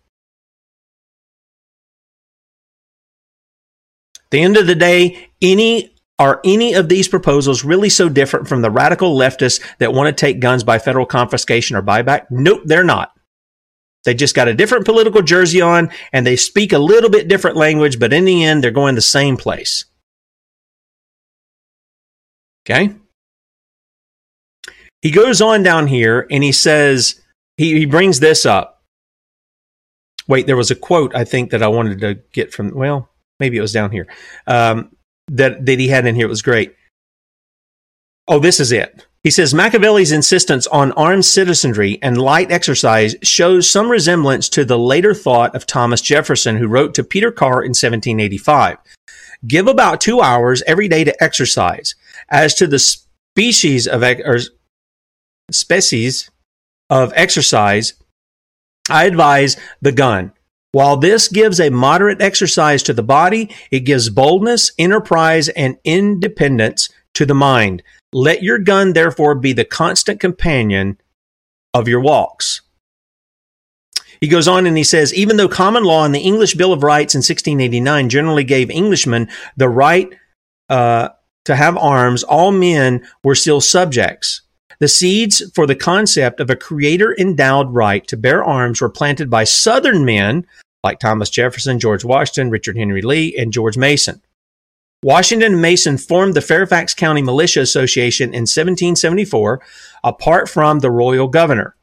The 4.31 4.41
end 4.41 4.57
of 4.57 4.67
the 4.67 4.75
day, 4.75 5.29
any 5.43 5.95
are 6.19 6.41
any 6.45 6.75
of 6.75 6.89
these 6.89 7.09
proposals 7.09 7.65
really 7.65 7.89
so 7.89 8.09
different 8.09 8.47
from 8.47 8.61
the 8.61 8.71
radical 8.71 9.17
leftists 9.17 9.61
that 9.79 9.95
want 9.95 10.07
to 10.07 10.21
take 10.21 10.39
guns 10.39 10.63
by 10.63 10.79
federal 10.79 11.07
confiscation 11.07 11.77
or 11.77 11.83
buyback? 11.83 12.27
Nope, 12.31 12.63
they're 12.67 12.85
not. 12.85 13.13
They 14.05 14.15
just 14.15 14.35
got 14.35 14.49
a 14.49 14.55
different 14.55 14.85
political 14.85 15.23
jersey 15.23 15.61
on 15.61 15.91
and 16.13 16.27
they 16.27 16.37
speak 16.37 16.73
a 16.73 16.79
little 16.79 17.11
bit 17.11 17.29
different 17.29 17.57
language, 17.57 17.99
but 17.99 18.13
in 18.13 18.25
the 18.25 18.45
end, 18.45 18.63
they're 18.63 18.71
going 18.71 18.95
the 18.95 19.01
same 19.01 19.37
place. 19.37 19.85
Okay? 22.67 22.95
He 25.03 25.11
goes 25.11 25.41
on 25.41 25.63
down 25.63 25.87
here 25.87 26.27
and 26.31 26.43
he 26.43 26.53
says, 26.53 27.21
he, 27.57 27.79
he 27.79 27.87
brings 27.87 28.21
this 28.21 28.45
up. 28.45 28.83
Wait, 30.29 30.47
there 30.47 30.57
was 30.57 30.71
a 30.71 30.77
quote 30.77 31.15
I 31.15 31.25
think 31.25 31.51
that 31.51 31.63
I 31.63 31.69
wanted 31.69 32.01
to 32.01 32.15
get 32.33 32.53
from, 32.53 32.75
well, 32.75 33.10
maybe 33.41 33.57
it 33.57 33.63
was 33.63 33.73
down 33.73 33.91
here, 33.91 34.07
um, 34.47 34.95
that, 35.29 35.65
that 35.67 35.79
he 35.79 35.89
had 35.89 36.07
in 36.07 36.15
here. 36.15 36.27
It 36.27 36.31
was 36.31 36.43
great. 36.43 36.75
Oh, 38.29 38.39
this 38.39 38.61
is 38.61 38.71
it. 38.71 39.07
He 39.23 39.31
says 39.31 39.53
Machiavelli's 39.53 40.13
insistence 40.13 40.67
on 40.69 40.93
armed 40.93 41.27
citizenry 41.27 41.99
and 42.01 42.17
light 42.17 42.51
exercise 42.51 43.17
shows 43.23 43.69
some 43.69 43.91
resemblance 43.91 44.49
to 44.51 44.65
the 44.65 44.79
later 44.79 45.13
thought 45.13 45.55
of 45.55 45.67
Thomas 45.67 46.01
Jefferson, 46.01 46.57
who 46.57 46.69
wrote 46.69 46.95
to 46.95 47.05
Peter 47.05 47.31
Carr 47.31 47.63
in 47.63 47.71
1785 47.71 48.79
Give 49.47 49.67
about 49.67 50.01
two 50.01 50.21
hours 50.21 50.63
every 50.67 50.89
day 50.89 51.05
to 51.05 51.23
exercise. 51.23 51.95
As 52.31 52.55
to 52.57 52.67
the 52.67 52.79
species 52.79 53.87
of 53.87 54.03
or 54.03 54.39
species 55.51 56.31
of 56.89 57.13
exercise, 57.15 57.95
I 58.89 59.05
advise 59.05 59.57
the 59.81 59.93
gun. 59.93 60.33
While 60.73 60.97
this 60.97 61.29
gives 61.29 61.59
a 61.59 61.71
moderate 61.71 62.23
exercise 62.23 62.83
to 62.85 62.93
the 62.93 63.03
body, 63.03 63.55
it 63.71 63.81
gives 63.81 64.09
boldness, 64.09 64.71
enterprise, 64.79 65.49
and 65.49 65.77
independence 65.85 66.89
to 67.15 67.27
the 67.27 67.35
mind. 67.35 67.83
Let 68.13 68.43
your 68.43 68.59
gun, 68.59 68.93
therefore, 68.93 69.35
be 69.35 69.53
the 69.53 69.65
constant 69.65 70.21
companion 70.21 70.99
of 71.75 71.89
your 71.89 72.01
walks. 72.01 72.63
He 74.21 74.29
goes 74.29 74.47
on 74.47 74.67
and 74.67 74.77
he 74.77 74.85
says, 74.85 75.15
even 75.15 75.37
though 75.37 75.49
common 75.49 75.83
law 75.83 76.05
and 76.05 76.15
the 76.15 76.21
English 76.21 76.55
Bill 76.55 76.73
of 76.73 76.83
Rights 76.83 77.15
in 77.15 77.21
1689 77.21 78.09
generally 78.09 78.45
gave 78.45 78.71
Englishmen 78.71 79.29
the 79.57 79.69
right 79.69 80.13
uh, 80.69 81.09
to 81.47 81.57
have 81.57 81.77
arms, 81.77 82.23
all 82.23 82.53
men 82.53 83.07
were 83.25 83.35
still 83.35 83.61
subjects. 83.61 84.43
The 84.81 84.89
seeds 84.89 85.43
for 85.55 85.67
the 85.67 85.77
concept 85.77 86.41
of 86.41 86.49
a 86.49 86.57
creator 86.57 87.15
endowed 87.19 87.75
right 87.75 88.07
to 88.09 88.17
bear 88.17 88.43
arms 88.43 88.81
were 88.81 88.89
planted 88.89 89.29
by 89.29 89.45
Southern 89.45 90.07
men 90.07 90.47
like 90.83 90.99
Thomas 90.99 91.29
Jefferson, 91.29 91.79
George 91.79 92.03
Washington, 92.03 92.49
Richard 92.49 92.79
Henry 92.79 93.03
Lee, 93.03 93.37
and 93.37 93.53
George 93.53 93.77
Mason. 93.77 94.23
Washington 95.03 95.53
and 95.53 95.63
Mason 95.63 95.99
formed 95.99 96.33
the 96.33 96.41
Fairfax 96.41 96.95
County 96.95 97.21
Militia 97.21 97.61
Association 97.61 98.31
in 98.31 98.43
1774 98.43 99.61
apart 100.03 100.49
from 100.49 100.79
the 100.79 100.91
royal 100.91 101.29
governor 101.29 101.77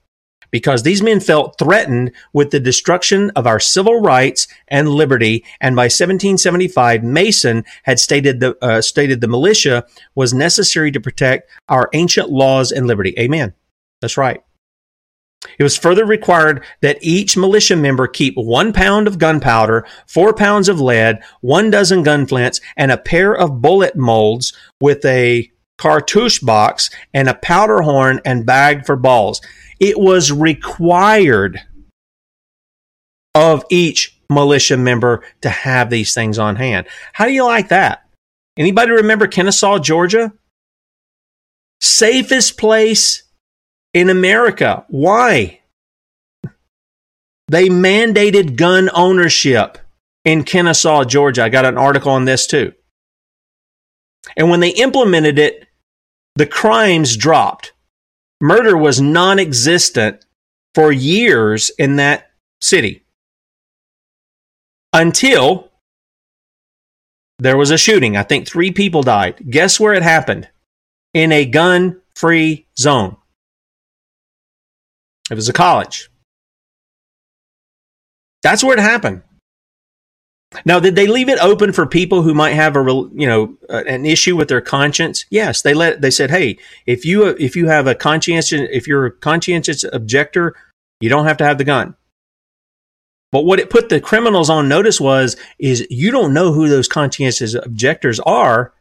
because 0.52 0.84
these 0.84 1.02
men 1.02 1.20
felt 1.20 1.58
threatened 1.58 2.12
with 2.34 2.52
the 2.52 2.60
destruction 2.60 3.30
of 3.32 3.48
our 3.48 3.60
civil 3.60 4.02
rights 4.02 4.48
and 4.68 4.90
liberty. 4.90 5.44
And 5.62 5.76
by 5.76 5.84
1775, 5.84 7.04
Mason 7.04 7.64
had 7.84 8.00
stated 8.00 8.40
the, 8.40 8.58
uh, 8.62 8.82
stated 8.82 9.22
the 9.22 9.28
militia 9.28 9.86
was 10.16 10.34
necessary 10.34 10.92
to 10.92 11.00
protect 11.00 11.50
our 11.70 11.90
ancient 11.94 12.30
laws 12.30 12.72
and 12.72 12.88
liberty. 12.88 13.14
Amen. 13.20 13.54
That's 14.02 14.18
right. 14.18 14.42
It 15.60 15.64
was 15.64 15.78
further 15.78 16.06
required 16.06 16.64
that 16.82 16.98
each 17.02 17.38
militia 17.38 17.76
member 17.76 18.08
keep 18.08 18.36
one 18.36 18.74
pound 18.74 19.08
of 19.08 19.20
gunpowder, 19.20 19.86
four 20.08 20.34
pounds 20.34 20.68
of 20.68 20.82
lead, 20.82 21.22
one 21.42 21.70
dozen 21.70 22.04
gunflints, 22.04 22.60
and 22.76 22.92
a 22.92 22.98
pair 22.98 23.36
of 23.36 23.62
bullet 23.62 23.96
molds 23.96 24.54
with 24.82 25.06
a 25.06 25.52
cartouche 25.78 26.40
box 26.40 26.90
and 27.14 27.30
a 27.30 27.36
powder 27.36 27.82
horn 27.82 28.20
and 28.26 28.46
bag 28.46 28.86
for 28.86 28.96
balls. 28.96 29.42
It 29.80 30.00
was 30.00 30.32
required 30.32 31.62
of 33.36 33.64
each 33.70 34.20
militia 34.30 34.78
member 34.78 35.24
to 35.42 35.50
have 35.50 35.90
these 35.90 36.14
things 36.14 36.40
on 36.40 36.56
hand. 36.56 36.88
How 37.14 37.26
do 37.26 37.32
you 37.32 37.46
like 37.46 37.70
that? 37.70 38.08
Anybody 38.58 38.92
remember 38.92 39.28
Kennesaw, 39.28 39.80
Georgia? 39.80 40.34
Safest 41.80 42.58
place 42.58 43.24
in 43.94 44.10
America. 44.10 44.86
Why? 44.90 45.62
They 47.48 47.70
mandated 47.70 48.58
gun 48.58 48.90
ownership 48.94 49.78
in 50.26 50.44
Kennesaw, 50.44 51.06
Georgia. 51.06 51.44
I 51.44 51.50
got 51.50 51.66
an 51.66 51.78
article 51.78 52.12
on 52.12 52.26
this 52.26 52.48
too. 52.48 52.74
And 54.36 54.50
when 54.50 54.60
they 54.60 54.72
implemented 54.72 55.40
it, 55.40 55.68
the 56.36 56.46
crimes 56.46 57.16
dropped. 57.16 57.74
Murder 58.40 58.78
was 58.78 59.02
non 59.02 59.40
existent 59.40 60.26
for 60.76 60.92
years 60.92 61.72
in 61.78 61.96
that 61.96 62.32
city 62.62 63.04
until 64.94 65.72
there 67.40 67.58
was 67.58 67.72
a 67.72 67.78
shooting. 67.78 68.18
I 68.18 68.24
think 68.24 68.48
three 68.48 68.72
people 68.72 69.04
died. 69.04 69.44
Guess 69.50 69.80
where 69.80 69.94
it 69.94 70.04
happened? 70.04 70.50
In 71.14 71.32
a 71.32 71.46
gun 71.46 72.02
free 72.16 72.68
zone. 72.78 73.18
It 75.30 75.36
was 75.36 75.50
a 75.50 75.54
college. 75.54 76.10
That's 78.44 78.64
where 78.64 78.78
it 78.78 78.82
happened. 78.82 79.24
Now, 80.66 80.80
did 80.80 80.96
they 80.96 81.08
leave 81.08 81.30
it 81.30 81.40
open 81.40 81.74
for 81.74 81.86
people 81.86 82.22
who 82.22 82.34
might 82.34 82.54
have 82.54 82.76
a 82.76 82.82
you 83.14 83.28
know 83.28 83.58
an 83.70 84.06
issue 84.06 84.36
with 84.36 84.48
their 84.48 84.62
conscience? 84.62 85.26
Yes, 85.30 85.62
they 85.62 85.74
let 85.74 86.02
they 86.02 86.12
said, 86.12 86.30
hey, 86.30 86.58
if 86.86 87.06
you 87.06 87.28
if 87.28 87.56
you 87.56 87.68
have 87.68 87.88
a 87.88 87.96
conscientious 87.96 88.68
if 88.72 88.88
you're 88.88 89.06
a 89.08 89.12
conscientious 89.12 89.84
objector, 89.92 90.56
you 91.02 91.10
don't 91.10 91.26
have 91.26 91.38
to 91.38 91.46
have 91.46 91.58
the 91.58 91.64
gun. 91.64 91.96
But 93.32 93.44
what 93.44 93.60
it 93.60 93.70
put 93.70 93.90
the 93.90 94.00
criminals 94.00 94.50
on 94.50 94.70
notice 94.70 95.02
was 95.02 95.36
is 95.60 95.86
you 95.90 96.12
don't 96.12 96.34
know 96.34 96.54
who 96.54 96.70
those 96.70 96.88
conscientious 96.88 97.54
objectors 97.54 98.20
are, 98.22 98.74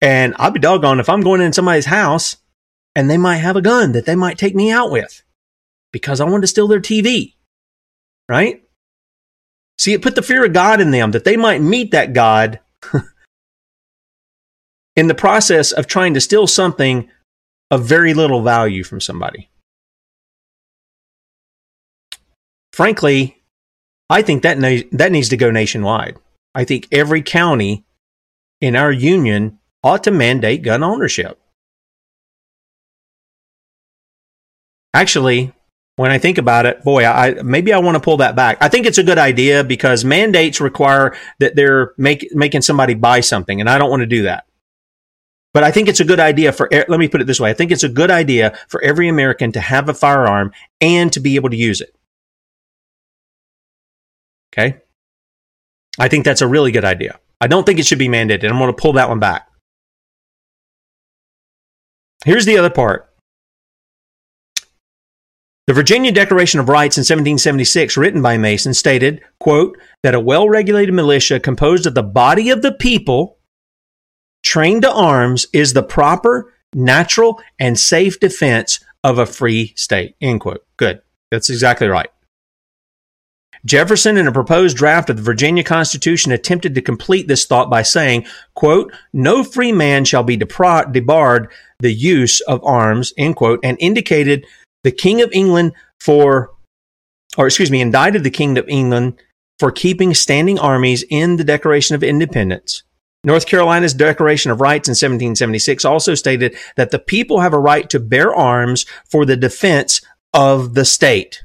and 0.00 0.34
I'll 0.38 0.50
be 0.50 0.58
doggone 0.58 1.00
if 1.00 1.08
I'm 1.10 1.20
going 1.20 1.42
in 1.42 1.52
somebody's 1.52 1.86
house 1.86 2.36
and 2.96 3.10
they 3.10 3.18
might 3.18 3.36
have 3.36 3.56
a 3.56 3.62
gun 3.62 3.92
that 3.92 4.06
they 4.06 4.16
might 4.16 4.38
take 4.38 4.54
me 4.54 4.70
out 4.70 4.90
with 4.90 5.22
because 5.92 6.20
I 6.20 6.24
wanted 6.24 6.42
to 6.42 6.46
steal 6.48 6.66
their 6.66 6.80
TV. 6.80 7.34
Right? 8.28 8.62
See, 9.78 9.92
it 9.92 10.02
put 10.02 10.14
the 10.16 10.22
fear 10.22 10.44
of 10.44 10.52
God 10.52 10.80
in 10.80 10.90
them 10.90 11.12
that 11.12 11.24
they 11.24 11.36
might 11.36 11.62
meet 11.62 11.92
that 11.92 12.12
God 12.12 12.58
in 14.96 15.06
the 15.06 15.14
process 15.14 15.70
of 15.70 15.86
trying 15.86 16.14
to 16.14 16.20
steal 16.20 16.46
something 16.46 17.08
of 17.70 17.84
very 17.84 18.14
little 18.14 18.42
value 18.42 18.82
from 18.82 19.00
somebody. 19.00 19.48
Frankly, 22.72 23.42
I 24.10 24.22
think 24.22 24.42
that 24.42 24.58
na- 24.58 24.88
that 24.92 25.12
needs 25.12 25.28
to 25.28 25.36
go 25.36 25.50
nationwide. 25.50 26.16
I 26.54 26.64
think 26.64 26.88
every 26.90 27.22
county 27.22 27.84
in 28.60 28.74
our 28.74 28.90
union 28.90 29.58
ought 29.84 30.04
to 30.04 30.10
mandate 30.10 30.62
gun 30.62 30.82
ownership. 30.82 31.40
Actually, 34.94 35.52
when 35.98 36.12
I 36.12 36.18
think 36.18 36.38
about 36.38 36.64
it, 36.64 36.84
boy, 36.84 37.04
I 37.04 37.42
maybe 37.42 37.72
I 37.72 37.78
want 37.78 37.96
to 37.96 38.00
pull 38.00 38.18
that 38.18 38.36
back. 38.36 38.58
I 38.60 38.68
think 38.68 38.86
it's 38.86 38.98
a 38.98 39.02
good 39.02 39.18
idea 39.18 39.64
because 39.64 40.04
mandates 40.04 40.60
require 40.60 41.16
that 41.40 41.56
they're 41.56 41.92
make, 41.98 42.32
making 42.32 42.62
somebody 42.62 42.94
buy 42.94 43.18
something, 43.18 43.60
and 43.60 43.68
I 43.68 43.78
don't 43.78 43.90
want 43.90 44.02
to 44.02 44.06
do 44.06 44.22
that. 44.22 44.46
But 45.52 45.64
I 45.64 45.72
think 45.72 45.88
it's 45.88 45.98
a 45.98 46.04
good 46.04 46.20
idea 46.20 46.52
for. 46.52 46.72
Eh, 46.72 46.84
let 46.86 47.00
me 47.00 47.08
put 47.08 47.20
it 47.20 47.26
this 47.26 47.40
way: 47.40 47.50
I 47.50 47.52
think 47.52 47.72
it's 47.72 47.82
a 47.82 47.88
good 47.88 48.12
idea 48.12 48.56
for 48.68 48.80
every 48.80 49.08
American 49.08 49.50
to 49.52 49.60
have 49.60 49.88
a 49.88 49.94
firearm 49.94 50.52
and 50.80 51.12
to 51.14 51.18
be 51.18 51.34
able 51.34 51.50
to 51.50 51.56
use 51.56 51.80
it. 51.80 51.92
Okay, 54.52 54.78
I 55.98 56.06
think 56.06 56.24
that's 56.24 56.42
a 56.42 56.46
really 56.46 56.70
good 56.70 56.84
idea. 56.84 57.18
I 57.40 57.48
don't 57.48 57.66
think 57.66 57.80
it 57.80 57.86
should 57.86 57.98
be 57.98 58.08
mandated. 58.08 58.48
I'm 58.48 58.58
going 58.58 58.72
to 58.72 58.80
pull 58.80 58.92
that 58.92 59.08
one 59.08 59.18
back. 59.18 59.48
Here's 62.24 62.44
the 62.44 62.56
other 62.56 62.70
part 62.70 63.07
The 65.68 65.74
Virginia 65.74 66.10
Declaration 66.10 66.60
of 66.60 66.70
Rights 66.70 66.96
in 66.96 67.02
1776, 67.02 67.98
written 67.98 68.22
by 68.22 68.38
Mason, 68.38 68.72
stated, 68.72 69.20
quote, 69.38 69.76
that 70.02 70.14
a 70.14 70.20
well-regulated 70.20 70.94
militia 70.94 71.38
composed 71.38 71.84
of 71.84 71.94
the 71.94 72.02
body 72.02 72.48
of 72.48 72.62
the 72.62 72.72
people 72.72 73.36
trained 74.42 74.80
to 74.80 74.90
arms 74.90 75.46
is 75.52 75.74
the 75.74 75.82
proper, 75.82 76.54
natural, 76.74 77.38
and 77.60 77.78
safe 77.78 78.18
defense 78.18 78.80
of 79.04 79.18
a 79.18 79.26
free 79.26 79.74
state, 79.76 80.16
end 80.22 80.40
quote. 80.40 80.64
Good. 80.78 81.02
That's 81.30 81.50
exactly 81.50 81.88
right. 81.88 82.08
Jefferson, 83.66 84.16
in 84.16 84.26
a 84.26 84.32
proposed 84.32 84.74
draft 84.74 85.10
of 85.10 85.16
the 85.16 85.22
Virginia 85.22 85.64
Constitution, 85.64 86.32
attempted 86.32 86.74
to 86.76 86.80
complete 86.80 87.28
this 87.28 87.44
thought 87.44 87.68
by 87.68 87.82
saying, 87.82 88.24
quote, 88.54 88.90
no 89.12 89.44
free 89.44 89.72
man 89.72 90.06
shall 90.06 90.22
be 90.22 90.38
debarred 90.38 91.50
the 91.80 91.92
use 91.92 92.40
of 92.40 92.64
arms, 92.64 93.12
end 93.18 93.36
quote, 93.36 93.60
and 93.62 93.76
indicated 93.80 94.46
the 94.88 94.92
King 94.92 95.20
of 95.20 95.28
England 95.34 95.74
for, 96.00 96.50
or 97.36 97.46
excuse 97.46 97.70
me, 97.70 97.82
indicted 97.82 98.24
the 98.24 98.30
King 98.30 98.56
of 98.56 98.66
England 98.70 99.20
for 99.58 99.70
keeping 99.70 100.14
standing 100.14 100.58
armies 100.58 101.04
in 101.10 101.36
the 101.36 101.44
Declaration 101.44 101.94
of 101.94 102.02
Independence. 102.02 102.84
North 103.22 103.44
Carolina's 103.44 103.92
Declaration 103.92 104.50
of 104.50 104.62
Rights 104.62 104.88
in 104.88 104.92
1776 104.92 105.84
also 105.84 106.14
stated 106.14 106.56
that 106.76 106.90
the 106.90 106.98
people 106.98 107.40
have 107.40 107.52
a 107.52 107.58
right 107.58 107.90
to 107.90 108.00
bear 108.00 108.34
arms 108.34 108.86
for 109.10 109.26
the 109.26 109.36
defense 109.36 110.00
of 110.32 110.72
the 110.72 110.86
state. 110.86 111.44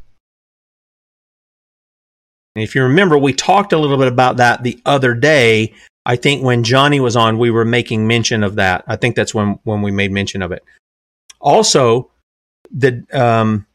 And 2.55 2.63
if 2.63 2.75
you 2.75 2.83
remember, 2.83 3.17
we 3.17 3.33
talked 3.33 3.73
a 3.73 3.77
little 3.77 3.97
bit 3.97 4.07
about 4.07 4.37
that 4.37 4.63
the 4.63 4.79
other 4.85 5.13
day. 5.13 5.73
I 6.05 6.15
think 6.15 6.45
when 6.45 6.63
Johnny 6.63 7.01
was 7.01 7.17
on, 7.17 7.37
we 7.37 7.51
were 7.51 7.65
making 7.65 8.07
mention 8.07 8.41
of 8.41 8.55
that. 8.55 8.85
I 8.87 8.95
think 8.95 9.17
that's 9.17 9.35
when, 9.35 9.59
when 9.65 9.81
we 9.81 9.91
made 9.91 10.13
mention 10.13 10.41
of 10.41 10.53
it. 10.53 10.63
Also, 11.41 12.09
the 12.73 13.05
um, 13.13 13.65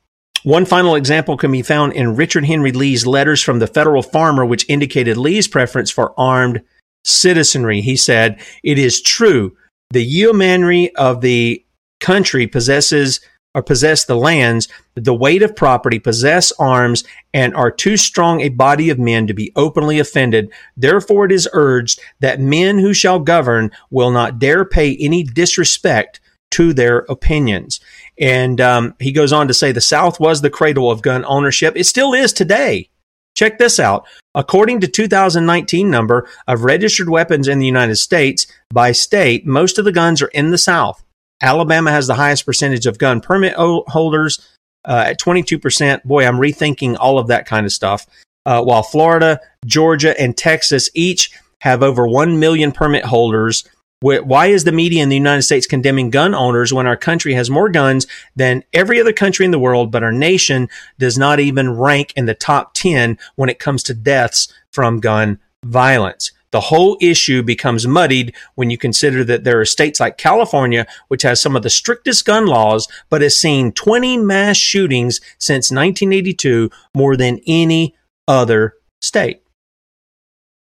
one 0.42 0.64
final 0.64 0.94
example 0.94 1.36
can 1.36 1.52
be 1.52 1.62
found 1.62 1.92
in 1.92 2.16
Richard 2.16 2.44
Henry 2.44 2.72
Lee's 2.72 3.06
letters 3.06 3.42
from 3.42 3.58
the 3.58 3.66
federal 3.66 4.02
farmer, 4.02 4.44
which 4.44 4.68
indicated 4.68 5.16
Lee's 5.16 5.48
preference 5.48 5.90
for 5.90 6.18
armed 6.18 6.62
citizenry. 7.04 7.80
He 7.80 7.96
said, 7.96 8.40
It 8.62 8.78
is 8.78 9.00
true, 9.00 9.56
the 9.90 10.04
yeomanry 10.04 10.94
of 10.96 11.20
the 11.20 11.64
country 12.00 12.46
possesses 12.46 13.20
or 13.54 13.62
possess 13.62 14.04
the 14.04 14.16
lands, 14.16 14.68
the 14.94 15.14
weight 15.14 15.42
of 15.42 15.56
property, 15.56 15.98
possess 15.98 16.52
arms, 16.58 17.02
and 17.32 17.54
are 17.54 17.70
too 17.70 17.96
strong 17.96 18.40
a 18.40 18.50
body 18.50 18.90
of 18.90 18.98
men 18.98 19.26
to 19.26 19.34
be 19.34 19.50
openly 19.56 19.98
offended. 19.98 20.52
Therefore, 20.76 21.24
it 21.24 21.32
is 21.32 21.48
urged 21.52 22.00
that 22.20 22.40
men 22.40 22.78
who 22.78 22.92
shall 22.92 23.18
govern 23.18 23.70
will 23.90 24.10
not 24.10 24.38
dare 24.38 24.64
pay 24.64 24.96
any 25.00 25.24
disrespect 25.24 26.20
to 26.50 26.72
their 26.72 26.98
opinions. 27.08 27.80
And 28.20 28.60
um, 28.60 28.94
he 28.98 29.12
goes 29.12 29.32
on 29.32 29.48
to 29.48 29.54
say 29.54 29.72
the 29.72 29.80
South 29.80 30.18
was 30.18 30.40
the 30.40 30.50
cradle 30.50 30.90
of 30.90 31.02
gun 31.02 31.24
ownership. 31.26 31.74
It 31.76 31.84
still 31.84 32.12
is 32.14 32.32
today. 32.32 32.88
Check 33.36 33.58
this 33.58 33.78
out. 33.78 34.06
According 34.34 34.80
to 34.80 34.88
2019 34.88 35.88
number 35.88 36.28
of 36.48 36.64
registered 36.64 37.08
weapons 37.08 37.46
in 37.46 37.60
the 37.60 37.66
United 37.66 37.96
States 37.96 38.46
by 38.72 38.92
state, 38.92 39.46
most 39.46 39.78
of 39.78 39.84
the 39.84 39.92
guns 39.92 40.20
are 40.20 40.28
in 40.28 40.50
the 40.50 40.58
South. 40.58 41.04
Alabama 41.40 41.92
has 41.92 42.08
the 42.08 42.14
highest 42.14 42.44
percentage 42.44 42.86
of 42.86 42.98
gun 42.98 43.20
permit 43.20 43.54
holders 43.54 44.40
uh, 44.84 45.04
at 45.06 45.20
22%. 45.20 46.02
Boy, 46.02 46.26
I'm 46.26 46.38
rethinking 46.38 46.96
all 46.98 47.18
of 47.18 47.28
that 47.28 47.46
kind 47.46 47.64
of 47.64 47.72
stuff. 47.72 48.06
Uh, 48.44 48.62
while 48.62 48.82
Florida, 48.82 49.40
Georgia, 49.66 50.18
and 50.20 50.36
Texas 50.36 50.90
each 50.94 51.30
have 51.60 51.82
over 51.82 52.08
1 52.08 52.38
million 52.38 52.72
permit 52.72 53.04
holders. 53.04 53.68
Why 54.00 54.46
is 54.46 54.62
the 54.62 54.70
media 54.70 55.02
in 55.02 55.08
the 55.08 55.16
United 55.16 55.42
States 55.42 55.66
condemning 55.66 56.10
gun 56.10 56.32
owners 56.32 56.72
when 56.72 56.86
our 56.86 56.96
country 56.96 57.34
has 57.34 57.50
more 57.50 57.68
guns 57.68 58.06
than 58.36 58.62
every 58.72 59.00
other 59.00 59.12
country 59.12 59.44
in 59.44 59.50
the 59.50 59.58
world, 59.58 59.90
but 59.90 60.04
our 60.04 60.12
nation 60.12 60.68
does 60.98 61.18
not 61.18 61.40
even 61.40 61.76
rank 61.76 62.12
in 62.14 62.26
the 62.26 62.34
top 62.34 62.74
10 62.74 63.18
when 63.34 63.48
it 63.48 63.58
comes 63.58 63.82
to 63.84 63.94
deaths 63.94 64.52
from 64.72 65.00
gun 65.00 65.40
violence? 65.64 66.30
The 66.50 66.60
whole 66.60 66.96
issue 67.00 67.42
becomes 67.42 67.86
muddied 67.86 68.34
when 68.54 68.70
you 68.70 68.78
consider 68.78 69.24
that 69.24 69.44
there 69.44 69.60
are 69.60 69.66
states 69.66 70.00
like 70.00 70.16
California, 70.16 70.86
which 71.08 71.22
has 71.22 71.42
some 71.42 71.56
of 71.56 71.62
the 71.62 71.68
strictest 71.68 72.24
gun 72.24 72.46
laws, 72.46 72.88
but 73.10 73.20
has 73.20 73.36
seen 73.36 73.72
20 73.72 74.16
mass 74.18 74.56
shootings 74.56 75.20
since 75.38 75.70
1982, 75.70 76.70
more 76.94 77.16
than 77.16 77.40
any 77.46 77.96
other 78.26 78.74
state. 79.02 79.42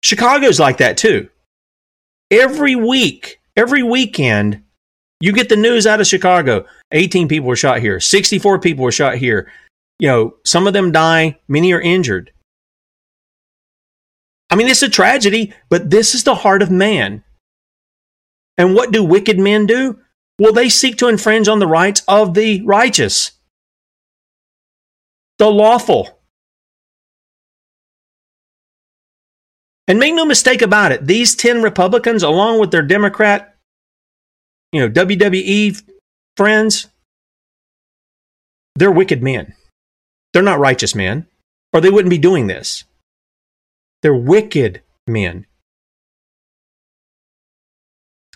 Chicago's 0.02 0.58
like 0.58 0.78
that 0.78 0.96
too. 0.96 1.28
Every 2.30 2.76
week, 2.76 3.40
every 3.56 3.82
weekend, 3.82 4.62
you 5.20 5.32
get 5.32 5.48
the 5.48 5.56
news 5.56 5.86
out 5.86 6.00
of 6.00 6.06
Chicago. 6.06 6.64
18 6.92 7.28
people 7.28 7.48
were 7.48 7.56
shot 7.56 7.80
here, 7.80 8.00
64 8.00 8.58
people 8.60 8.84
were 8.84 8.92
shot 8.92 9.16
here. 9.16 9.50
You 9.98 10.08
know, 10.08 10.34
some 10.44 10.66
of 10.66 10.72
them 10.72 10.92
die, 10.92 11.38
many 11.48 11.72
are 11.72 11.80
injured. 11.80 12.32
I 14.48 14.56
mean, 14.56 14.68
it's 14.68 14.82
a 14.82 14.88
tragedy, 14.88 15.52
but 15.68 15.90
this 15.90 16.14
is 16.14 16.24
the 16.24 16.34
heart 16.34 16.62
of 16.62 16.70
man. 16.70 17.22
And 18.56 18.74
what 18.74 18.92
do 18.92 19.04
wicked 19.04 19.38
men 19.38 19.66
do? 19.66 19.98
Well, 20.38 20.52
they 20.52 20.68
seek 20.68 20.96
to 20.98 21.08
infringe 21.08 21.48
on 21.48 21.58
the 21.58 21.66
rights 21.66 22.02
of 22.08 22.34
the 22.34 22.62
righteous, 22.62 23.32
the 25.38 25.50
lawful. 25.50 26.19
And 29.88 29.98
make 29.98 30.14
no 30.14 30.24
mistake 30.24 30.62
about 30.62 30.92
it, 30.92 31.06
these 31.06 31.34
10 31.34 31.62
Republicans, 31.62 32.22
along 32.22 32.60
with 32.60 32.70
their 32.70 32.82
Democrat, 32.82 33.56
you 34.72 34.80
know, 34.80 34.88
WWE 34.88 35.82
friends, 36.36 36.86
they're 38.76 38.92
wicked 38.92 39.22
men. 39.22 39.54
They're 40.32 40.42
not 40.42 40.60
righteous 40.60 40.94
men, 40.94 41.26
or 41.72 41.80
they 41.80 41.90
wouldn't 41.90 42.10
be 42.10 42.18
doing 42.18 42.46
this. 42.46 42.84
They're 44.02 44.14
wicked 44.14 44.82
men. 45.06 45.46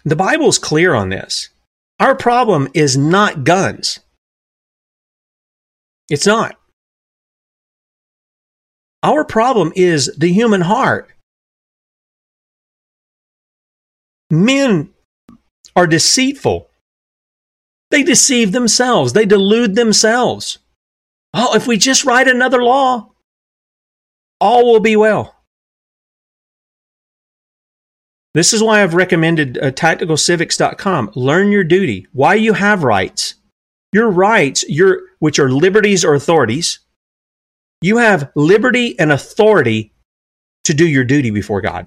The 0.05 0.17
Bible 0.17 0.49
is 0.49 0.59
clear 0.59 0.93
on 0.93 1.09
this. 1.09 1.49
Our 2.01 2.15
problem 2.15 2.69
is 2.75 2.97
not 2.97 3.45
guns. 3.45 4.01
It's 6.11 6.27
not. 6.27 6.57
Our 9.03 9.25
problem 9.25 9.73
is 9.77 10.15
the 10.19 10.33
human 10.33 10.63
heart. 10.63 11.14
Men 14.31 14.91
are 15.77 15.87
deceitful. 15.87 16.71
They 17.91 18.03
deceive 18.03 18.53
themselves. 18.53 19.13
They 19.13 19.27
delude 19.27 19.75
themselves. 19.75 20.59
Oh, 21.33 21.55
if 21.55 21.67
we 21.67 21.77
just 21.77 22.05
write 22.05 22.29
another 22.29 22.63
law, 22.63 23.13
all 24.41 24.73
will 24.73 24.81
be 24.81 24.97
well. 24.97 25.35
This 28.35 28.53
is 28.53 28.63
why 28.63 28.83
I've 28.83 28.95
recommended 28.95 29.59
uh, 29.59 29.71
tacticalcivics.com. 29.71 31.13
Learn 31.15 31.53
your 31.53 31.63
duty, 31.63 32.09
why 32.13 32.35
you 32.35 32.53
have 32.53 32.83
rights. 32.83 33.35
Your 33.93 34.11
rights, 34.11 34.65
your 34.69 35.03
which 35.21 35.39
are 35.39 35.49
liberties 35.49 36.05
or 36.05 36.15
authorities. 36.15 36.81
You 37.81 37.99
have 37.99 38.33
liberty 38.35 38.99
and 38.99 39.13
authority 39.13 39.93
to 40.65 40.75
do 40.75 40.87
your 40.87 41.05
duty 41.05 41.31
before 41.31 41.61
God. 41.61 41.87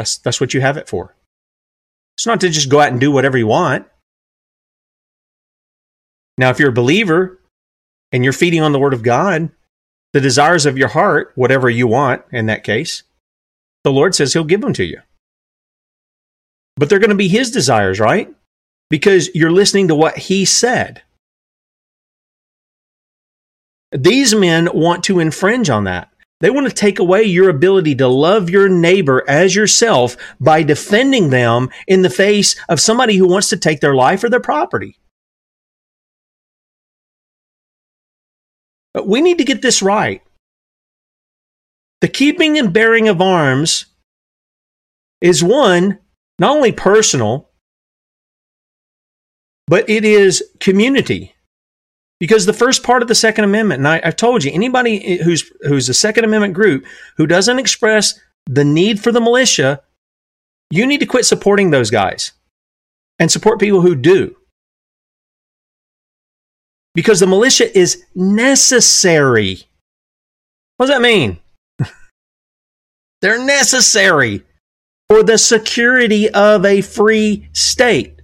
That's 0.00 0.16
that's 0.16 0.40
what 0.40 0.54
you 0.54 0.62
have 0.62 0.78
it 0.78 0.88
for. 0.88 1.14
It's 2.16 2.24
not 2.24 2.40
to 2.40 2.48
just 2.48 2.70
go 2.70 2.80
out 2.80 2.90
and 2.90 2.98
do 2.98 3.12
whatever 3.12 3.36
you 3.36 3.46
want. 3.46 3.86
Now, 6.38 6.48
if 6.48 6.58
you're 6.58 6.70
a 6.70 6.72
believer 6.72 7.38
and 8.10 8.24
you're 8.24 8.32
feeding 8.32 8.62
on 8.62 8.72
the 8.72 8.78
word 8.78 8.94
of 8.94 9.02
God, 9.02 9.50
the 10.14 10.22
desires 10.22 10.64
of 10.64 10.78
your 10.78 10.88
heart, 10.88 11.32
whatever 11.34 11.68
you 11.68 11.86
want 11.86 12.22
in 12.32 12.46
that 12.46 12.64
case, 12.64 13.02
the 13.84 13.92
Lord 13.92 14.14
says 14.14 14.32
He'll 14.32 14.44
give 14.44 14.62
them 14.62 14.72
to 14.72 14.84
you. 14.84 15.02
But 16.78 16.88
they're 16.88 16.98
going 16.98 17.10
to 17.10 17.14
be 17.14 17.28
His 17.28 17.50
desires, 17.50 18.00
right? 18.00 18.34
Because 18.88 19.28
you're 19.34 19.52
listening 19.52 19.88
to 19.88 19.94
what 19.94 20.16
He 20.16 20.46
said. 20.46 21.02
These 23.92 24.34
men 24.34 24.70
want 24.72 25.04
to 25.04 25.18
infringe 25.20 25.68
on 25.68 25.84
that. 25.84 26.09
They 26.40 26.48
want 26.50 26.66
to 26.66 26.74
take 26.74 26.98
away 26.98 27.24
your 27.24 27.50
ability 27.50 27.96
to 27.96 28.08
love 28.08 28.48
your 28.48 28.68
neighbor 28.68 29.22
as 29.28 29.54
yourself 29.54 30.16
by 30.40 30.62
defending 30.62 31.28
them 31.28 31.68
in 31.86 32.00
the 32.02 32.10
face 32.10 32.56
of 32.68 32.80
somebody 32.80 33.16
who 33.16 33.28
wants 33.28 33.50
to 33.50 33.58
take 33.58 33.80
their 33.80 33.94
life 33.94 34.24
or 34.24 34.30
their 34.30 34.40
property. 34.40 34.98
But 38.94 39.06
we 39.06 39.20
need 39.20 39.38
to 39.38 39.44
get 39.44 39.62
this 39.62 39.82
right. 39.82 40.22
The 42.00 42.08
keeping 42.08 42.58
and 42.58 42.72
bearing 42.72 43.08
of 43.08 43.20
arms 43.20 43.86
is 45.20 45.44
one, 45.44 45.98
not 46.38 46.56
only 46.56 46.72
personal, 46.72 47.50
but 49.66 49.88
it 49.90 50.04
is 50.06 50.42
community. 50.58 51.34
Because 52.20 52.46
the 52.46 52.52
first 52.52 52.82
part 52.82 53.02
of 53.02 53.08
the 53.08 53.14
Second 53.14 53.44
Amendment, 53.44 53.78
and 53.80 53.88
I, 53.88 54.00
have 54.04 54.16
told 54.16 54.44
you, 54.44 54.52
anybody 54.52 55.16
who's 55.22 55.50
who's 55.62 55.88
a 55.88 55.94
Second 55.94 56.24
Amendment 56.24 56.54
group 56.54 56.84
who 57.16 57.26
doesn't 57.26 57.58
express 57.58 58.20
the 58.46 58.64
need 58.64 59.02
for 59.02 59.10
the 59.10 59.20
militia, 59.20 59.82
you 60.70 60.86
need 60.86 61.00
to 61.00 61.06
quit 61.06 61.24
supporting 61.24 61.70
those 61.70 61.90
guys 61.90 62.32
and 63.18 63.32
support 63.32 63.58
people 63.58 63.80
who 63.80 63.94
do. 63.96 64.36
because 66.94 67.20
the 67.20 67.26
militia 67.26 67.76
is 67.78 68.04
necessary. 68.14 69.62
What 70.76 70.86
does 70.86 70.94
that 70.96 71.02
mean? 71.02 71.38
They're 73.20 73.44
necessary 73.44 74.44
for 75.08 75.22
the 75.22 75.38
security 75.38 76.28
of 76.30 76.64
a 76.64 76.80
free 76.80 77.48
state. 77.52 78.19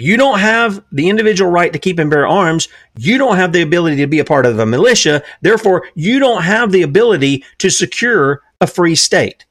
You 0.00 0.16
don't 0.16 0.38
have 0.38 0.82
the 0.92 1.08
individual 1.08 1.50
right 1.50 1.72
to 1.72 1.78
keep 1.78 1.98
and 1.98 2.10
bear 2.10 2.26
arms, 2.26 2.68
you 2.96 3.18
don't 3.18 3.36
have 3.36 3.52
the 3.52 3.62
ability 3.62 3.96
to 3.96 4.06
be 4.06 4.18
a 4.18 4.24
part 4.24 4.46
of 4.46 4.58
a 4.58 4.66
militia. 4.66 5.22
Therefore, 5.42 5.86
you 5.94 6.18
don't 6.18 6.42
have 6.42 6.72
the 6.72 6.82
ability 6.82 7.44
to 7.58 7.70
secure 7.70 8.42
a 8.60 8.66
free 8.66 8.94
state. 8.94 9.46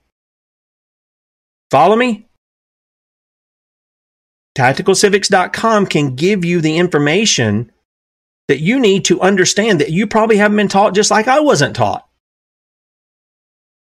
Follow 1.72 1.96
me? 1.96 2.28
TacticalCivics.com 4.58 5.86
can 5.86 6.16
give 6.16 6.44
you 6.44 6.60
the 6.60 6.78
information 6.78 7.72
that 8.48 8.60
you 8.60 8.80
need 8.80 9.06
to 9.06 9.22
understand 9.22 9.80
that 9.80 9.92
you 9.92 10.08
probably 10.08 10.38
haven't 10.38 10.58
been 10.58 10.68
taught 10.68 10.96
just 10.96 11.12
like 11.12 11.28
I 11.28 11.40
wasn't 11.40 11.76
taught. 11.76 12.08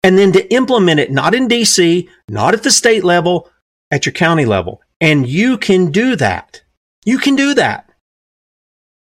And 0.02 0.18
then 0.18 0.32
to 0.32 0.52
implement 0.52 1.00
it, 1.00 1.10
not 1.10 1.34
in 1.34 1.48
DC, 1.48 2.08
not 2.28 2.54
at 2.54 2.62
the 2.62 2.70
state 2.70 3.04
level, 3.04 3.48
at 3.90 4.06
your 4.06 4.12
county 4.12 4.44
level. 4.44 4.82
And 5.00 5.28
you 5.28 5.58
can 5.58 5.90
do 5.90 6.16
that. 6.16 6.62
You 7.04 7.18
can 7.18 7.36
do 7.36 7.54
that. 7.54 7.90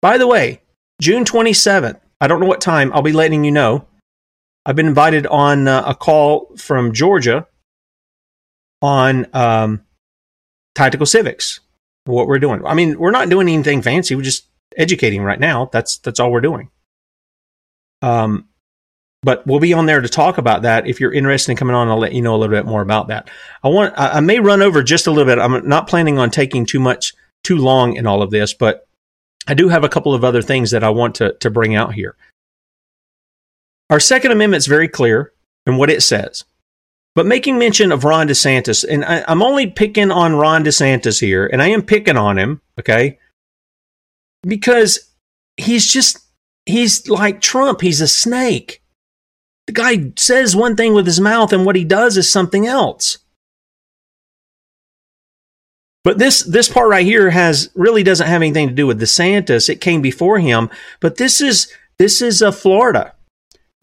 By 0.01 0.18
the 0.18 0.26
way, 0.26 0.62
June 1.01 1.24
27th, 1.24 2.01
I 2.20 2.26
don't 2.28 2.41
know 2.41 2.47
what 2.47 2.61
time, 2.61 2.93
I'll 2.93 3.03
be 3.03 3.12
letting 3.12 3.45
you 3.45 3.51
know. 3.51 3.87
I've 4.64 4.76
been 4.76 4.87
invited 4.87 5.26
on 5.26 5.66
uh, 5.66 5.83
a 5.87 5.95
call 5.95 6.55
from 6.57 6.93
Georgia 6.93 7.47
on 8.80 9.26
um, 9.33 9.83
tactical 10.74 11.07
civics, 11.07 11.61
what 12.05 12.26
we're 12.26 12.39
doing. 12.39 12.64
I 12.64 12.74
mean, 12.74 12.99
we're 12.99 13.11
not 13.11 13.28
doing 13.28 13.49
anything 13.49 13.83
fancy. 13.83 14.14
We're 14.14 14.22
just 14.22 14.47
educating 14.76 15.22
right 15.22 15.41
now. 15.41 15.68
That's 15.72 15.99
that's 15.99 16.20
all 16.20 16.30
we're 16.30 16.41
doing. 16.41 16.70
Um, 18.03 18.49
but 19.23 19.47
we'll 19.47 19.61
be 19.61 19.73
on 19.73 19.87
there 19.87 20.01
to 20.01 20.09
talk 20.09 20.39
about 20.39 20.62
that. 20.62 20.87
If 20.87 21.01
you're 21.01 21.12
interested 21.12 21.53
in 21.53 21.57
coming 21.57 21.77
on, 21.77 21.89
I'll 21.89 21.99
let 21.99 22.12
you 22.12 22.23
know 22.23 22.35
a 22.35 22.39
little 22.39 22.55
bit 22.55 22.66
more 22.66 22.83
about 22.83 23.09
that. 23.09 23.31
I 23.62 23.68
want 23.68 23.95
I, 23.97 24.20
may 24.20 24.41
run 24.41 24.62
over 24.62 24.83
just 24.83 25.07
a 25.07 25.11
little 25.11 25.25
bit. 25.25 25.39
I'm 25.39 25.66
not 25.68 25.89
planning 25.89 26.18
on 26.18 26.31
taking 26.31 26.66
too 26.66 26.81
much 26.81 27.14
too 27.45 27.57
long 27.57 27.95
in 27.95 28.07
all 28.07 28.23
of 28.23 28.31
this, 28.31 28.53
but 28.53 28.87
I 29.47 29.55
do 29.55 29.68
have 29.68 29.85
a 29.85 29.89
couple 29.89 30.14
of 30.14 30.25
other 30.25 30.43
things 30.43 30.70
that 30.73 30.85
I 30.85 30.91
want 30.91 31.14
to 31.16 31.35
to 31.35 31.51
bring 31.51 31.75
out 31.75 31.95
here. 31.95 32.16
Our 33.91 34.01
Second 34.01 34.33
Amendment 34.33 34.59
is 34.59 34.66
very 34.66 34.89
clear 34.89 35.33
in 35.66 35.77
what 35.77 35.91
it 35.91 36.03
says. 36.03 36.45
But 37.14 37.27
making 37.27 37.59
mention 37.59 37.93
of 37.93 38.05
Ron 38.05 38.29
DeSantis, 38.29 38.85
and 38.89 39.05
I, 39.05 39.23
I'm 39.29 39.43
only 39.43 39.66
picking 39.66 40.11
on 40.11 40.35
Ron 40.35 40.64
DeSantis 40.64 41.20
here, 41.20 41.47
and 41.47 41.61
I 41.61 41.68
am 41.68 41.83
picking 41.83 42.16
on 42.16 42.39
him, 42.39 42.62
okay? 42.81 43.18
Because 44.43 45.11
he's 45.59 45.87
just, 45.87 46.20
he's 46.64 47.07
like 47.09 47.43
Trump. 47.43 47.83
He's 47.83 48.01
a 48.01 48.09
snake. 48.09 48.82
The 49.67 49.73
guy 49.73 50.13
says 50.17 50.57
one 50.57 50.77
thing 50.77 50.95
with 50.95 51.07
his 51.07 51.21
mouth, 51.21 51.53
and 51.53 51.65
what 51.65 51.77
he 51.77 51.85
does 51.85 52.17
is 52.17 52.31
something 52.31 52.67
else. 52.67 53.19
But 56.05 56.19
this 56.19 56.43
this 56.43 56.69
part 56.69 56.89
right 56.89 57.07
here 57.07 57.31
has 57.31 57.71
really 57.75 58.03
doesn't 58.03 58.27
have 58.27 58.43
anything 58.43 58.69
to 58.69 58.75
do 58.75 58.89
with 58.89 59.01
DeSantis. 59.01 59.69
It 59.69 59.81
came 59.81 60.03
before 60.03 60.41
him, 60.41 60.69
but 61.01 61.17
this 61.17 61.41
is 61.41 61.73
this 61.99 62.21
is 62.21 62.43
a 62.43 62.49
uh, 62.49 62.53
Florida. 62.53 63.15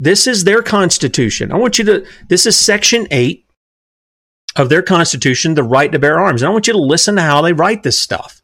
This 0.00 0.26
is 0.26 0.44
their 0.44 0.62
constitution. 0.62 1.52
I 1.52 1.56
want 1.56 1.78
you 1.78 1.84
to, 1.84 2.06
this 2.28 2.46
is 2.46 2.56
section 2.56 3.06
eight 3.10 3.46
of 4.56 4.70
their 4.70 4.82
constitution, 4.82 5.54
the 5.54 5.62
right 5.62 5.92
to 5.92 5.98
bear 5.98 6.18
arms. 6.18 6.42
And 6.42 6.48
I 6.48 6.52
want 6.52 6.66
you 6.66 6.72
to 6.72 6.78
listen 6.78 7.16
to 7.16 7.22
how 7.22 7.42
they 7.42 7.52
write 7.52 7.82
this 7.82 7.98
stuff. 7.98 8.42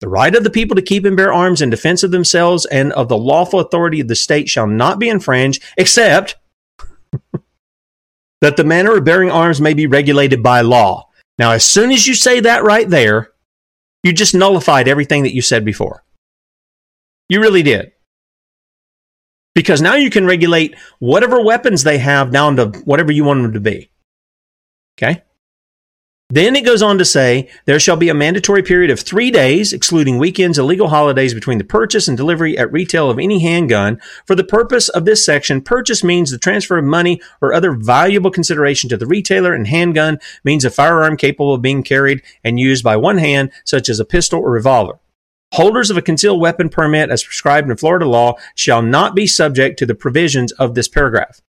The 0.00 0.08
right 0.08 0.34
of 0.34 0.42
the 0.42 0.50
people 0.50 0.74
to 0.74 0.82
keep 0.82 1.04
and 1.04 1.16
bear 1.16 1.32
arms 1.32 1.62
in 1.62 1.70
defense 1.70 2.02
of 2.02 2.10
themselves 2.10 2.66
and 2.66 2.92
of 2.94 3.08
the 3.08 3.16
lawful 3.16 3.60
authority 3.60 4.00
of 4.00 4.08
the 4.08 4.16
state 4.16 4.48
shall 4.48 4.66
not 4.66 4.98
be 4.98 5.08
infringed, 5.08 5.62
except 5.76 6.34
that 8.42 8.58
the 8.58 8.64
manner 8.64 8.96
of 8.96 9.04
bearing 9.04 9.30
arms 9.30 9.60
may 9.60 9.72
be 9.72 9.86
regulated 9.86 10.42
by 10.42 10.60
law. 10.60 11.08
Now, 11.38 11.52
as 11.52 11.64
soon 11.64 11.90
as 11.90 12.06
you 12.06 12.14
say 12.14 12.40
that 12.40 12.64
right 12.64 12.88
there, 12.88 13.32
you 14.02 14.12
just 14.12 14.34
nullified 14.34 14.88
everything 14.88 15.22
that 15.22 15.34
you 15.34 15.40
said 15.40 15.64
before. 15.64 16.04
You 17.28 17.40
really 17.40 17.62
did 17.62 17.92
because 19.54 19.80
now 19.80 19.94
you 19.94 20.10
can 20.10 20.26
regulate 20.26 20.76
whatever 20.98 21.42
weapons 21.42 21.82
they 21.82 21.98
have 21.98 22.30
down 22.30 22.56
to 22.56 22.66
whatever 22.84 23.12
you 23.12 23.24
want 23.24 23.42
them 23.42 23.52
to 23.52 23.60
be. 23.60 23.90
Okay? 24.98 25.22
Then 26.34 26.56
it 26.56 26.64
goes 26.64 26.80
on 26.80 26.96
to 26.96 27.04
say 27.04 27.50
there 27.66 27.78
shall 27.78 27.98
be 27.98 28.08
a 28.08 28.14
mandatory 28.14 28.62
period 28.62 28.90
of 28.90 28.98
three 28.98 29.30
days, 29.30 29.74
excluding 29.74 30.16
weekends 30.16 30.56
and 30.56 30.66
legal 30.66 30.88
holidays, 30.88 31.34
between 31.34 31.58
the 31.58 31.64
purchase 31.64 32.08
and 32.08 32.16
delivery 32.16 32.56
at 32.56 32.72
retail 32.72 33.10
of 33.10 33.18
any 33.18 33.40
handgun. 33.40 34.00
For 34.24 34.34
the 34.34 34.42
purpose 34.42 34.88
of 34.88 35.04
this 35.04 35.22
section, 35.26 35.60
purchase 35.60 36.02
means 36.02 36.30
the 36.30 36.38
transfer 36.38 36.78
of 36.78 36.86
money 36.86 37.20
or 37.42 37.52
other 37.52 37.72
valuable 37.72 38.30
consideration 38.30 38.88
to 38.88 38.96
the 38.96 39.04
retailer, 39.04 39.52
and 39.52 39.66
handgun 39.66 40.20
means 40.42 40.64
a 40.64 40.70
firearm 40.70 41.18
capable 41.18 41.52
of 41.52 41.60
being 41.60 41.82
carried 41.82 42.22
and 42.42 42.58
used 42.58 42.82
by 42.82 42.96
one 42.96 43.18
hand, 43.18 43.52
such 43.66 43.90
as 43.90 44.00
a 44.00 44.04
pistol 44.06 44.40
or 44.40 44.52
revolver. 44.52 45.00
Holders 45.52 45.90
of 45.90 45.98
a 45.98 46.02
concealed 46.02 46.40
weapon 46.40 46.70
permit 46.70 47.10
as 47.10 47.22
prescribed 47.22 47.68
in 47.68 47.76
Florida 47.76 48.06
law 48.06 48.36
shall 48.54 48.80
not 48.80 49.14
be 49.14 49.26
subject 49.26 49.78
to 49.80 49.84
the 49.84 49.94
provisions 49.94 50.50
of 50.52 50.74
this 50.74 50.88
paragraph. 50.88 51.42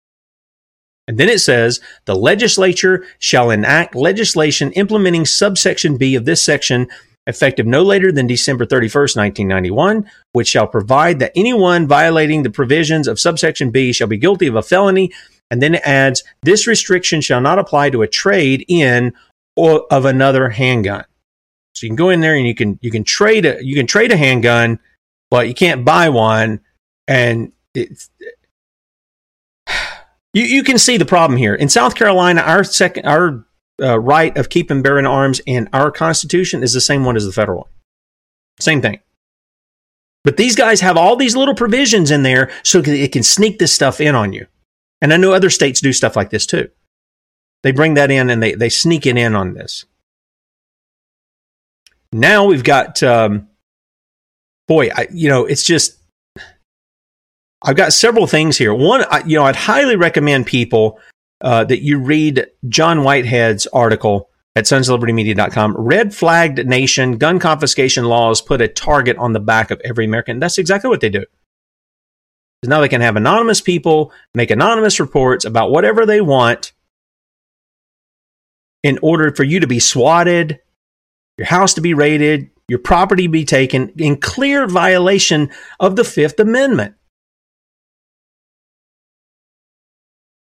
And 1.08 1.18
then 1.18 1.30
it 1.30 1.40
says, 1.40 1.82
the 2.06 2.16
legislature 2.16 3.06
shall 3.20 3.52
enact 3.52 3.96
legislation 3.96 4.72
implementing 4.72 5.26
subsection 5.26 5.98
B 5.98 6.16
of 6.16 6.26
this 6.26 6.42
section 6.42 6.88
effective 7.28 7.66
no 7.66 7.84
later 7.84 8.12
than 8.12 8.28
December 8.28 8.66
31st, 8.66 9.16
1991, 9.16 10.10
which 10.34 10.48
shall 10.48 10.68
provide 10.68 11.20
that 11.20 11.32
anyone 11.36 11.88
violating 11.88 12.44
the 12.44 12.50
provisions 12.50 13.08
of 13.08 13.20
subsection 13.20 13.72
B 13.72 13.94
shall 13.94 14.08
be 14.08 14.18
guilty 14.18 14.48
of 14.48 14.56
a 14.56 14.62
felony. 14.62 15.12
And 15.50 15.62
then 15.62 15.76
it 15.76 15.82
adds, 15.86 16.24
this 16.42 16.68
restriction 16.68 17.22
shall 17.22 17.42
not 17.42 17.60
apply 17.60 17.90
to 17.92 18.02
a 18.02 18.08
trade 18.08 18.66
in 18.68 19.14
or 19.56 19.86
of 19.92 20.06
another 20.06 20.50
handgun. 20.50 21.06
So 21.76 21.86
you 21.86 21.90
can 21.90 21.96
go 21.96 22.10
in 22.10 22.22
there 22.22 22.36
and 22.36 22.48
you 22.48 22.56
can 22.56 22.78
you 22.82 22.92
can 22.92 23.04
trade 23.04 23.46
a 23.46 23.64
you 23.64 23.76
can 23.76 23.88
trade 23.88 24.12
a 24.12 24.18
handgun, 24.18 24.80
but 25.32 25.48
you 25.48 25.54
can't 25.54 25.84
buy 25.84 26.10
one. 26.10 26.60
And 27.08 27.52
it's 27.74 28.10
you 30.34 30.44
you 30.44 30.64
can 30.64 30.78
see 30.78 30.98
the 30.98 31.06
problem 31.06 31.38
here 31.38 31.56
in 31.56 31.70
South 31.70 31.96
Carolina. 31.96 32.42
Our 32.42 32.64
second 32.64 33.06
our 33.06 33.46
uh, 33.82 34.00
right 34.00 34.36
of 34.38 34.50
keeping 34.50 34.82
bearing 34.82 35.06
arms 35.06 35.42
in 35.46 35.70
our 35.74 35.92
Constitution 35.92 36.64
is 36.64 36.74
the 36.74 36.82
same 36.82 37.06
one 37.06 37.16
as 37.16 37.26
the 37.26 37.32
federal 37.32 37.60
one. 37.60 37.70
Same 38.60 38.82
thing. 38.82 39.00
But 40.24 40.38
these 40.38 40.56
guys 40.56 40.82
have 40.82 40.96
all 40.96 41.16
these 41.16 41.36
little 41.36 41.56
provisions 41.56 42.10
in 42.12 42.24
there 42.24 42.50
so 42.64 42.82
that 42.82 42.96
it 42.96 43.12
can 43.12 43.24
sneak 43.24 43.60
this 43.60 43.74
stuff 43.74 44.00
in 44.00 44.16
on 44.16 44.32
you. 44.32 44.48
And 45.02 45.14
I 45.14 45.18
know 45.18 45.34
other 45.34 45.50
states 45.50 45.82
do 45.82 45.92
stuff 45.92 46.16
like 46.16 46.30
this 46.30 46.46
too. 46.46 46.70
They 47.62 47.72
bring 47.72 47.96
that 47.96 48.10
in 48.10 48.30
and 48.30 48.42
they, 48.42 48.54
they 48.54 48.70
sneak 48.70 49.06
it 49.06 49.18
in 49.18 49.36
on 49.36 49.54
this. 49.54 49.86
Now 52.14 52.46
we've 52.46 52.64
got, 52.64 53.04
um, 53.04 53.50
boy, 54.68 54.90
I, 54.96 55.08
you 55.12 55.28
know, 55.28 55.46
it's 55.46 55.64
just, 55.64 55.98
I've 57.64 57.76
got 57.76 57.94
several 57.94 58.28
things 58.28 58.58
here. 58.58 58.74
One, 58.74 59.06
I, 59.10 59.24
you 59.26 59.38
know, 59.38 59.46
I'd 59.46 59.56
highly 59.56 59.96
recommend 59.96 60.46
people 60.46 61.00
uh, 61.42 61.64
that 61.66 61.82
you 61.82 62.00
read 62.00 62.48
John 62.68 63.04
Whitehead's 63.04 63.68
article 63.68 64.30
at 64.56 64.66
sonsoflibertymedia.com. 64.66 65.76
Red 65.78 66.14
flagged 66.14 66.66
nation 66.68 67.18
gun 67.18 67.40
confiscation 67.40 68.06
laws 68.06 68.42
put 68.42 68.62
a 68.62 68.68
target 68.68 69.18
on 69.18 69.34
the 69.34 69.40
back 69.40 69.72
of 69.72 69.82
every 69.84 70.06
American. 70.06 70.40
That's 70.40 70.58
exactly 70.58 70.90
what 70.90 71.02
they 71.02 71.10
do. 71.10 71.26
Now 72.66 72.80
they 72.80 72.90
can 72.90 73.02
have 73.02 73.16
anonymous 73.16 73.60
people 73.60 74.12
make 74.34 74.52
anonymous 74.52 75.00
reports 75.00 75.44
about 75.44 75.72
whatever 75.72 76.06
they 76.06 76.22
want 76.22 76.72
in 78.84 79.00
order 79.02 79.34
for 79.34 79.44
you 79.44 79.60
to 79.60 79.68
be 79.68 79.80
swatted 79.80 80.60
your 81.38 81.48
house 81.48 81.74
to 81.76 81.82
be 81.82 81.94
raided, 81.94 82.50
your 82.68 82.80
property 82.80 83.28
be 83.28 83.46
taken 83.46 83.90
in 83.98 84.18
clear 84.18 84.68
violation 84.68 85.50
of 85.80 85.96
the 85.96 86.04
Fifth 86.04 86.40
Amendment. 86.40 86.96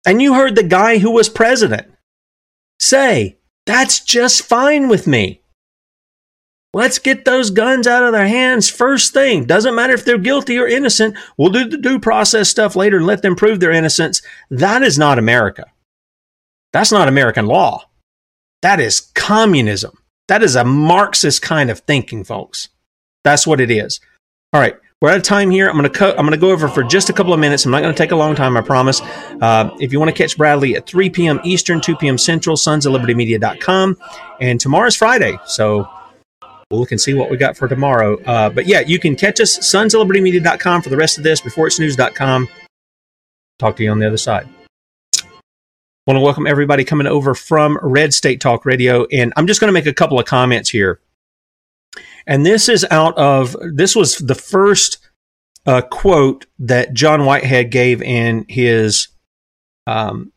And 0.05 0.21
you 0.21 0.33
heard 0.33 0.55
the 0.55 0.63
guy 0.63 0.97
who 0.97 1.11
was 1.11 1.29
president 1.29 1.87
say, 2.79 3.37
that's 3.65 4.01
just 4.01 4.43
fine 4.43 4.89
with 4.89 5.07
me. 5.07 5.41
Let's 6.73 6.97
get 6.97 7.23
those 7.23 7.51
guns 7.51 7.85
out 7.85 8.03
of 8.03 8.13
their 8.13 8.27
hands 8.27 8.69
first 8.69 9.13
thing. 9.13 9.45
Doesn't 9.45 9.75
matter 9.75 9.93
if 9.93 10.03
they're 10.03 10.17
guilty 10.17 10.57
or 10.57 10.67
innocent. 10.67 11.15
We'll 11.37 11.51
do 11.51 11.69
the 11.69 11.77
due 11.77 11.99
process 11.99 12.49
stuff 12.49 12.75
later 12.75 12.97
and 12.97 13.05
let 13.05 13.21
them 13.21 13.35
prove 13.35 13.59
their 13.59 13.71
innocence. 13.71 14.23
That 14.49 14.81
is 14.81 14.97
not 14.97 15.19
America. 15.19 15.65
That's 16.73 16.91
not 16.91 17.07
American 17.07 17.45
law. 17.45 17.89
That 18.63 18.79
is 18.79 19.11
communism. 19.13 19.99
That 20.27 20.41
is 20.41 20.55
a 20.55 20.63
Marxist 20.63 21.41
kind 21.43 21.69
of 21.69 21.81
thinking, 21.81 22.23
folks. 22.23 22.69
That's 23.23 23.45
what 23.45 23.61
it 23.61 23.69
is. 23.69 23.99
All 24.51 24.59
right, 24.59 24.75
we're 25.03 25.09
out 25.09 25.17
of 25.17 25.23
time 25.23 25.51
here. 25.51 25.67
I'm 25.67 25.83
to 25.83 25.89
co- 25.89 26.15
I'm 26.17 26.29
to 26.29 26.37
go 26.37 26.51
over 26.51 26.69
for 26.69 26.81
just 26.81 27.09
a 27.09 27.13
couple 27.13 27.33
of 27.33 27.39
minutes. 27.39 27.65
I'm 27.65 27.71
not 27.71 27.81
to 27.81 27.93
take 27.93 28.11
a 28.11 28.15
long 28.15 28.35
time, 28.35 28.55
I 28.55 28.61
promise. 28.61 29.01
Uh, 29.41 29.69
if 29.81 29.91
you 29.91 29.99
want 29.99 30.07
to 30.07 30.15
catch 30.15 30.37
Bradley 30.37 30.77
at 30.77 30.87
3 30.87 31.09
p.m. 31.09 31.41
Eastern, 31.43 31.81
2 31.81 31.97
p.m. 31.97 32.17
Central, 32.17 32.55
sonsoflibertymedia.com. 32.55 33.97
And 34.39 34.61
tomorrow's 34.61 34.95
Friday, 34.95 35.37
so 35.45 35.89
we'll 36.71 36.79
look 36.79 36.93
and 36.93 37.01
see 37.01 37.13
what 37.13 37.29
we 37.29 37.35
got 37.35 37.57
for 37.57 37.67
tomorrow. 37.67 38.17
Uh, 38.23 38.49
but 38.49 38.65
yeah, 38.65 38.79
you 38.79 38.97
can 38.97 39.17
catch 39.17 39.41
us, 39.41 39.59
sonsoflibertymedia.com 39.59 40.81
for 40.81 40.89
the 40.89 40.95
rest 40.95 41.17
of 41.17 41.25
this, 41.25 41.41
beforeitsnews.com. 41.41 42.47
Talk 43.59 43.75
to 43.75 43.83
you 43.83 43.91
on 43.91 43.99
the 43.99 44.07
other 44.07 44.15
side. 44.15 44.47
Want 46.07 46.15
to 46.15 46.21
welcome 46.21 46.47
everybody 46.47 46.85
coming 46.85 47.07
over 47.07 47.35
from 47.35 47.77
Red 47.81 48.13
State 48.13 48.39
Talk 48.39 48.65
Radio. 48.65 49.05
And 49.11 49.33
I'm 49.35 49.47
just 49.47 49.59
going 49.59 49.67
to 49.67 49.73
make 49.73 49.85
a 49.85 49.93
couple 49.93 50.17
of 50.17 50.25
comments 50.25 50.69
here. 50.69 51.01
And 52.25 52.45
this 52.45 52.69
is 52.69 52.85
out 52.89 53.17
of, 53.17 53.55
this 53.73 53.95
was 53.95 54.17
the 54.17 54.35
first 54.35 54.99
uh, 55.65 55.81
quote 55.81 56.45
that 56.59 56.93
John 56.93 57.25
Whitehead 57.25 57.71
gave 57.71 58.01
in 58.01 58.45
his 58.47 59.09
um, 59.87 60.31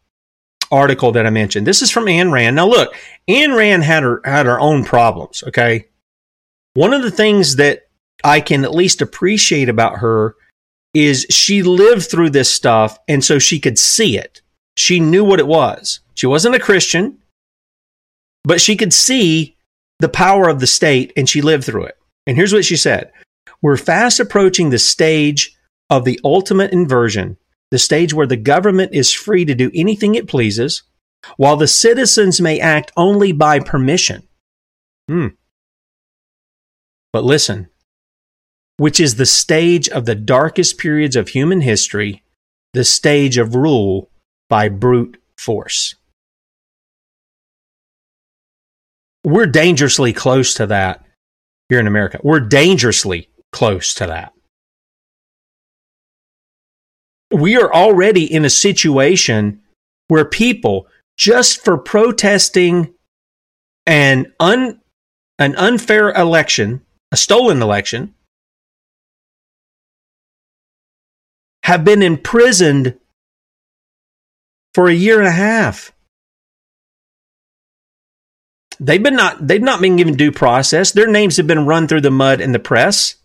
article 0.70 1.12
that 1.12 1.26
I 1.26 1.30
mentioned. 1.30 1.66
This 1.66 1.82
is 1.82 1.90
from 1.90 2.06
Ayn 2.06 2.32
Rand. 2.32 2.56
Now, 2.56 2.66
look, 2.66 2.94
Ayn 3.28 3.56
Rand 3.56 3.84
had 3.84 4.02
her 4.02 4.20
had 4.24 4.46
her 4.46 4.60
own 4.60 4.84
problems. 4.84 5.42
Okay, 5.46 5.86
one 6.74 6.92
of 6.92 7.02
the 7.02 7.10
things 7.10 7.56
that 7.56 7.88
I 8.24 8.40
can 8.40 8.64
at 8.64 8.74
least 8.74 9.02
appreciate 9.02 9.68
about 9.68 9.98
her 9.98 10.36
is 10.94 11.26
she 11.30 11.62
lived 11.62 12.10
through 12.10 12.30
this 12.30 12.52
stuff, 12.52 12.98
and 13.06 13.22
so 13.22 13.38
she 13.38 13.60
could 13.60 13.78
see 13.78 14.16
it. 14.16 14.42
She 14.76 15.00
knew 15.00 15.24
what 15.24 15.40
it 15.40 15.46
was. 15.46 16.00
She 16.14 16.26
wasn't 16.26 16.54
a 16.54 16.60
Christian, 16.60 17.18
but 18.44 18.60
she 18.60 18.76
could 18.76 18.92
see 18.92 19.55
the 19.98 20.08
power 20.08 20.48
of 20.48 20.60
the 20.60 20.66
state, 20.66 21.12
and 21.16 21.28
she 21.28 21.42
lived 21.42 21.64
through 21.64 21.84
it. 21.84 21.96
And 22.26 22.36
here's 22.36 22.52
what 22.52 22.64
she 22.64 22.76
said: 22.76 23.12
We're 23.62 23.76
fast 23.76 24.20
approaching 24.20 24.70
the 24.70 24.78
stage 24.78 25.56
of 25.90 26.04
the 26.04 26.20
ultimate 26.24 26.72
inversion 26.72 27.36
the 27.70 27.78
stage 27.78 28.14
where 28.14 28.26
the 28.26 28.36
government 28.36 28.94
is 28.94 29.12
free 29.12 29.44
to 29.44 29.54
do 29.54 29.70
anything 29.74 30.14
it 30.14 30.28
pleases, 30.28 30.82
while 31.36 31.56
the 31.56 31.66
citizens 31.66 32.40
may 32.40 32.60
act 32.60 32.92
only 32.96 33.32
by 33.32 33.58
permission. 33.58 34.26
Hmm. 35.08 35.28
But 37.12 37.24
listen, 37.24 37.68
which 38.76 39.00
is 39.00 39.16
the 39.16 39.26
stage 39.26 39.88
of 39.88 40.04
the 40.04 40.14
darkest 40.14 40.78
periods 40.78 41.16
of 41.16 41.28
human 41.28 41.60
history, 41.60 42.22
the 42.72 42.84
stage 42.84 43.38
of 43.38 43.54
rule 43.54 44.10
by 44.48 44.68
brute 44.68 45.20
force. 45.36 45.94
We're 49.26 49.46
dangerously 49.46 50.14
close 50.14 50.54
to 50.54 50.66
that 50.68 51.04
here 51.68 51.80
in 51.80 51.86
America. 51.86 52.18
We're 52.22 52.40
dangerously 52.40 53.28
close 53.52 53.92
to 53.94 54.06
that 54.06 54.32
we 57.30 57.56
are 57.56 57.72
already 57.72 58.32
in 58.32 58.44
a 58.44 58.50
situation 58.50 59.60
where 60.08 60.24
people, 60.24 60.86
just 61.16 61.64
for 61.64 61.76
protesting 61.78 62.94
an, 63.86 64.32
un, 64.38 64.80
an 65.38 65.56
unfair 65.56 66.10
election, 66.10 66.82
a 67.10 67.16
stolen 67.16 67.62
election, 67.62 68.14
have 71.64 71.84
been 71.84 72.02
imprisoned 72.02 72.96
for 74.74 74.88
a 74.88 74.94
year 74.94 75.18
and 75.18 75.26
a 75.26 75.32
half. 75.32 75.92
They've 78.78 79.02
been 79.02 79.16
not 79.16 79.46
they've 79.46 79.62
not 79.62 79.80
been 79.80 79.96
given 79.96 80.16
due 80.16 80.32
process. 80.32 80.92
Their 80.92 81.06
names 81.06 81.36
have 81.36 81.46
been 81.46 81.66
run 81.66 81.88
through 81.88 82.02
the 82.02 82.10
mud 82.10 82.40
in 82.40 82.52
the 82.52 82.58
press. 82.58 83.16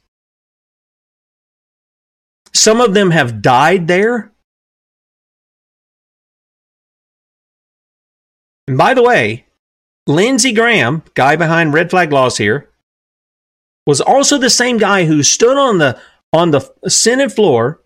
Some 2.54 2.82
of 2.82 2.94
them 2.94 3.12
have 3.12 3.42
died 3.42 3.88
there. 3.88 4.32
And 8.68 8.78
by 8.78 8.94
the 8.94 9.04
way, 9.04 9.46
Lindsey 10.08 10.54
Graham, 10.54 11.04
guy 11.14 11.36
behind 11.36 11.74
Red 11.74 11.90
Flag 11.90 12.12
Laws 12.12 12.38
here, 12.38 12.70
was 13.86 14.00
also 14.00 14.38
the 14.38 14.50
same 14.50 14.78
guy 14.78 15.06
who 15.06 15.24
stood 15.24 15.58
on 15.58 15.78
the 15.78 16.00
on 16.34 16.52
the 16.52 16.72
Senate 16.88 17.32
floor 17.32 17.82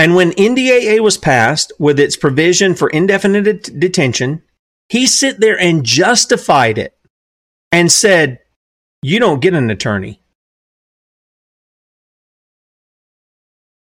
And 0.00 0.14
when 0.14 0.30
NDAA 0.32 1.00
was 1.00 1.18
passed 1.18 1.74
with 1.78 2.00
its 2.00 2.16
provision 2.16 2.74
for 2.74 2.88
indefinite 2.88 3.42
det- 3.42 3.78
detention, 3.78 4.42
he 4.88 5.06
sit 5.06 5.40
there 5.40 5.60
and 5.60 5.84
justified 5.84 6.78
it 6.78 6.96
and 7.70 7.92
said, 7.92 8.38
"You 9.02 9.18
don't 9.18 9.42
get 9.42 9.52
an 9.52 9.68
attorney. 9.68 10.22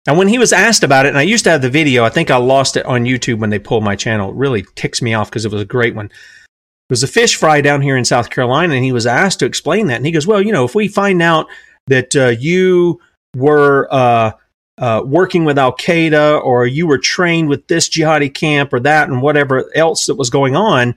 And 0.06 0.18
when 0.18 0.28
he 0.28 0.38
was 0.38 0.52
asked 0.52 0.84
about 0.84 1.06
it, 1.06 1.10
and 1.10 1.18
I 1.18 1.22
used 1.22 1.46
to 1.46 1.52
have 1.52 1.62
the 1.62 1.70
video, 1.70 2.04
I 2.04 2.10
think 2.10 2.30
I 2.30 2.36
lost 2.36 2.76
it 2.76 2.86
on 2.86 3.06
YouTube 3.06 3.40
when 3.40 3.50
they 3.50 3.58
pulled 3.58 3.86
my 3.86 3.96
channel. 3.96 4.32
It 4.32 4.36
really 4.36 4.66
ticks 4.76 5.02
me 5.02 5.14
off 5.14 5.30
because 5.30 5.46
it 5.46 5.54
was 5.54 5.62
a 5.62 5.66
great 5.66 5.96
one. 5.96 6.08
It 6.08 6.12
was 6.90 7.04
a 7.04 7.08
fish 7.08 7.38
fry 7.38 7.62
down 7.62 7.82
here 7.82 7.96
in 7.96 8.04
South 8.04 8.30
Carolina, 8.30 8.74
and 8.76 8.84
he 8.84 8.92
was 8.92 9.08
asked 9.08 9.40
to 9.40 9.46
explain 9.46 9.88
that. 9.88 9.96
And 9.96 10.06
he 10.06 10.12
goes, 10.12 10.28
Well, 10.28 10.42
you 10.42 10.52
know, 10.52 10.66
if 10.66 10.76
we 10.76 10.90
find 10.90 11.22
out 11.22 11.48
that 11.88 12.14
uh, 12.14 12.36
you 12.38 13.00
were 13.38 13.88
uh, 13.90 14.34
uh, 14.84 15.02
working 15.02 15.46
with 15.46 15.58
Al 15.58 15.72
Qaeda 15.72 16.44
or 16.44 16.68
you 16.68 16.86
were 16.86 16.98
trained 16.98 17.48
with 17.48 17.66
this 17.68 17.88
jihadi 17.88 18.34
camp 18.34 18.74
or 18.74 18.82
that 18.82 19.08
and 19.08 19.22
whatever 19.22 19.72
else 19.76 20.08
that 20.08 20.16
was 20.16 20.30
going 20.30 20.58
on, 20.58 20.94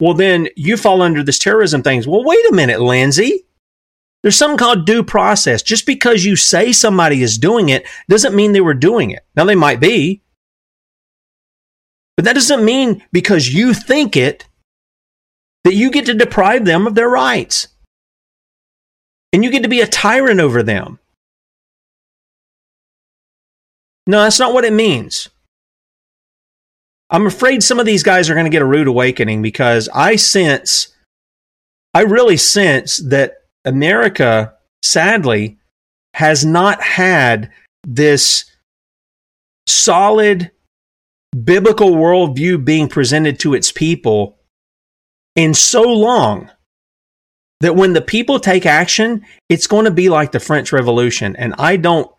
well, 0.00 0.14
then 0.14 0.48
you 0.56 0.78
fall 0.78 1.02
under 1.02 1.22
this 1.22 1.38
terrorism 1.38 1.82
things. 1.82 2.08
Well, 2.08 2.24
wait 2.24 2.42
a 2.50 2.54
minute, 2.54 2.80
Lindsey. 2.80 3.44
There's 4.22 4.36
something 4.36 4.56
called 4.56 4.86
due 4.86 5.02
process. 5.02 5.60
Just 5.60 5.84
because 5.84 6.24
you 6.24 6.34
say 6.34 6.72
somebody 6.72 7.22
is 7.22 7.36
doing 7.36 7.68
it 7.68 7.86
doesn't 8.08 8.34
mean 8.34 8.52
they 8.52 8.62
were 8.62 8.72
doing 8.72 9.10
it. 9.10 9.26
Now, 9.36 9.44
they 9.44 9.54
might 9.54 9.80
be. 9.80 10.22
But 12.16 12.24
that 12.24 12.32
doesn't 12.32 12.64
mean 12.64 13.02
because 13.12 13.52
you 13.52 13.74
think 13.74 14.16
it 14.16 14.46
that 15.64 15.74
you 15.74 15.90
get 15.90 16.06
to 16.06 16.14
deprive 16.14 16.64
them 16.64 16.86
of 16.86 16.94
their 16.94 17.10
rights. 17.10 17.68
And 19.34 19.44
you 19.44 19.50
get 19.50 19.62
to 19.64 19.68
be 19.68 19.82
a 19.82 19.86
tyrant 19.86 20.40
over 20.40 20.62
them. 20.62 21.00
No, 24.06 24.22
that's 24.22 24.38
not 24.38 24.52
what 24.52 24.64
it 24.64 24.72
means. 24.72 25.28
I'm 27.10 27.26
afraid 27.26 27.62
some 27.62 27.80
of 27.80 27.86
these 27.86 28.02
guys 28.02 28.30
are 28.30 28.34
going 28.34 28.46
to 28.46 28.50
get 28.50 28.62
a 28.62 28.66
rude 28.66 28.86
awakening 28.86 29.42
because 29.42 29.88
I 29.92 30.16
sense, 30.16 30.94
I 31.92 32.02
really 32.02 32.36
sense 32.36 32.98
that 32.98 33.34
America, 33.64 34.54
sadly, 34.82 35.58
has 36.14 36.44
not 36.44 36.80
had 36.82 37.50
this 37.84 38.44
solid 39.66 40.50
biblical 41.44 41.92
worldview 41.92 42.64
being 42.64 42.88
presented 42.88 43.38
to 43.40 43.54
its 43.54 43.72
people 43.72 44.38
in 45.36 45.54
so 45.54 45.82
long 45.82 46.50
that 47.60 47.76
when 47.76 47.92
the 47.92 48.00
people 48.00 48.40
take 48.40 48.66
action, 48.66 49.24
it's 49.48 49.66
going 49.66 49.84
to 49.84 49.90
be 49.90 50.08
like 50.08 50.32
the 50.32 50.40
French 50.40 50.72
Revolution. 50.72 51.36
And 51.36 51.54
I 51.58 51.76
don't, 51.76 52.10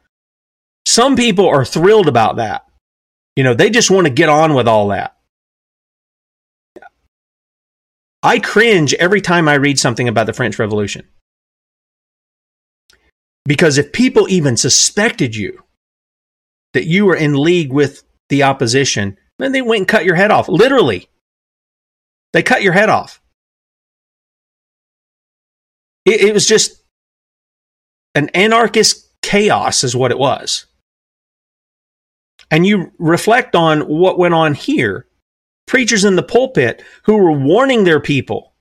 some 0.85 1.15
people 1.15 1.47
are 1.47 1.65
thrilled 1.65 2.07
about 2.07 2.37
that. 2.37 2.65
You 3.35 3.43
know, 3.43 3.53
they 3.53 3.69
just 3.69 3.91
want 3.91 4.07
to 4.07 4.13
get 4.13 4.29
on 4.29 4.53
with 4.53 4.67
all 4.67 4.89
that. 4.89 5.15
I 8.23 8.39
cringe 8.39 8.93
every 8.95 9.21
time 9.21 9.47
I 9.47 9.55
read 9.55 9.79
something 9.79 10.07
about 10.07 10.27
the 10.27 10.33
French 10.33 10.59
Revolution. 10.59 11.07
Because 13.45 13.77
if 13.77 13.91
people 13.91 14.29
even 14.29 14.57
suspected 14.57 15.35
you 15.35 15.63
that 16.73 16.85
you 16.85 17.05
were 17.05 17.15
in 17.15 17.33
league 17.33 17.73
with 17.73 18.03
the 18.29 18.43
opposition, 18.43 19.17
then 19.39 19.51
they 19.51 19.61
went 19.61 19.79
and 19.79 19.87
cut 19.87 20.05
your 20.05 20.15
head 20.15 20.29
off. 20.29 20.47
Literally. 20.47 21.07
They 22.33 22.43
cut 22.43 22.61
your 22.61 22.73
head 22.73 22.89
off. 22.89 23.19
It, 26.05 26.21
it 26.21 26.33
was 26.33 26.47
just 26.47 26.83
an 28.13 28.29
anarchist 28.29 29.07
chaos, 29.21 29.83
is 29.83 29.95
what 29.95 30.11
it 30.11 30.19
was. 30.19 30.65
And 32.51 32.67
you 32.67 32.91
reflect 32.99 33.55
on 33.55 33.81
what 33.81 34.19
went 34.19 34.33
on 34.33 34.53
here. 34.53 35.07
Preachers 35.65 36.03
in 36.03 36.17
the 36.17 36.23
pulpit 36.23 36.83
who 37.03 37.15
were 37.17 37.31
warning 37.31 37.85
their 37.85 38.01
people. 38.01 38.53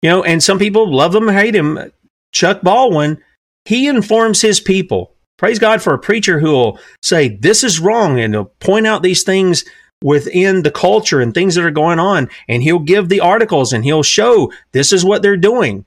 You 0.00 0.10
know, 0.10 0.22
and 0.22 0.42
some 0.42 0.58
people 0.58 0.92
love 0.92 1.12
them 1.12 1.28
hate 1.28 1.54
him. 1.54 1.92
Chuck 2.32 2.62
Baldwin, 2.62 3.22
he 3.64 3.88
informs 3.88 4.40
his 4.40 4.60
people. 4.60 5.14
Praise 5.38 5.58
God 5.58 5.82
for 5.82 5.92
a 5.92 5.98
preacher 5.98 6.38
who 6.38 6.52
will 6.52 6.78
say, 7.02 7.28
This 7.28 7.64
is 7.64 7.80
wrong, 7.80 8.20
and 8.20 8.32
he'll 8.32 8.52
point 8.60 8.86
out 8.86 9.02
these 9.02 9.24
things 9.24 9.64
within 10.02 10.62
the 10.62 10.70
culture 10.70 11.20
and 11.20 11.32
things 11.32 11.54
that 11.54 11.64
are 11.64 11.70
going 11.70 11.98
on. 11.98 12.28
And 12.48 12.62
he'll 12.62 12.78
give 12.78 13.08
the 13.08 13.20
articles 13.20 13.72
and 13.72 13.84
he'll 13.84 14.02
show 14.02 14.52
this 14.72 14.92
is 14.92 15.04
what 15.04 15.22
they're 15.22 15.36
doing. 15.36 15.84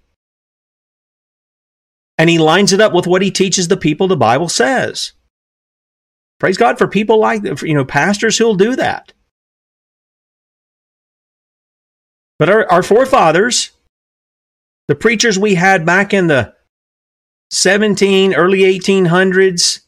And 2.17 2.29
he 2.29 2.39
lines 2.39 2.71
it 2.71 2.79
up 2.79 2.93
with 2.93 3.07
what 3.07 3.21
he 3.21 3.29
teaches 3.31 3.67
the 3.67 3.77
people 3.77 4.07
the 4.07 4.15
Bible 4.15 4.47
says. 4.47 5.11
Praise 6.39 6.57
God 6.57 6.77
for 6.77 6.87
people 6.87 7.19
like, 7.19 7.43
you 7.61 7.73
know, 7.73 7.85
pastors 7.85 8.37
who'll 8.37 8.55
do 8.55 8.75
that. 8.75 9.13
But 12.37 12.49
our, 12.49 12.69
our 12.71 12.83
forefathers, 12.83 13.71
the 14.87 14.95
preachers 14.95 15.39
we 15.39 15.55
had 15.55 15.85
back 15.85 16.13
in 16.13 16.27
the 16.27 16.53
17, 17.51 18.33
early 18.33 18.59
1800s, 18.59 19.81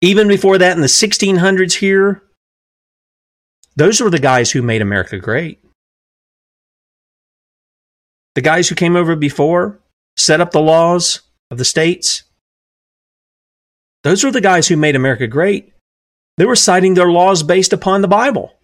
even 0.00 0.28
before 0.28 0.58
that 0.58 0.76
in 0.76 0.80
the 0.80 0.86
1600s 0.86 1.74
here, 1.74 2.22
those 3.76 4.00
were 4.00 4.10
the 4.10 4.18
guys 4.18 4.50
who 4.50 4.62
made 4.62 4.80
America 4.80 5.18
great. 5.18 5.60
the 8.38 8.42
guys 8.42 8.68
who 8.68 8.76
came 8.76 8.94
over 8.94 9.16
before, 9.16 9.80
set 10.16 10.40
up 10.40 10.52
the 10.52 10.60
laws 10.60 11.22
of 11.50 11.58
the 11.58 11.64
states, 11.64 12.22
those 14.04 14.24
were 14.24 14.30
the 14.30 14.40
guys 14.40 14.68
who 14.68 14.76
made 14.76 14.96
America 14.96 15.26
great. 15.26 15.72
They 16.36 16.44
were 16.44 16.56
citing 16.56 16.94
their 16.94 17.10
laws 17.10 17.42
based 17.42 17.72
upon 17.72 18.00
the 18.00 18.08
Bible. 18.08 18.54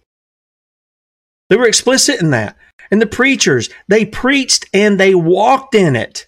They 1.49 1.57
were 1.57 1.67
explicit 1.67 2.21
in 2.21 2.31
that. 2.31 2.57
And 2.91 3.01
the 3.01 3.07
preachers, 3.07 3.69
they 3.87 4.05
preached 4.05 4.65
and 4.73 4.99
they 4.99 5.15
walked 5.15 5.75
in 5.75 5.95
it. 5.95 6.27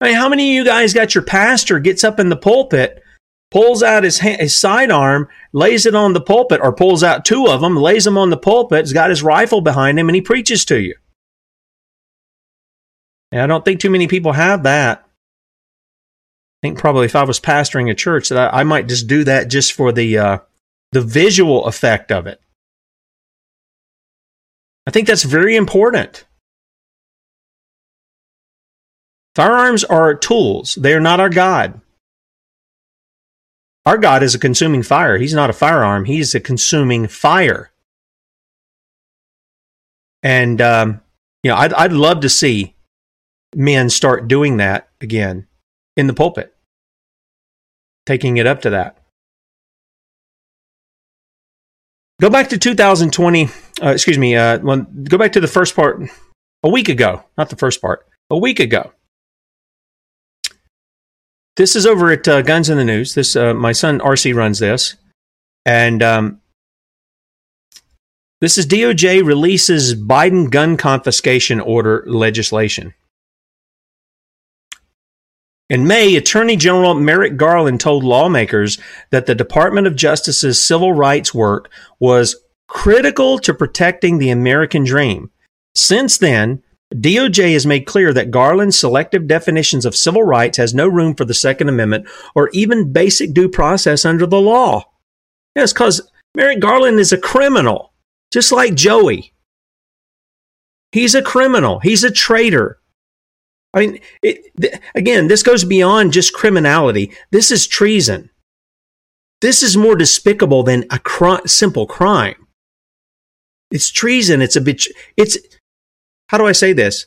I 0.00 0.06
mean, 0.06 0.14
how 0.14 0.28
many 0.28 0.50
of 0.50 0.54
you 0.54 0.64
guys 0.64 0.94
got 0.94 1.14
your 1.14 1.24
pastor 1.24 1.78
gets 1.78 2.02
up 2.02 2.18
in 2.18 2.28
the 2.28 2.36
pulpit, 2.36 3.02
pulls 3.50 3.82
out 3.82 4.04
his, 4.04 4.18
his 4.18 4.56
sidearm, 4.56 5.28
lays 5.52 5.86
it 5.86 5.94
on 5.94 6.12
the 6.12 6.20
pulpit, 6.20 6.60
or 6.62 6.74
pulls 6.74 7.04
out 7.04 7.24
two 7.24 7.46
of 7.46 7.60
them, 7.60 7.76
lays 7.76 8.04
them 8.04 8.18
on 8.18 8.30
the 8.30 8.36
pulpit, 8.36 8.80
has 8.80 8.92
got 8.92 9.10
his 9.10 9.22
rifle 9.22 9.60
behind 9.60 9.98
him, 9.98 10.08
and 10.08 10.16
he 10.16 10.22
preaches 10.22 10.64
to 10.64 10.80
you? 10.80 10.96
And 13.30 13.40
I 13.40 13.46
don't 13.46 13.64
think 13.64 13.80
too 13.80 13.90
many 13.90 14.08
people 14.08 14.32
have 14.32 14.64
that. 14.64 15.06
I 16.62 16.68
think 16.68 16.78
probably 16.78 17.06
if 17.06 17.16
I 17.16 17.24
was 17.24 17.40
pastoring 17.40 17.90
a 17.90 17.94
church, 17.94 18.28
that 18.28 18.54
I, 18.54 18.60
I 18.60 18.64
might 18.64 18.88
just 18.88 19.08
do 19.08 19.24
that 19.24 19.48
just 19.48 19.72
for 19.72 19.90
the 19.90 20.18
uh, 20.18 20.38
the 20.92 21.00
visual 21.00 21.66
effect 21.66 22.12
of 22.12 22.26
it. 22.26 22.40
I 24.86 24.90
think 24.90 25.08
that's 25.08 25.24
very 25.24 25.56
important. 25.56 26.24
Firearms 29.34 29.82
are 29.84 30.14
tools. 30.14 30.74
They 30.74 30.92
are 30.92 31.00
not 31.00 31.20
our 31.20 31.30
God. 31.30 31.80
Our 33.86 33.98
God 33.98 34.22
is 34.22 34.34
a 34.34 34.38
consuming 34.38 34.82
fire. 34.82 35.18
He's 35.18 35.34
not 35.34 35.50
a 35.50 35.54
firearm. 35.54 36.04
He's 36.04 36.34
a 36.34 36.40
consuming 36.40 37.08
fire. 37.08 37.72
And, 40.22 40.60
um, 40.60 41.00
you 41.42 41.50
know, 41.50 41.56
I'd, 41.56 41.72
I'd 41.72 41.92
love 41.92 42.20
to 42.20 42.28
see 42.28 42.76
men 43.56 43.90
start 43.90 44.28
doing 44.28 44.58
that 44.58 44.88
again 45.00 45.48
in 45.96 46.06
the 46.06 46.14
pulpit, 46.14 46.51
taking 48.06 48.36
it 48.36 48.46
up 48.46 48.62
to 48.62 48.70
that. 48.70 48.98
Go 52.20 52.30
back 52.30 52.50
to 52.50 52.58
2020. 52.58 53.48
Uh, 53.82 53.88
excuse 53.88 54.18
me. 54.18 54.36
Uh, 54.36 54.58
when, 54.60 55.04
go 55.04 55.18
back 55.18 55.32
to 55.32 55.40
the 55.40 55.48
first 55.48 55.74
part 55.74 56.00
a 56.62 56.68
week 56.68 56.88
ago. 56.88 57.24
Not 57.36 57.50
the 57.50 57.56
first 57.56 57.80
part. 57.80 58.06
A 58.30 58.38
week 58.38 58.60
ago. 58.60 58.92
This 61.56 61.76
is 61.76 61.84
over 61.84 62.10
at 62.10 62.26
uh, 62.26 62.42
Guns 62.42 62.70
in 62.70 62.78
the 62.78 62.84
News. 62.84 63.14
This 63.14 63.36
uh, 63.36 63.52
my 63.52 63.72
son 63.72 63.98
RC 63.98 64.34
runs 64.34 64.58
this, 64.58 64.94
and 65.66 66.02
um, 66.02 66.40
this 68.40 68.56
is 68.56 68.66
DOJ 68.66 69.24
releases 69.24 69.94
Biden 69.94 70.50
gun 70.50 70.78
confiscation 70.78 71.60
order 71.60 72.04
legislation. 72.06 72.94
In 75.72 75.86
May, 75.86 76.16
Attorney 76.16 76.56
General 76.56 76.92
Merrick 76.92 77.38
Garland 77.38 77.80
told 77.80 78.04
lawmakers 78.04 78.76
that 79.08 79.24
the 79.24 79.34
Department 79.34 79.86
of 79.86 79.96
Justice's 79.96 80.62
civil 80.62 80.92
rights 80.92 81.32
work 81.32 81.70
was 81.98 82.36
critical 82.68 83.38
to 83.38 83.54
protecting 83.54 84.18
the 84.18 84.28
American 84.28 84.84
dream. 84.84 85.30
Since 85.74 86.18
then, 86.18 86.62
DOJ 86.94 87.54
has 87.54 87.64
made 87.64 87.86
clear 87.86 88.12
that 88.12 88.30
Garland's 88.30 88.78
selective 88.78 89.26
definitions 89.26 89.86
of 89.86 89.96
civil 89.96 90.22
rights 90.22 90.58
has 90.58 90.74
no 90.74 90.86
room 90.86 91.14
for 91.14 91.24
the 91.24 91.32
Second 91.32 91.70
Amendment 91.70 92.06
or 92.34 92.50
even 92.52 92.92
basic 92.92 93.32
due 93.32 93.48
process 93.48 94.04
under 94.04 94.26
the 94.26 94.42
law. 94.42 94.84
Yes, 95.56 95.72
because 95.72 96.02
Merrick 96.34 96.60
Garland 96.60 97.00
is 97.00 97.12
a 97.12 97.18
criminal, 97.18 97.94
just 98.30 98.52
like 98.52 98.74
Joey. 98.74 99.32
He's 100.92 101.14
a 101.14 101.22
criminal. 101.22 101.78
He's 101.78 102.04
a 102.04 102.10
traitor. 102.10 102.81
I 103.74 103.80
mean, 103.80 104.00
it, 104.22 104.54
th- 104.60 104.74
again, 104.94 105.28
this 105.28 105.42
goes 105.42 105.64
beyond 105.64 106.12
just 106.12 106.34
criminality. 106.34 107.12
This 107.30 107.50
is 107.50 107.66
treason. 107.66 108.30
This 109.40 109.62
is 109.62 109.76
more 109.76 109.96
despicable 109.96 110.62
than 110.62 110.84
a 110.90 110.98
cr- 110.98 111.46
simple 111.46 111.86
crime. 111.86 112.46
It's 113.70 113.90
treason. 113.90 114.42
It's 114.42 114.56
a 114.56 114.60
bit. 114.60 114.86
It's 115.16 115.38
how 116.28 116.38
do 116.38 116.46
I 116.46 116.52
say 116.52 116.72
this? 116.72 117.06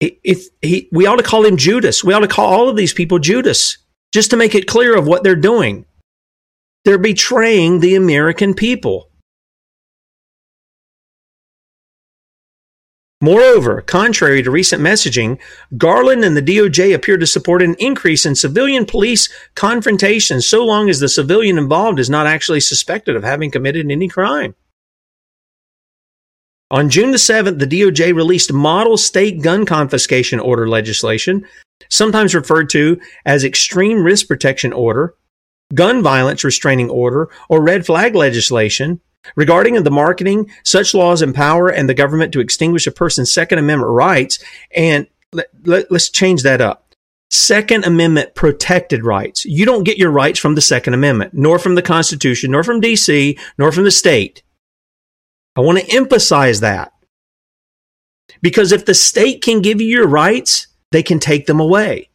If 0.00 0.48
he, 0.60 0.88
we 0.90 1.06
ought 1.06 1.16
to 1.16 1.22
call 1.22 1.44
him 1.44 1.56
Judas. 1.56 2.02
We 2.02 2.12
ought 2.12 2.20
to 2.20 2.28
call 2.28 2.52
all 2.52 2.68
of 2.68 2.76
these 2.76 2.92
people 2.92 3.20
Judas, 3.20 3.78
just 4.12 4.30
to 4.30 4.36
make 4.36 4.56
it 4.56 4.66
clear 4.66 4.96
of 4.96 5.06
what 5.06 5.22
they're 5.22 5.36
doing. 5.36 5.86
They're 6.84 6.98
betraying 6.98 7.78
the 7.78 7.94
American 7.94 8.54
people. 8.54 9.11
Moreover, 13.22 13.82
contrary 13.82 14.42
to 14.42 14.50
recent 14.50 14.82
messaging, 14.82 15.38
Garland 15.78 16.24
and 16.24 16.36
the 16.36 16.42
DOJ 16.42 16.92
appear 16.92 17.16
to 17.16 17.26
support 17.26 17.62
an 17.62 17.76
increase 17.78 18.26
in 18.26 18.34
civilian 18.34 18.84
police 18.84 19.32
confrontations 19.54 20.48
so 20.48 20.64
long 20.64 20.90
as 20.90 20.98
the 20.98 21.08
civilian 21.08 21.56
involved 21.56 22.00
is 22.00 22.10
not 22.10 22.26
actually 22.26 22.58
suspected 22.58 23.14
of 23.14 23.22
having 23.22 23.52
committed 23.52 23.88
any 23.88 24.08
crime. 24.08 24.56
On 26.72 26.90
June 26.90 27.12
the 27.12 27.16
7th, 27.16 27.60
the 27.60 27.66
DOJ 27.66 28.12
released 28.12 28.52
model 28.52 28.96
state 28.96 29.40
gun 29.40 29.66
confiscation 29.66 30.40
order 30.40 30.68
legislation, 30.68 31.46
sometimes 31.88 32.34
referred 32.34 32.70
to 32.70 33.00
as 33.24 33.44
extreme 33.44 34.02
risk 34.02 34.26
protection 34.26 34.72
order, 34.72 35.14
gun 35.72 36.02
violence 36.02 36.42
restraining 36.42 36.90
order, 36.90 37.30
or 37.48 37.62
red 37.62 37.86
flag 37.86 38.16
legislation, 38.16 39.00
Regarding 39.36 39.82
the 39.82 39.90
marketing, 39.90 40.50
such 40.64 40.94
laws 40.94 41.22
empower 41.22 41.68
and 41.68 41.88
the 41.88 41.94
government 41.94 42.32
to 42.32 42.40
extinguish 42.40 42.86
a 42.86 42.92
person's 42.92 43.32
Second 43.32 43.58
Amendment 43.58 43.90
rights. 43.90 44.38
And 44.74 45.06
let, 45.32 45.48
let, 45.64 45.90
let's 45.90 46.10
change 46.10 46.42
that 46.42 46.60
up. 46.60 46.94
Second 47.30 47.84
Amendment 47.84 48.34
protected 48.34 49.04
rights. 49.04 49.44
You 49.44 49.64
don't 49.64 49.84
get 49.84 49.96
your 49.96 50.10
rights 50.10 50.38
from 50.38 50.54
the 50.54 50.60
Second 50.60 50.94
Amendment, 50.94 51.32
nor 51.34 51.58
from 51.58 51.76
the 51.76 51.82
Constitution, 51.82 52.50
nor 52.50 52.62
from 52.62 52.80
DC, 52.80 53.38
nor 53.56 53.72
from 53.72 53.84
the 53.84 53.90
state. 53.90 54.42
I 55.56 55.60
want 55.60 55.78
to 55.78 55.96
emphasize 55.96 56.60
that. 56.60 56.92
Because 58.42 58.72
if 58.72 58.84
the 58.84 58.94
state 58.94 59.42
can 59.42 59.62
give 59.62 59.80
you 59.80 59.86
your 59.86 60.06
rights, 60.06 60.66
they 60.90 61.02
can 61.02 61.18
take 61.18 61.46
them 61.46 61.60
away. 61.60 62.10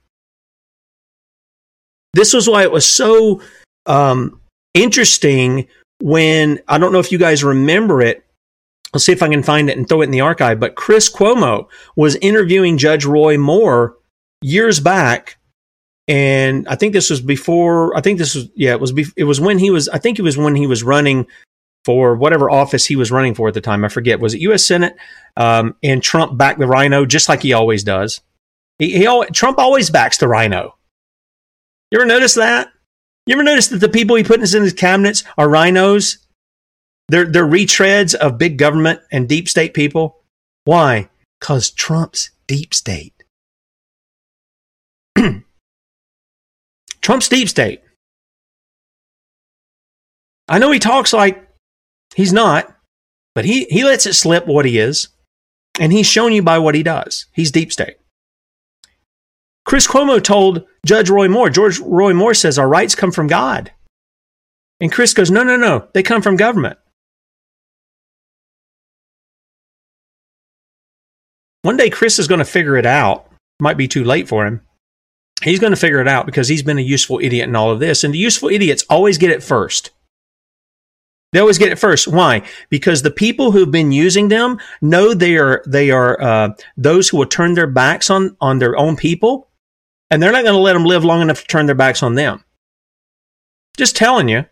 This 2.13 2.33
was 2.33 2.47
why 2.47 2.63
it 2.63 2.71
was 2.71 2.87
so 2.87 3.41
um, 3.85 4.41
interesting 4.73 5.67
when 5.99 6.59
I 6.67 6.77
don't 6.77 6.91
know 6.91 6.99
if 6.99 7.11
you 7.11 7.17
guys 7.17 7.43
remember 7.43 8.01
it. 8.01 8.23
I'll 8.93 8.99
see 8.99 9.11
if 9.11 9.21
I 9.21 9.27
can 9.27 9.43
find 9.43 9.69
it 9.69 9.77
and 9.77 9.87
throw 9.87 10.01
it 10.01 10.05
in 10.05 10.11
the 10.11 10.21
archive. 10.21 10.59
But 10.59 10.75
Chris 10.75 11.13
Cuomo 11.13 11.67
was 11.95 12.15
interviewing 12.15 12.77
Judge 12.77 13.05
Roy 13.05 13.37
Moore 13.37 13.97
years 14.41 14.79
back, 14.79 15.37
and 16.07 16.67
I 16.67 16.75
think 16.75 16.93
this 16.93 17.09
was 17.09 17.21
before. 17.21 17.95
I 17.97 18.01
think 18.01 18.17
this 18.17 18.35
was 18.35 18.49
yeah. 18.55 18.71
It 18.71 18.79
was 18.79 18.91
be, 18.93 19.05
it 19.15 19.25
was 19.25 19.41
when 19.41 19.59
he 19.59 19.71
was. 19.71 19.89
I 19.89 19.97
think 19.97 20.19
it 20.19 20.23
was 20.23 20.37
when 20.37 20.55
he 20.55 20.67
was 20.67 20.83
running 20.83 21.27
for 21.83 22.15
whatever 22.15 22.49
office 22.49 22.85
he 22.85 22.95
was 22.95 23.11
running 23.11 23.33
for 23.33 23.47
at 23.47 23.53
the 23.53 23.61
time. 23.61 23.83
I 23.83 23.89
forget. 23.89 24.19
Was 24.19 24.33
it 24.33 24.41
U.S. 24.41 24.65
Senate? 24.65 24.95
Um, 25.35 25.75
and 25.83 26.01
Trump 26.01 26.37
backed 26.37 26.59
the 26.59 26.67
rhino 26.67 27.05
just 27.05 27.29
like 27.29 27.41
he 27.41 27.53
always 27.53 27.83
does. 27.83 28.21
He, 28.79 28.97
he 28.97 29.25
Trump 29.33 29.57
always 29.57 29.89
backs 29.89 30.17
the 30.17 30.27
rhino. 30.27 30.75
You 31.91 31.99
ever 31.99 32.05
notice 32.05 32.33
that? 32.35 32.69
You 33.27 33.33
ever 33.33 33.43
notice 33.43 33.67
that 33.67 33.79
the 33.79 33.89
people 33.89 34.15
he 34.15 34.23
puts 34.23 34.53
in 34.53 34.63
his 34.63 34.71
cabinets 34.71 35.25
are 35.37 35.49
rhinos? 35.49 36.19
They're, 37.09 37.25
they're 37.25 37.45
retreads 37.45 38.15
of 38.15 38.37
big 38.37 38.57
government 38.57 39.01
and 39.11 39.27
deep 39.27 39.49
state 39.49 39.73
people. 39.73 40.21
Why? 40.63 41.09
Because 41.39 41.69
Trump's 41.69 42.31
deep 42.47 42.73
state. 42.73 43.13
Trump's 47.01 47.27
deep 47.27 47.49
state. 47.49 47.81
I 50.47 50.57
know 50.57 50.71
he 50.71 50.79
talks 50.79 51.11
like 51.11 51.49
he's 52.15 52.31
not, 52.31 52.73
but 53.35 53.43
he, 53.43 53.65
he 53.65 53.83
lets 53.83 54.05
it 54.05 54.13
slip 54.13 54.47
what 54.47 54.65
he 54.65 54.79
is. 54.79 55.09
And 55.81 55.91
he's 55.91 56.07
shown 56.07 56.31
you 56.31 56.41
by 56.41 56.59
what 56.59 56.75
he 56.75 56.83
does. 56.83 57.25
He's 57.33 57.51
deep 57.51 57.73
state. 57.73 57.97
Chris 59.67 59.85
Cuomo 59.85 60.23
told 60.23 60.63
Judge 60.85 61.09
Roy 61.09 61.27
Moore, 61.27 61.49
George 61.49 61.79
Roy 61.81 62.13
Moore 62.13 62.33
says 62.33 62.57
our 62.57 62.69
rights 62.69 62.95
come 62.95 63.11
from 63.11 63.27
God. 63.27 63.73
And 64.79 64.89
Chris 64.89 65.13
goes, 65.13 65.29
no, 65.29 65.43
no, 65.43 65.57
no, 65.57 65.89
they 65.93 66.03
come 66.03 66.21
from 66.21 66.37
government. 66.37 66.79
One 71.63 71.75
day 71.75 71.89
Chris 71.89 72.17
is 72.17 72.29
going 72.29 72.39
to 72.39 72.45
figure 72.45 72.77
it 72.77 72.85
out. 72.85 73.29
Might 73.59 73.75
be 73.75 73.89
too 73.89 74.05
late 74.05 74.29
for 74.29 74.45
him. 74.47 74.61
He's 75.43 75.59
going 75.59 75.73
to 75.73 75.77
figure 75.77 75.99
it 75.99 76.07
out 76.07 76.25
because 76.25 76.47
he's 76.47 76.63
been 76.63 76.79
a 76.79 76.81
useful 76.81 77.19
idiot 77.21 77.49
in 77.49 77.55
all 77.55 77.69
of 77.69 77.81
this. 77.81 78.05
And 78.05 78.13
the 78.13 78.19
useful 78.19 78.47
idiots 78.47 78.85
always 78.89 79.17
get 79.17 79.31
it 79.31 79.43
first. 79.43 79.91
They 81.33 81.39
always 81.39 81.57
get 81.57 81.73
it 81.73 81.79
first. 81.79 82.07
Why? 82.07 82.43
Because 82.69 83.01
the 83.01 83.11
people 83.11 83.51
who've 83.51 83.69
been 83.69 83.91
using 83.91 84.29
them 84.29 84.59
know 84.81 85.13
they 85.13 85.35
are 85.35 85.61
they 85.67 85.91
are 85.91 86.21
uh, 86.21 86.49
those 86.77 87.09
who 87.09 87.17
will 87.17 87.25
turn 87.25 87.53
their 87.53 87.67
backs 87.67 88.09
on 88.09 88.37
on 88.39 88.59
their 88.59 88.77
own 88.77 88.95
people 88.95 89.46
and 90.09 90.21
they're 90.21 90.31
not 90.31 90.43
going 90.43 90.55
to 90.55 90.61
let 90.61 90.73
them 90.73 90.85
live 90.85 91.03
long 91.03 91.21
enough 91.21 91.41
to 91.41 91.47
turn 91.47 91.65
their 91.65 91.75
backs 91.75 92.03
on 92.03 92.15
them. 92.15 92.43
Just 93.77 93.95
telling 93.95 94.29
you. 94.29 94.45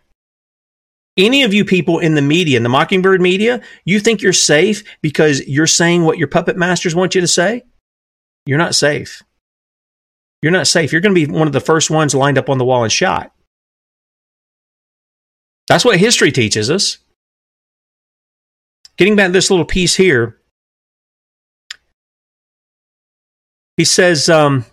Any 1.18 1.44
of 1.44 1.54
you 1.54 1.64
people 1.64 1.98
in 1.98 2.14
the 2.14 2.22
media, 2.22 2.58
in 2.58 2.62
the 2.62 2.68
Mockingbird 2.68 3.22
media, 3.22 3.62
you 3.86 4.00
think 4.00 4.20
you're 4.20 4.34
safe 4.34 4.84
because 5.00 5.46
you're 5.48 5.66
saying 5.66 6.04
what 6.04 6.18
your 6.18 6.28
puppet 6.28 6.58
masters 6.58 6.94
want 6.94 7.14
you 7.14 7.22
to 7.22 7.26
say? 7.26 7.62
You're 8.44 8.58
not 8.58 8.74
safe. 8.74 9.22
You're 10.42 10.52
not 10.52 10.66
safe. 10.66 10.92
You're 10.92 11.00
going 11.00 11.14
to 11.14 11.26
be 11.26 11.32
one 11.32 11.46
of 11.46 11.54
the 11.54 11.60
first 11.60 11.90
ones 11.90 12.14
lined 12.14 12.36
up 12.36 12.50
on 12.50 12.58
the 12.58 12.66
wall 12.66 12.84
and 12.84 12.92
shot. 12.92 13.32
That's 15.68 15.84
what 15.84 15.98
history 15.98 16.30
teaches 16.30 16.70
us. 16.70 16.98
Getting 18.98 19.16
back 19.16 19.28
to 19.28 19.32
this 19.32 19.50
little 19.50 19.64
piece 19.64 19.94
here, 19.94 20.38
he 23.76 23.84
says 23.84 24.28
um, 24.28 24.64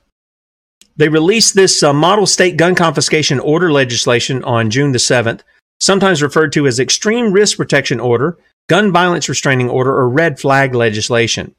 they 0.96 1.10
released 1.10 1.56
this 1.56 1.82
uh, 1.82 1.94
model 1.94 2.26
state 2.26 2.58
gun 2.58 2.76
confiscation 2.76 3.40
order 3.40 3.72
legislation 3.72 4.44
on 4.44 4.70
June 4.70 4.92
the 4.92 5.00
7th, 5.00 5.42
sometimes 5.80 6.22
referred 6.22 6.54
to 6.54 6.68
as 6.68 6.80
extreme 6.80 7.34
risk 7.34 7.58
protection 7.58 8.00
order, 8.00 8.38
gun 8.68 8.92
violence 8.92 9.28
restraining 9.28 9.70
order, 9.70 9.92
or 9.92 10.08
red 10.10 10.40
flag 10.40 10.74
legislation. 10.76 11.56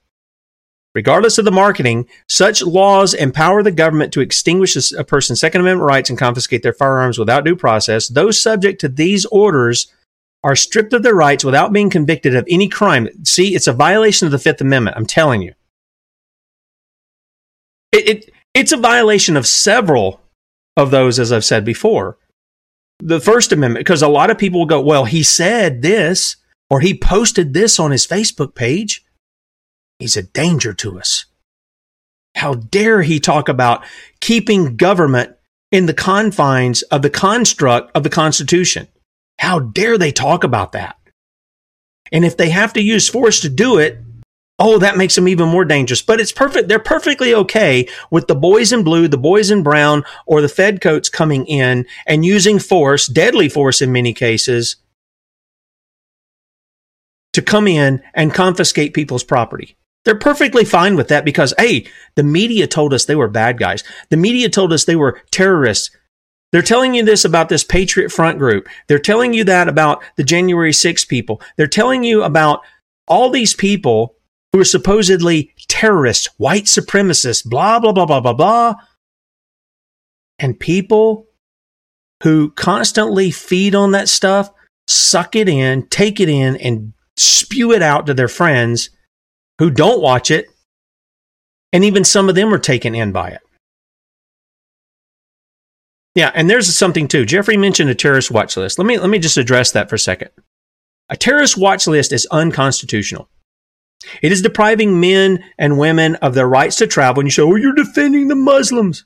Regardless 0.94 1.38
of 1.38 1.44
the 1.44 1.50
marketing, 1.50 2.08
such 2.28 2.62
laws 2.62 3.14
empower 3.14 3.64
the 3.64 3.72
government 3.72 4.12
to 4.12 4.20
extinguish 4.20 4.92
a 4.92 5.02
person's 5.02 5.40
Second 5.40 5.62
Amendment 5.62 5.86
rights 5.86 6.08
and 6.08 6.18
confiscate 6.18 6.62
their 6.62 6.72
firearms 6.72 7.18
without 7.18 7.44
due 7.44 7.56
process. 7.56 8.06
Those 8.06 8.40
subject 8.40 8.80
to 8.80 8.88
these 8.88 9.24
orders 9.26 9.92
are 10.44 10.54
stripped 10.54 10.92
of 10.92 11.02
their 11.02 11.14
rights 11.14 11.42
without 11.44 11.72
being 11.72 11.90
convicted 11.90 12.36
of 12.36 12.46
any 12.48 12.68
crime. 12.68 13.08
See, 13.24 13.56
it's 13.56 13.66
a 13.66 13.72
violation 13.72 14.26
of 14.26 14.32
the 14.32 14.38
Fifth 14.38 14.60
Amendment. 14.60 14.96
I'm 14.96 15.06
telling 15.06 15.42
you. 15.42 15.54
It, 17.90 18.08
it 18.08 18.33
it's 18.54 18.72
a 18.72 18.76
violation 18.76 19.36
of 19.36 19.46
several 19.46 20.20
of 20.76 20.90
those, 20.90 21.18
as 21.18 21.32
I've 21.32 21.44
said 21.44 21.64
before. 21.64 22.18
The 23.00 23.20
First 23.20 23.52
Amendment, 23.52 23.84
because 23.84 24.02
a 24.02 24.08
lot 24.08 24.30
of 24.30 24.38
people 24.38 24.64
go, 24.66 24.80
well, 24.80 25.04
he 25.04 25.22
said 25.22 25.82
this, 25.82 26.36
or 26.70 26.80
he 26.80 26.96
posted 26.96 27.52
this 27.52 27.78
on 27.78 27.90
his 27.90 28.06
Facebook 28.06 28.54
page. 28.54 29.04
He's 29.98 30.16
a 30.16 30.22
danger 30.22 30.72
to 30.74 30.98
us. 30.98 31.26
How 32.36 32.54
dare 32.54 33.02
he 33.02 33.20
talk 33.20 33.48
about 33.48 33.84
keeping 34.20 34.76
government 34.76 35.36
in 35.70 35.86
the 35.86 35.94
confines 35.94 36.82
of 36.82 37.02
the 37.02 37.10
construct 37.10 37.90
of 37.96 38.02
the 38.02 38.10
Constitution? 38.10 38.88
How 39.38 39.58
dare 39.58 39.98
they 39.98 40.12
talk 40.12 40.44
about 40.44 40.72
that? 40.72 40.96
And 42.12 42.24
if 42.24 42.36
they 42.36 42.50
have 42.50 42.72
to 42.74 42.82
use 42.82 43.08
force 43.08 43.40
to 43.40 43.48
do 43.48 43.78
it, 43.78 43.98
oh, 44.58 44.78
that 44.78 44.96
makes 44.96 45.14
them 45.14 45.28
even 45.28 45.48
more 45.48 45.64
dangerous. 45.64 46.02
But 46.02 46.20
it's 46.20 46.32
perfect. 46.32 46.68
They're 46.68 46.78
perfectly 46.78 47.34
okay 47.34 47.88
with 48.10 48.26
the 48.28 48.34
boys 48.34 48.72
in 48.72 48.84
blue, 48.84 49.08
the 49.08 49.18
boys 49.18 49.50
in 49.50 49.62
brown, 49.62 50.04
or 50.26 50.40
the 50.40 50.48
Fed 50.48 50.80
coats 50.80 51.08
coming 51.08 51.46
in 51.46 51.86
and 52.06 52.24
using 52.24 52.58
force, 52.58 53.06
deadly 53.06 53.48
force 53.48 53.82
in 53.82 53.92
many 53.92 54.12
cases, 54.12 54.76
to 57.32 57.42
come 57.42 57.66
in 57.66 58.02
and 58.14 58.32
confiscate 58.32 58.94
people's 58.94 59.24
property. 59.24 59.76
They're 60.04 60.14
perfectly 60.14 60.64
fine 60.64 60.96
with 60.96 61.08
that 61.08 61.24
because, 61.24 61.54
hey, 61.58 61.86
the 62.14 62.22
media 62.22 62.66
told 62.66 62.92
us 62.92 63.04
they 63.06 63.16
were 63.16 63.28
bad 63.28 63.58
guys. 63.58 63.82
The 64.10 64.16
media 64.16 64.48
told 64.48 64.72
us 64.72 64.84
they 64.84 64.96
were 64.96 65.22
terrorists. 65.30 65.90
They're 66.52 66.62
telling 66.62 66.94
you 66.94 67.04
this 67.04 67.24
about 67.24 67.48
this 67.48 67.64
Patriot 67.64 68.12
Front 68.12 68.38
group. 68.38 68.68
They're 68.86 68.98
telling 68.98 69.32
you 69.32 69.42
that 69.44 69.66
about 69.66 70.04
the 70.16 70.22
January 70.22 70.72
6 70.72 71.04
people. 71.06 71.40
They're 71.56 71.66
telling 71.66 72.04
you 72.04 72.22
about 72.22 72.60
all 73.08 73.30
these 73.30 73.54
people 73.54 74.14
who 74.54 74.60
are 74.60 74.64
supposedly 74.64 75.52
terrorists, 75.66 76.28
white 76.36 76.66
supremacists, 76.66 77.44
blah, 77.44 77.80
blah, 77.80 77.90
blah, 77.90 78.06
blah, 78.06 78.20
blah, 78.20 78.32
blah. 78.32 78.74
And 80.38 80.60
people 80.60 81.26
who 82.22 82.52
constantly 82.52 83.32
feed 83.32 83.74
on 83.74 83.90
that 83.90 84.08
stuff, 84.08 84.48
suck 84.86 85.34
it 85.34 85.48
in, 85.48 85.88
take 85.88 86.20
it 86.20 86.28
in, 86.28 86.54
and 86.58 86.92
spew 87.16 87.72
it 87.72 87.82
out 87.82 88.06
to 88.06 88.14
their 88.14 88.28
friends 88.28 88.90
who 89.58 89.72
don't 89.72 90.00
watch 90.00 90.30
it. 90.30 90.46
And 91.72 91.84
even 91.84 92.04
some 92.04 92.28
of 92.28 92.36
them 92.36 92.54
are 92.54 92.58
taken 92.58 92.94
in 92.94 93.10
by 93.10 93.30
it. 93.30 93.40
Yeah, 96.14 96.30
and 96.32 96.48
there's 96.48 96.78
something 96.78 97.08
too. 97.08 97.26
Jeffrey 97.26 97.56
mentioned 97.56 97.90
a 97.90 97.94
terrorist 97.96 98.30
watch 98.30 98.56
list. 98.56 98.78
Let 98.78 98.86
me 98.86 98.98
let 98.98 99.10
me 99.10 99.18
just 99.18 99.36
address 99.36 99.72
that 99.72 99.88
for 99.88 99.96
a 99.96 99.98
second. 99.98 100.30
A 101.08 101.16
terrorist 101.16 101.58
watch 101.58 101.88
list 101.88 102.12
is 102.12 102.24
unconstitutional. 102.30 103.28
It 104.22 104.32
is 104.32 104.42
depriving 104.42 105.00
men 105.00 105.44
and 105.58 105.78
women 105.78 106.16
of 106.16 106.34
their 106.34 106.48
rights 106.48 106.76
to 106.76 106.86
travel. 106.86 107.20
And 107.20 107.26
you 107.26 107.30
say, 107.30 107.42
oh, 107.42 107.56
you're 107.56 107.74
defending 107.74 108.28
the 108.28 108.34
Muslims. 108.34 109.04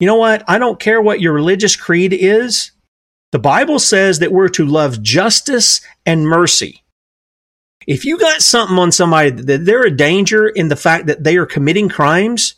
You 0.00 0.06
know 0.06 0.16
what? 0.16 0.44
I 0.48 0.58
don't 0.58 0.80
care 0.80 1.02
what 1.02 1.20
your 1.20 1.32
religious 1.32 1.76
creed 1.76 2.12
is. 2.12 2.72
The 3.32 3.38
Bible 3.38 3.78
says 3.78 4.20
that 4.20 4.32
we're 4.32 4.48
to 4.50 4.64
love 4.64 5.02
justice 5.02 5.80
and 6.06 6.26
mercy. 6.26 6.82
If 7.86 8.04
you 8.04 8.18
got 8.18 8.42
something 8.42 8.78
on 8.78 8.92
somebody 8.92 9.30
that 9.30 9.64
they're 9.64 9.86
a 9.86 9.90
danger 9.90 10.46
in 10.46 10.68
the 10.68 10.76
fact 10.76 11.06
that 11.06 11.24
they 11.24 11.36
are 11.36 11.46
committing 11.46 11.88
crimes 11.88 12.54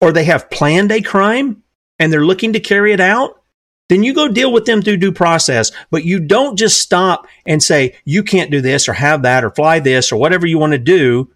or 0.00 0.12
they 0.12 0.24
have 0.24 0.50
planned 0.50 0.92
a 0.92 1.00
crime 1.00 1.62
and 1.98 2.12
they're 2.12 2.26
looking 2.26 2.52
to 2.52 2.60
carry 2.60 2.92
it 2.92 3.00
out, 3.00 3.40
then 3.88 4.02
you 4.02 4.14
go 4.14 4.28
deal 4.28 4.52
with 4.52 4.64
them 4.64 4.82
through 4.82 4.96
due 4.96 5.12
process. 5.12 5.70
But 5.90 6.04
you 6.04 6.20
don't 6.20 6.56
just 6.56 6.80
stop 6.80 7.26
and 7.46 7.62
say, 7.62 7.96
you 8.04 8.22
can't 8.22 8.50
do 8.50 8.60
this 8.60 8.88
or 8.88 8.94
have 8.94 9.22
that 9.22 9.44
or 9.44 9.50
fly 9.50 9.80
this 9.80 10.10
or 10.10 10.16
whatever 10.16 10.46
you 10.46 10.58
want 10.58 10.72
to 10.72 10.78
do 10.78 11.30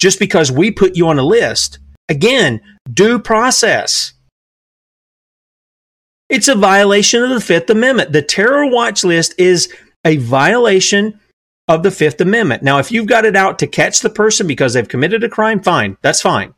just 0.00 0.18
because 0.18 0.50
we 0.50 0.70
put 0.70 0.96
you 0.96 1.08
on 1.08 1.18
a 1.18 1.24
list. 1.24 1.78
Again, 2.08 2.60
due 2.92 3.18
process. 3.18 4.12
It's 6.28 6.48
a 6.48 6.54
violation 6.54 7.22
of 7.22 7.30
the 7.30 7.40
Fifth 7.40 7.70
Amendment. 7.70 8.12
The 8.12 8.22
terror 8.22 8.66
watch 8.66 9.04
list 9.04 9.34
is 9.38 9.72
a 10.04 10.16
violation 10.16 11.20
of 11.68 11.82
the 11.82 11.90
Fifth 11.90 12.20
Amendment. 12.20 12.62
Now, 12.62 12.78
if 12.78 12.90
you've 12.90 13.06
got 13.06 13.24
it 13.24 13.36
out 13.36 13.58
to 13.60 13.66
catch 13.66 14.00
the 14.00 14.10
person 14.10 14.46
because 14.46 14.74
they've 14.74 14.88
committed 14.88 15.22
a 15.22 15.28
crime, 15.28 15.62
fine. 15.62 15.96
That's 16.02 16.20
fine. 16.20 16.54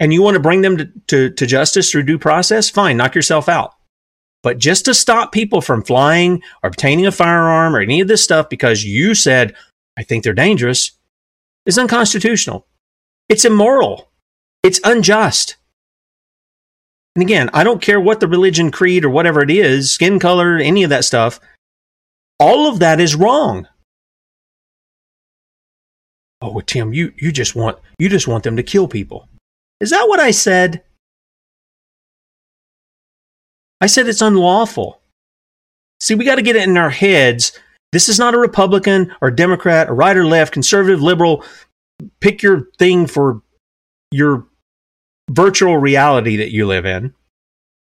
And 0.00 0.12
you 0.12 0.22
want 0.22 0.34
to 0.34 0.40
bring 0.40 0.62
them 0.62 0.78
to, 0.78 0.92
to, 1.08 1.30
to 1.30 1.46
justice 1.46 1.90
through 1.90 2.04
due 2.04 2.18
process, 2.18 2.70
fine. 2.70 2.96
Knock 2.96 3.14
yourself 3.14 3.48
out. 3.48 3.74
But 4.42 4.58
just 4.58 4.86
to 4.86 4.94
stop 4.94 5.32
people 5.32 5.60
from 5.60 5.82
flying 5.82 6.42
or 6.62 6.68
obtaining 6.68 7.06
a 7.06 7.12
firearm 7.12 7.76
or 7.76 7.80
any 7.80 8.00
of 8.00 8.08
this 8.08 8.24
stuff 8.24 8.48
because 8.48 8.84
you 8.84 9.14
said, 9.14 9.54
I 9.98 10.02
think 10.02 10.24
they're 10.24 10.32
dangerous, 10.32 10.92
is 11.66 11.78
unconstitutional. 11.78 12.66
It's 13.28 13.44
immoral. 13.44 14.10
It's 14.62 14.80
unjust. 14.82 15.56
And 17.14 17.22
again, 17.22 17.50
I 17.52 17.64
don't 17.64 17.82
care 17.82 18.00
what 18.00 18.20
the 18.20 18.28
religion, 18.28 18.70
creed, 18.70 19.04
or 19.04 19.10
whatever 19.10 19.42
it 19.42 19.50
is, 19.50 19.90
skin 19.90 20.18
color, 20.18 20.56
any 20.56 20.84
of 20.84 20.90
that 20.90 21.04
stuff. 21.04 21.40
All 22.38 22.68
of 22.68 22.78
that 22.78 23.00
is 23.00 23.14
wrong. 23.14 23.68
Oh, 26.40 26.60
Tim, 26.60 26.94
you, 26.94 27.12
you 27.18 27.32
just 27.32 27.54
want 27.54 27.78
you 27.98 28.08
just 28.08 28.26
want 28.26 28.44
them 28.44 28.56
to 28.56 28.62
kill 28.62 28.88
people. 28.88 29.28
Is 29.80 29.90
that 29.90 30.08
what 30.08 30.20
I 30.20 30.30
said? 30.30 30.82
I 33.80 33.86
said 33.86 34.08
it's 34.08 34.22
unlawful. 34.22 35.00
See, 36.00 36.14
we 36.14 36.24
got 36.24 36.36
to 36.36 36.42
get 36.42 36.56
it 36.56 36.68
in 36.68 36.76
our 36.76 36.90
heads. 36.90 37.58
This 37.92 38.08
is 38.08 38.18
not 38.18 38.34
a 38.34 38.38
Republican 38.38 39.14
or 39.20 39.30
Democrat 39.30 39.88
or 39.88 39.94
right 39.94 40.16
or 40.16 40.24
left, 40.24 40.52
conservative, 40.52 41.02
liberal. 41.02 41.44
Pick 42.20 42.42
your 42.42 42.68
thing 42.78 43.06
for 43.06 43.42
your 44.10 44.46
virtual 45.30 45.76
reality 45.76 46.36
that 46.36 46.52
you 46.52 46.66
live 46.66 46.86
in. 46.86 47.14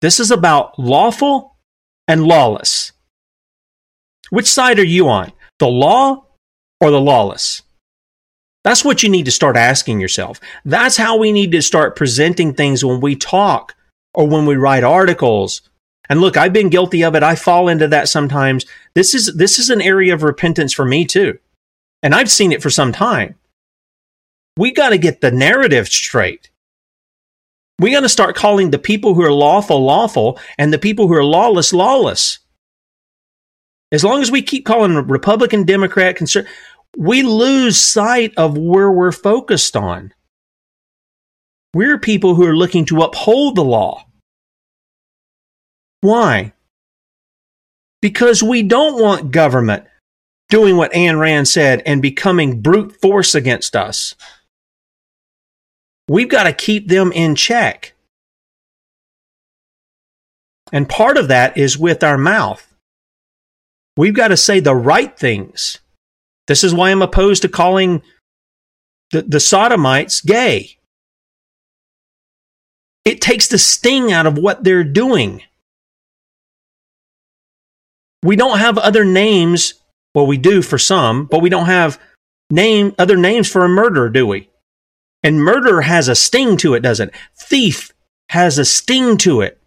This 0.01 0.19
is 0.19 0.31
about 0.31 0.77
lawful 0.77 1.57
and 2.07 2.23
lawless. 2.23 2.91
Which 4.29 4.47
side 4.47 4.79
are 4.79 4.85
you 4.85 5.09
on? 5.09 5.31
The 5.59 5.67
law 5.67 6.25
or 6.79 6.91
the 6.91 7.01
lawless? 7.01 7.63
That's 8.63 8.83
what 8.83 9.01
you 9.01 9.09
need 9.09 9.25
to 9.25 9.31
start 9.31 9.55
asking 9.55 10.01
yourself. 10.01 10.39
That's 10.65 10.97
how 10.97 11.17
we 11.17 11.31
need 11.31 11.51
to 11.53 11.61
start 11.61 11.95
presenting 11.95 12.53
things 12.53 12.83
when 12.83 12.99
we 12.99 13.15
talk 13.15 13.73
or 14.13 14.27
when 14.27 14.45
we 14.45 14.55
write 14.55 14.83
articles 14.83 15.61
and 16.09 16.21
look, 16.21 16.37
I've 16.37 16.53
been 16.53 16.69
guilty 16.69 17.03
of 17.03 17.15
it. 17.15 17.23
I 17.23 17.35
fall 17.35 17.67
into 17.67 17.87
that 17.89 18.07
sometimes. 18.07 18.65
This 18.93 19.13
is 19.13 19.35
this 19.35 19.59
is 19.59 19.69
an 19.69 19.81
area 19.81 20.13
of 20.13 20.23
repentance 20.23 20.73
for 20.73 20.85
me 20.85 21.05
too. 21.05 21.37
And 22.01 22.13
I've 22.15 22.31
seen 22.31 22.51
it 22.51 22.61
for 22.61 22.69
some 22.69 22.91
time. 22.91 23.35
We 24.57 24.71
got 24.71 24.89
to 24.89 24.97
get 24.97 25.21
the 25.21 25.31
narrative 25.31 25.87
straight. 25.87 26.49
We 27.79 27.91
got 27.91 28.01
to 28.01 28.09
start 28.09 28.35
calling 28.35 28.71
the 28.71 28.79
people 28.79 29.13
who 29.13 29.21
are 29.21 29.31
lawful 29.31 29.83
lawful 29.83 30.39
and 30.57 30.73
the 30.73 30.79
people 30.79 31.07
who 31.07 31.13
are 31.13 31.23
lawless 31.23 31.73
lawless. 31.73 32.39
As 33.91 34.03
long 34.03 34.21
as 34.21 34.31
we 34.31 34.41
keep 34.41 34.65
calling 34.65 34.95
Republican, 35.07 35.63
Democrat, 35.63 36.15
conservative, 36.15 36.53
we 36.97 37.23
lose 37.23 37.79
sight 37.79 38.33
of 38.35 38.57
where 38.57 38.91
we're 38.91 39.11
focused 39.11 39.75
on. 39.75 40.13
We're 41.73 41.99
people 41.99 42.35
who 42.35 42.45
are 42.45 42.55
looking 42.55 42.85
to 42.85 43.01
uphold 43.01 43.55
the 43.55 43.63
law. 43.63 44.06
Why? 46.07 46.53
Because 48.01 48.41
we 48.41 48.63
don't 48.63 49.01
want 49.01 49.31
government 49.31 49.83
doing 50.47 50.77
what 50.77 50.93
Ayn 50.93 51.19
Rand 51.19 51.49
said 51.49 51.83
and 51.85 52.01
becoming 52.01 52.61
brute 52.61 52.95
force 53.01 53.35
against 53.35 53.75
us. 53.75 54.15
We've 56.07 56.29
got 56.29 56.43
to 56.43 56.53
keep 56.53 56.87
them 56.87 57.11
in 57.11 57.35
check. 57.35 57.93
And 60.71 60.87
part 60.87 61.17
of 61.17 61.27
that 61.27 61.57
is 61.57 61.77
with 61.77 62.01
our 62.05 62.17
mouth. 62.17 62.73
We've 63.97 64.15
got 64.15 64.29
to 64.29 64.37
say 64.37 64.61
the 64.61 64.75
right 64.75 65.13
things. 65.19 65.79
This 66.47 66.63
is 66.63 66.73
why 66.73 66.91
I'm 66.91 67.01
opposed 67.01 67.41
to 67.41 67.49
calling 67.49 68.01
the, 69.11 69.23
the 69.23 69.41
sodomites 69.41 70.21
gay. 70.21 70.77
It 73.03 73.19
takes 73.19 73.49
the 73.49 73.57
sting 73.57 74.13
out 74.13 74.25
of 74.25 74.37
what 74.37 74.63
they're 74.63 74.85
doing. 74.85 75.43
We 78.23 78.35
don't 78.35 78.59
have 78.59 78.77
other 78.77 79.05
names. 79.05 79.75
Well, 80.13 80.27
we 80.27 80.37
do 80.37 80.61
for 80.61 80.77
some, 80.77 81.25
but 81.25 81.41
we 81.41 81.49
don't 81.49 81.65
have 81.65 81.99
name 82.49 82.95
other 82.97 83.17
names 83.17 83.49
for 83.49 83.63
a 83.63 83.69
murderer, 83.69 84.09
do 84.09 84.25
we? 84.25 84.49
And 85.23 85.43
murder 85.43 85.81
has 85.81 86.07
a 86.07 86.15
sting 86.15 86.57
to 86.57 86.73
it, 86.73 86.81
doesn't 86.81 87.09
it? 87.09 87.15
Thief 87.35 87.91
has 88.29 88.57
a 88.57 88.65
sting 88.65 89.17
to 89.17 89.41
it. 89.41 89.59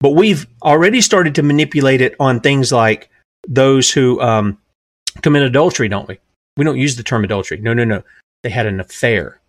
But 0.00 0.10
we've 0.10 0.46
already 0.62 1.00
started 1.00 1.34
to 1.34 1.42
manipulate 1.42 2.00
it 2.00 2.14
on 2.18 2.40
things 2.40 2.72
like 2.72 3.10
those 3.46 3.90
who 3.90 4.20
um, 4.20 4.58
commit 5.22 5.42
adultery, 5.42 5.88
don't 5.88 6.08
we? 6.08 6.18
We 6.56 6.64
don't 6.64 6.78
use 6.78 6.96
the 6.96 7.02
term 7.02 7.24
adultery. 7.24 7.58
No, 7.58 7.74
no, 7.74 7.84
no. 7.84 8.02
They 8.42 8.50
had 8.50 8.66
an 8.66 8.80
affair. 8.80 9.40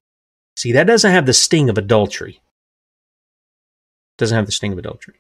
See, 0.57 0.73
that 0.73 0.87
doesn't 0.87 1.11
have 1.11 1.25
the 1.25 1.33
sting 1.33 1.69
of 1.69 1.77
adultery. 1.77 2.41
Doesn't 4.17 4.35
have 4.35 4.45
the 4.45 4.51
sting 4.51 4.73
of 4.73 4.77
adultery. 4.77 5.15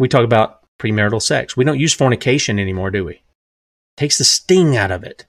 We 0.00 0.08
talk 0.08 0.24
about 0.24 0.60
premarital 0.80 1.20
sex. 1.20 1.56
We 1.56 1.64
don't 1.64 1.78
use 1.78 1.92
fornication 1.92 2.58
anymore, 2.58 2.90
do 2.90 3.04
we? 3.04 3.22
Takes 3.98 4.16
the 4.16 4.24
sting 4.24 4.74
out 4.74 4.90
of 4.90 5.04
it. 5.04 5.26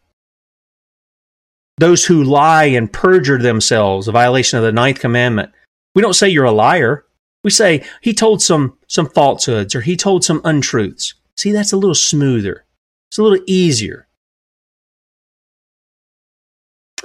Those 1.78 2.06
who 2.06 2.24
lie 2.24 2.66
and 2.66 2.92
perjure 2.92 3.38
themselves, 3.38 4.08
a 4.08 4.14
violation 4.14 4.58
of 4.58 4.64
the 4.64 4.72
ninth 4.72 5.00
commandment. 5.00 5.52
We 5.94 6.02
don't 6.02 6.14
say 6.14 6.30
you're 6.30 6.46
a 6.46 6.54
liar. 6.54 7.06
We 7.44 7.50
say 7.50 7.84
he 8.00 8.14
told 8.14 8.42
some 8.42 8.78
some 8.88 9.10
falsehoods 9.10 9.76
or 9.76 9.82
he 9.82 9.98
told 9.98 10.24
some 10.24 10.42
untruths. 10.46 11.16
See, 11.36 11.52
that's 11.52 11.74
a 11.74 11.78
little 11.78 11.96
smoother. 11.96 12.66
It's 13.10 13.18
a 13.18 13.24
little 13.24 13.44
easier. 13.48 14.08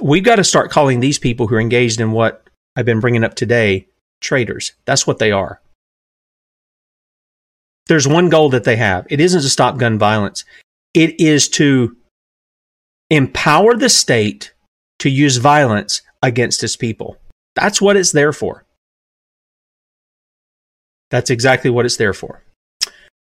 We've 0.01 0.23
got 0.23 0.35
to 0.37 0.43
start 0.43 0.71
calling 0.71 0.99
these 0.99 1.19
people 1.19 1.47
who 1.47 1.55
are 1.55 1.59
engaged 1.59 1.99
in 1.99 2.11
what 2.11 2.47
I've 2.77 2.85
been 2.85 3.01
bringing 3.01 3.25
up 3.25 3.33
today 3.33 3.87
traitors. 4.21 4.71
That's 4.85 5.05
what 5.05 5.19
they 5.19 5.31
are. 5.31 5.59
There's 7.87 8.07
one 8.07 8.29
goal 8.29 8.49
that 8.49 8.63
they 8.63 8.75
have. 8.75 9.07
It 9.09 9.19
isn't 9.19 9.41
to 9.41 9.49
stop 9.49 9.77
gun 9.77 9.97
violence. 9.97 10.45
It 10.93 11.19
is 11.19 11.47
to 11.49 11.95
empower 13.09 13.75
the 13.75 13.89
state 13.89 14.53
to 14.99 15.09
use 15.09 15.37
violence 15.37 16.01
against 16.21 16.63
its 16.63 16.75
people. 16.75 17.17
That's 17.55 17.81
what 17.81 17.97
it's 17.97 18.11
there 18.11 18.33
for. 18.33 18.65
That's 21.09 21.29
exactly 21.29 21.69
what 21.69 21.85
it's 21.85 21.97
there 21.97 22.13
for. 22.13 22.43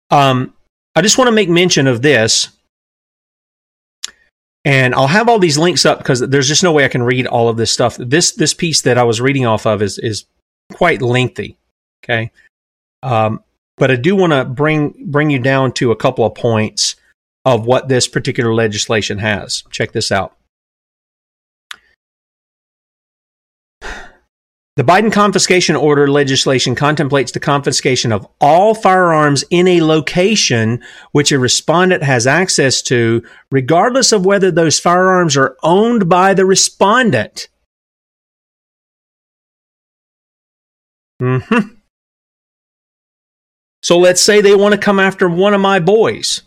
Um, 0.09 0.53
I 0.95 1.01
just 1.01 1.17
want 1.17 1.27
to 1.27 1.33
make 1.33 1.49
mention 1.49 1.87
of 1.87 2.01
this. 2.01 2.49
And 4.65 4.95
I'll 4.95 5.07
have 5.07 5.27
all 5.27 5.39
these 5.39 5.57
links 5.57 5.85
up 5.85 5.97
because 5.97 6.21
there's 6.21 6.47
just 6.47 6.63
no 6.63 6.71
way 6.71 6.85
I 6.85 6.89
can 6.89 7.03
read 7.03 7.27
all 7.27 7.49
of 7.49 7.57
this 7.57 7.71
stuff. 7.71 7.97
This 7.99 8.31
this 8.31 8.53
piece 8.53 8.81
that 8.83 8.97
I 8.97 9.03
was 9.03 9.19
reading 9.19 9.45
off 9.45 9.65
of 9.65 9.81
is 9.81 9.99
is 9.99 10.25
quite 10.71 11.01
lengthy. 11.01 11.57
Okay. 12.03 12.31
Um, 13.01 13.43
but 13.77 13.91
I 13.91 13.95
do 13.95 14.15
want 14.15 14.33
to 14.33 14.45
bring 14.45 14.95
bring 15.07 15.29
you 15.29 15.39
down 15.39 15.73
to 15.73 15.91
a 15.91 15.95
couple 15.95 16.25
of 16.25 16.35
points 16.35 16.95
of 17.45 17.65
what 17.65 17.89
this 17.89 18.07
particular 18.07 18.53
legislation 18.53 19.17
has. 19.19 19.63
Check 19.69 19.91
this 19.91 20.11
out. 20.11 20.35
The 24.75 24.83
Biden 24.83 25.11
confiscation 25.11 25.75
order 25.75 26.09
legislation 26.09 26.73
contemplates 26.73 27.31
the 27.31 27.39
confiscation 27.39 28.11
of 28.11 28.27
all 28.41 28.73
firearms 28.73 29.43
in 29.51 29.67
a 29.67 29.81
location 29.81 30.81
which 31.11 31.31
a 31.31 31.37
respondent 31.37 32.01
has 32.01 32.25
access 32.25 32.81
to, 32.83 33.23
regardless 33.51 34.11
of 34.11 34.25
whether 34.25 34.49
those 34.49 34.79
firearms 34.79 35.37
are 35.37 35.55
owned 35.61 36.09
by 36.09 36.33
the 36.33 36.45
respondent. 36.45 37.49
hmm 41.19 41.37
So 43.83 43.99
let's 43.99 44.21
say 44.21 44.39
they 44.39 44.55
want 44.55 44.73
to 44.73 44.79
come 44.79 44.99
after 44.99 45.27
one 45.29 45.53
of 45.53 45.59
my 45.61 45.79
boys. 45.79 46.41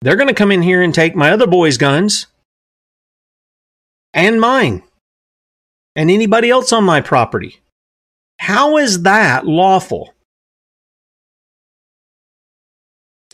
They're 0.00 0.16
going 0.16 0.28
to 0.28 0.34
come 0.34 0.52
in 0.52 0.62
here 0.62 0.82
and 0.82 0.94
take 0.94 1.16
my 1.16 1.30
other 1.30 1.46
boy's 1.46 1.76
guns 1.76 2.26
and 4.12 4.40
mine 4.40 4.82
and 5.96 6.10
anybody 6.10 6.50
else 6.50 6.72
on 6.72 6.84
my 6.84 7.00
property. 7.00 7.60
How 8.38 8.76
is 8.76 9.02
that 9.02 9.46
lawful? 9.46 10.14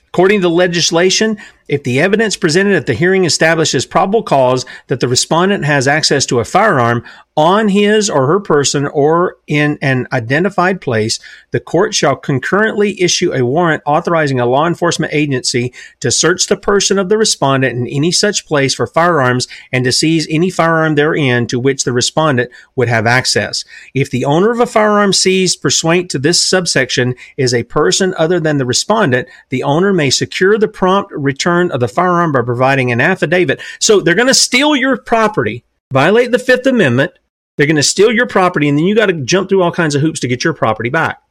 According 0.09 0.41
to 0.41 0.49
legislation, 0.49 1.39
if 1.71 1.85
the 1.85 2.01
evidence 2.01 2.37
presented 2.37 2.75
at 2.75 2.87
the 2.87 2.95
hearing 2.95 3.25
establishes 3.25 3.87
probable 3.87 4.25
cause 4.25 4.67
that 4.89 4.99
the 4.99 5.07
respondent 5.07 5.65
has 5.65 5.87
access 5.87 6.27
to 6.27 6.41
a 6.41 6.45
firearm 6.45 7.05
on 7.37 7.69
his 7.69 8.11
or 8.11 8.27
her 8.27 8.41
person 8.41 8.89
or 8.89 9.37
in 9.47 9.79
an 9.81 10.09
identified 10.13 10.81
place, 10.81 11.21
the 11.53 11.61
court 11.61 11.95
shall 11.95 12.17
concurrently 12.17 13.01
issue 13.01 13.33
a 13.33 13.45
warrant 13.45 13.85
authorizing 13.87 14.41
a 14.41 14.47
law 14.47 14.67
enforcement 14.67 15.13
agency 15.15 15.73
to 16.01 16.11
search 16.11 16.49
the 16.49 16.57
person 16.57 16.99
of 16.99 17.09
the 17.09 17.17
respondent 17.17 17.79
in 17.79 17.87
any 17.87 18.11
such 18.11 18.47
place 18.47 18.75
for 18.75 18.87
firearms 18.89 19.47
and 19.71 19.85
to 19.85 19.93
seize 19.93 20.27
any 20.29 20.51
firearm 20.51 20.97
therein 20.97 21.47
to 21.47 21.61
which 21.61 21.85
the 21.85 21.93
respondent 21.93 22.51
would 22.75 22.89
have 22.89 23.07
access. 23.07 23.65
If 23.95 24.11
the 24.11 24.25
owner 24.25 24.51
of 24.51 24.59
a 24.59 24.67
firearm 24.67 25.13
seized 25.13 25.63
pursuant 25.63 26.11
to 26.11 26.19
this 26.19 26.41
subsection 26.41 27.15
is 27.37 27.55
a 27.55 27.63
person 27.63 28.13
other 28.19 28.41
than 28.41 28.59
the 28.59 28.67
respondent, 28.67 29.29
the 29.51 29.63
owner 29.63 29.93
may 29.93 30.11
secure 30.11 30.59
the 30.59 30.69
prompt 30.69 31.13
return 31.13 31.60
of 31.69 31.81
the 31.81 31.89
firearm 31.89 32.33
by 32.33 32.43
providing 32.43 32.91
an 32.91 33.01
affidavit. 33.01 33.61
So 33.81 34.01
they're 34.01 34.15
going 34.15 34.29
to 34.29 34.35
steal 34.35 34.75
your 34.75 34.97
property, 34.97 35.65
violate 35.93 36.31
the 36.31 36.39
Fifth 36.39 36.67
Amendment. 36.67 37.13
They're 37.57 37.67
going 37.67 37.77
to 37.77 37.83
steal 37.83 38.13
your 38.13 38.27
property, 38.27 38.69
and 38.69 38.79
then 38.79 38.87
you 38.87 38.95
got 38.95 39.07
to 39.07 39.13
jump 39.13 39.49
through 39.49 39.63
all 39.63 39.73
kinds 39.73 39.95
of 39.95 40.01
hoops 40.01 40.21
to 40.21 40.29
get 40.29 40.45
your 40.45 40.55
property 40.55 40.89
back. 40.89 41.23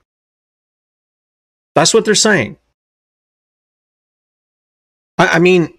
That's 1.75 1.93
what 1.93 2.05
they're 2.05 2.15
saying. 2.15 2.57
I, 5.17 5.27
I 5.27 5.39
mean, 5.39 5.73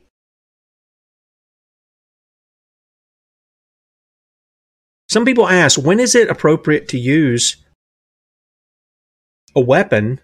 some 5.09 5.25
people 5.25 5.49
ask, 5.49 5.81
when 5.81 6.01
is 6.01 6.15
it 6.15 6.29
appropriate 6.29 6.89
to 6.89 6.99
use 6.99 7.57
a 9.55 9.61
weapon 9.61 10.21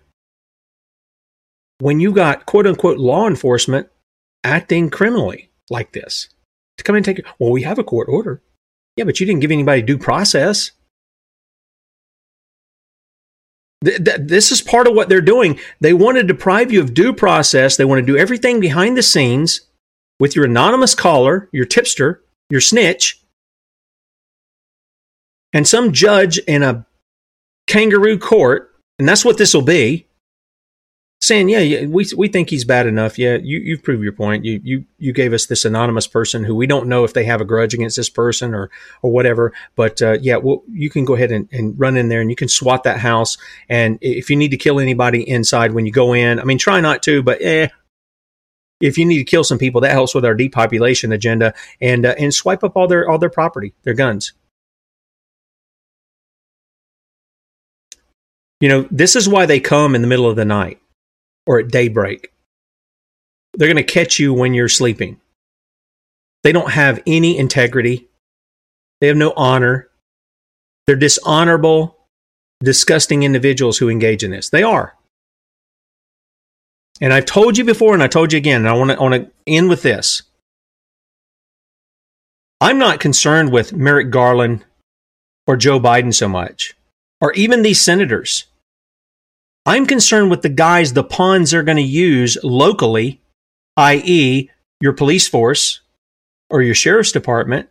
when 1.79 2.01
you 2.01 2.13
got 2.13 2.47
quote 2.47 2.67
unquote 2.67 2.99
law 2.99 3.27
enforcement 3.27 3.89
acting 4.47 4.91
criminally 4.91 5.51
like 5.69 5.93
this 5.93 6.29
to 6.79 6.85
come 6.85 6.95
and 6.95 7.05
take 7.05 7.19
it. 7.19 7.27
Well, 7.39 7.51
we 7.51 7.63
have 7.63 7.79
a 7.79 7.85
court 7.85 8.09
order. 8.09 8.41
Yeah, 8.97 9.05
but 9.05 9.19
you 9.19 9.27
didn't 9.27 9.41
give 9.41 9.51
anybody 9.51 9.83
due 9.83 9.99
process. 9.99 10.71
Th- 13.85 14.03
th- 14.03 14.21
this 14.21 14.53
is 14.53 14.63
part 14.63 14.87
of 14.87 14.95
what 14.95 15.09
they're 15.09 15.21
doing. 15.21 15.59
They 15.81 15.93
want 15.93 16.17
to 16.17 16.23
deprive 16.23 16.73
you 16.73 16.81
of 16.81 16.95
due 16.95 17.13
process. 17.13 17.77
They 17.77 17.85
want 17.85 17.99
to 17.99 18.07
do 18.07 18.17
everything 18.17 18.61
behind 18.61 18.97
the 18.97 19.03
scenes 19.03 19.63
with 20.19 20.35
your 20.35 20.47
anonymous 20.47 20.95
caller, 20.95 21.49
your 21.53 21.67
tipster, 21.67 22.23
your 22.49 22.61
snitch, 22.61 23.21
and 25.53 25.67
some 25.67 25.93
judge 25.93 26.39
in 26.39 26.63
a 26.63 26.87
kangaroo 27.67 28.19
court. 28.19 28.73
And 28.99 29.07
that's 29.07 29.25
what 29.25 29.37
this 29.37 29.53
will 29.53 29.63
be 29.63 30.06
saying, 31.21 31.49
yeah, 31.49 31.61
yeah, 31.61 31.87
we 31.87 32.07
we 32.17 32.29
think 32.29 32.51
he's 32.51 32.65
bad 32.65 32.87
enough. 32.87 33.19
Yeah, 33.19 33.39
you 33.43 33.59
you've 33.59 33.83
proved 33.83 34.03
your 34.03 34.13
point. 34.13 34.45
You 34.45 34.61
you 34.63 34.85
you 34.99 35.13
gave 35.13 35.33
us 35.33 35.47
this 35.47 35.65
anonymous 35.65 36.07
person 36.07 36.45
who 36.45 36.55
we 36.55 36.67
don't 36.67 36.89
know 36.89 37.05
if 37.05 37.15
they 37.15 37.25
have 37.25 37.41
a 37.41 37.45
grudge 37.45 37.75
against 37.75 37.97
this 37.97 38.11
person 38.11 38.55
or 38.55 38.71
or 39.03 39.11
whatever. 39.11 39.53
But 39.75 40.01
uh, 40.03 40.19
yeah, 40.21 40.37
well, 40.37 40.63
you 40.71 40.91
can 40.91 41.05
go 41.05 41.15
ahead 41.15 41.33
and, 41.33 41.49
and 41.53 41.79
run 41.79 41.97
in 41.97 42.09
there 42.09 42.21
and 42.21 42.31
you 42.31 42.37
can 42.37 42.49
swat 42.49 42.85
that 42.85 42.99
house. 42.99 43.37
And 43.69 43.99
if 44.01 44.31
you 44.31 44.37
need 44.37 44.51
to 44.51 44.57
kill 44.57 44.79
anybody 44.79 45.29
inside 45.29 45.73
when 45.73 45.87
you 45.87 45.93
go 45.93 46.13
in, 46.13 46.39
I 46.39 46.45
mean, 46.45 46.59
try 46.59 46.81
not 46.81 47.03
to, 47.05 47.23
but 47.23 47.41
eh. 47.41 47.69
If 48.79 48.99
you 48.99 49.07
need 49.07 49.19
to 49.19 49.25
kill 49.25 49.43
some 49.43 49.57
people, 49.57 49.81
that 49.81 49.93
helps 49.93 50.15
with 50.15 50.27
our 50.27 50.35
depopulation 50.35 51.11
agenda, 51.11 51.55
and 51.81 52.05
uh, 52.05 52.15
and 52.19 52.33
swipe 52.35 52.63
up 52.63 52.77
all 52.77 52.87
their 52.87 53.09
all 53.09 53.19
their 53.19 53.31
property, 53.31 53.73
their 53.85 53.95
guns. 53.95 54.35
You 58.61 58.69
know, 58.69 58.89
this 58.91 59.17
is 59.17 59.29
why 59.29 59.47
they 59.47 59.61
come 59.61 59.95
in 59.95 60.03
the 60.03 60.09
middle 60.09 60.29
of 60.29 60.37
the 60.37 60.45
night 60.45 60.79
or 61.47 61.61
at 61.61 61.69
daybreak. 61.69 62.33
They're 63.55 63.69
going 63.69 63.77
to 63.77 63.83
catch 63.83 64.19
you 64.19 64.35
when 64.35 64.53
you're 64.53 64.69
sleeping. 64.69 65.21
They 66.43 66.53
don't 66.53 66.73
have 66.73 67.03
any 67.07 67.39
integrity. 67.39 68.09
They 69.01 69.07
have 69.09 69.17
no 69.17 69.33
honor. 69.37 69.89
They're 70.87 70.97
dishonorable, 70.97 71.97
disgusting 72.63 73.23
individuals 73.23 73.79
who 73.79 73.89
engage 73.89 74.23
in 74.23 74.31
this. 74.31 74.51
They 74.51 74.63
are. 74.63 74.97
And 77.01 77.13
I've 77.13 77.27
told 77.27 77.59
you 77.59 77.65
before 77.65 77.95
and 77.95 78.03
I 78.03 78.07
told 78.07 78.33
you 78.33 78.39
again, 78.39 78.65
and 78.65 78.69
I 78.69 78.73
want 78.75 79.15
to, 79.15 79.31
end 79.47 79.69
with 79.69 79.83
this. 79.83 80.23
I'm 82.61 82.79
not 82.79 83.01
concerned 83.01 83.53
with 83.53 83.73
Merrick 83.73 84.11
Garland 84.11 84.65
or 85.47 85.57
Joe 85.57 85.79
Biden 85.79 86.13
so 86.15 86.29
much, 86.29 86.75
or 87.21 87.33
even 87.35 87.63
these 87.63 87.81
senators. 87.81 88.47
I'm 89.67 89.85
concerned 89.85 90.31
with 90.31 90.43
the 90.43 90.49
guys, 90.49 90.93
the 90.93 91.03
pawns 91.03 91.51
they're 91.51 91.65
going 91.65 91.77
to 91.77 91.83
use 91.83 92.39
locally, 92.45 93.21
i.e., 93.77 94.49
your 94.81 94.93
police 94.93 95.27
force 95.27 95.81
or 96.49 96.63
your 96.63 96.75
sheriff's 96.75 97.11
department. 97.11 97.69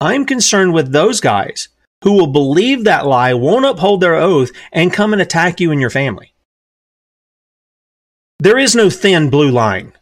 I'm 0.00 0.26
concerned 0.26 0.74
with 0.74 0.90
those 0.90 1.20
guys 1.20 1.68
who 2.02 2.14
will 2.14 2.26
believe 2.26 2.84
that 2.84 3.06
lie, 3.06 3.34
won't 3.34 3.64
uphold 3.64 4.00
their 4.00 4.16
oath, 4.16 4.50
and 4.72 4.92
come 4.92 5.12
and 5.12 5.22
attack 5.22 5.60
you 5.60 5.70
and 5.70 5.80
your 5.80 5.90
family. 5.90 6.32
There 8.40 8.58
is 8.58 8.74
no 8.74 8.90
thin 8.90 9.30
blue 9.30 9.50
line. 9.50 9.92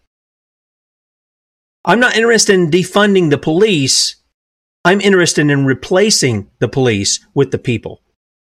I'm 1.85 2.01
not 2.01 2.17
interested 2.17 2.55
in 2.55 2.71
defunding 2.71 3.31
the 3.31 3.39
police. 3.39 4.17
I'm 4.85 5.01
interested 5.01 5.51
in 5.51 5.67
replacing 5.67 6.51
the 6.61 6.69
police 6.69 7.21
with 7.35 7.51
the 7.51 7.59
people. 7.59 8.01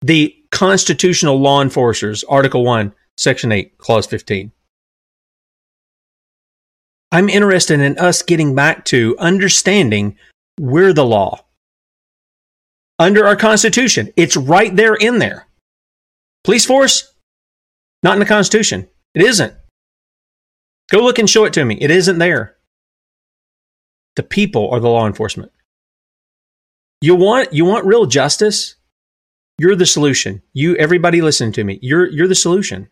The 0.00 0.41
constitutional 0.52 1.40
law 1.40 1.60
enforcers, 1.60 2.22
Article 2.24 2.64
1, 2.64 2.94
Section 3.16 3.50
8, 3.50 3.76
Clause 3.78 4.06
15. 4.06 4.52
I'm 7.10 7.28
interested 7.28 7.80
in 7.80 7.98
us 7.98 8.22
getting 8.22 8.54
back 8.54 8.84
to 8.86 9.16
understanding 9.18 10.16
we're 10.60 10.92
the 10.92 11.04
law. 11.04 11.44
Under 12.98 13.26
our 13.26 13.36
Constitution, 13.36 14.12
it's 14.16 14.36
right 14.36 14.74
there 14.76 14.94
in 14.94 15.18
there. 15.18 15.48
Police 16.44 16.64
force, 16.64 17.12
not 18.02 18.14
in 18.14 18.20
the 18.20 18.26
Constitution. 18.26 18.88
It 19.14 19.22
isn't. 19.22 19.54
Go 20.90 21.00
look 21.00 21.18
and 21.18 21.28
show 21.28 21.44
it 21.44 21.52
to 21.54 21.64
me. 21.64 21.78
It 21.80 21.90
isn't 21.90 22.18
there. 22.18 22.56
The 24.16 24.22
people 24.22 24.70
are 24.70 24.80
the 24.80 24.88
law 24.88 25.06
enforcement. 25.06 25.52
You 27.00 27.16
want 27.16 27.52
you 27.52 27.64
want 27.64 27.86
real 27.86 28.06
justice? 28.06 28.76
You're 29.58 29.76
the 29.76 29.86
solution. 29.86 30.42
You 30.52 30.76
everybody 30.76 31.20
listen 31.20 31.52
to 31.52 31.64
me. 31.64 31.78
You're 31.82 32.08
you're 32.10 32.28
the 32.28 32.34
solution. 32.34 32.88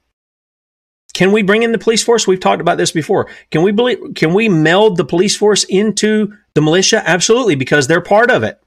Can 1.12 1.32
we 1.32 1.42
bring 1.42 1.62
in 1.62 1.72
the 1.72 1.78
police 1.78 2.02
force? 2.02 2.26
We've 2.26 2.40
talked 2.40 2.60
about 2.60 2.78
this 2.78 2.92
before. 2.92 3.28
Can 3.50 3.62
we 3.62 3.72
believe, 3.72 3.98
can 4.14 4.32
we 4.32 4.48
meld 4.48 4.96
the 4.96 5.04
police 5.04 5.36
force 5.36 5.64
into 5.64 6.32
the 6.54 6.60
militia? 6.60 7.02
Absolutely, 7.04 7.56
because 7.56 7.86
they're 7.86 8.00
part 8.00 8.30
of 8.30 8.42
it. 8.42 8.60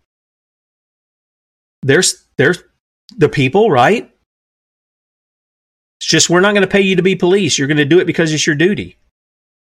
There's 1.82 2.26
there's 2.38 2.62
the 3.18 3.30
people, 3.30 3.72
right? 3.72 4.10
It's 6.00 6.10
just 6.10 6.30
we're 6.30 6.42
not 6.42 6.54
going 6.54 6.64
to 6.64 6.72
pay 6.72 6.82
you 6.82 6.96
to 6.96 7.02
be 7.02 7.16
police. 7.16 7.58
You're 7.58 7.68
going 7.68 7.78
to 7.78 7.86
do 7.86 8.00
it 8.00 8.08
because 8.08 8.34
it's 8.34 8.46
your 8.46 8.56
duty. 8.56 8.98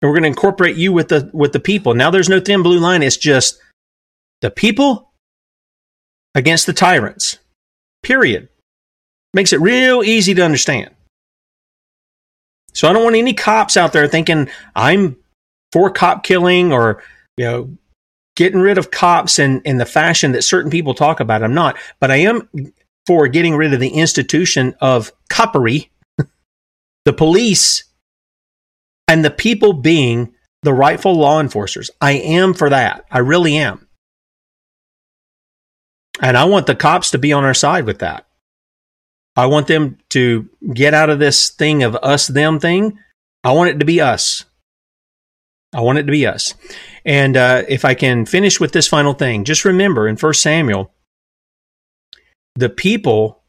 And 0.01 0.09
we're 0.09 0.15
going 0.15 0.23
to 0.23 0.28
incorporate 0.28 0.77
you 0.77 0.93
with 0.93 1.09
the 1.09 1.31
with 1.35 1.52
the 1.52 1.61
people. 1.61 1.94
Now 1.94 2.11
there's 2.11 2.28
no 2.28 2.40
thin 2.40 2.62
blue 2.62 2.78
line. 2.78 3.02
It's 3.02 3.19
just 3.19 3.61
the 4.40 4.51
people 4.51 5.12
against 6.35 6.66
the 6.66 6.73
tyrants. 6.73 7.39
Period. 8.02 8.48
Makes 9.35 9.52
it 9.52 9.60
real 9.60 10.02
easy 10.02 10.35
to 10.35 10.43
understand. 10.43 10.90
So 12.72 12.89
I 12.89 12.93
don't 12.93 13.05
want 13.05 13.16
any 13.16 13.35
cops 13.35 13.77
out 13.77 13.93
there 13.93 14.06
thinking 14.09 14.48
I'm 14.74 15.16
for 15.72 15.90
cop 15.90 16.24
killing 16.24 16.72
or, 16.72 17.02
you 17.36 17.44
know, 17.44 17.77
getting 18.36 18.60
rid 18.60 18.78
of 18.78 18.90
cops 18.90 19.39
in, 19.39 19.60
in 19.62 19.78
the 19.78 19.86
fashion 19.86 20.32
that 20.32 20.43
certain 20.43 20.70
people 20.70 20.94
talk 20.94 21.20
about. 21.20 21.43
I'm 21.43 21.55
not, 21.55 21.77
but 21.98 22.10
I 22.10 22.16
am 22.16 22.48
for 23.06 23.28
getting 23.28 23.56
rid 23.56 23.74
of 23.74 23.81
the 23.81 23.89
institution 23.89 24.74
of 24.81 25.12
coppery, 25.28 25.90
the 27.05 27.12
police, 27.12 27.85
and 29.09 29.24
the 29.24 29.31
people 29.31 29.72
being 29.72 30.32
the 30.62 30.72
rightful 30.72 31.14
law 31.14 31.40
enforcers. 31.40 31.90
I 32.01 32.12
am 32.12 32.55
for 32.55 32.70
that. 32.70 33.05
I 33.10 33.18
really 33.18 33.56
am. 33.56 33.89
And 36.20 36.36
I 36.36 36.44
want 36.44 36.66
the 36.66 36.74
cops 36.74 37.10
to 37.12 37.18
be 37.18 37.32
on 37.32 37.44
our 37.44 37.55
side 37.55 37.86
with 37.86 38.01
that. 38.01 38.26
I 39.36 39.47
want 39.47 39.68
them 39.68 39.98
to 40.10 40.48
get 40.74 40.92
out 40.92 41.10
of 41.10 41.18
this 41.18 41.51
thing 41.51 41.82
of 41.82 41.97
us 41.97 42.26
them 42.26 42.59
thing. 42.59 42.98
I 43.42 43.52
want 43.52 43.70
it 43.70 43.78
to 43.78 43.86
be 43.86 44.01
us. 44.01 44.44
I 45.72 45.80
want 45.80 45.98
it 45.98 46.02
to 46.05 46.12
be 46.12 46.26
us. 46.26 46.55
And 47.05 47.36
uh, 47.36 47.62
if 47.68 47.84
I 47.84 47.94
can 47.94 48.26
finish 48.26 48.60
with 48.60 48.72
this 48.72 48.88
final 48.88 49.14
thing, 49.14 49.44
just 49.44 49.64
remember 49.64 50.09
in 50.09 50.16
1 50.16 50.34
Samuel, 50.34 50.92
the 52.56 52.68
people 52.68 53.42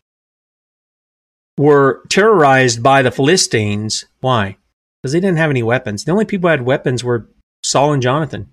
were 1.57 2.03
terrorized 2.10 2.81
by 2.81 3.02
the 3.02 3.11
Philistines. 3.11 4.06
Why? 4.22 4.57
Because 5.02 5.14
they 5.14 5.19
didn't 5.19 5.38
have 5.38 5.49
any 5.49 5.64
weapons. 5.64 6.06
The 6.06 6.11
only 6.11 6.26
people 6.26 6.48
who 6.48 6.52
had 6.52 6.61
weapons 6.61 7.03
were 7.03 7.27
Saul 7.64 7.93
and 7.93 8.02
Jonathan. 8.02 8.49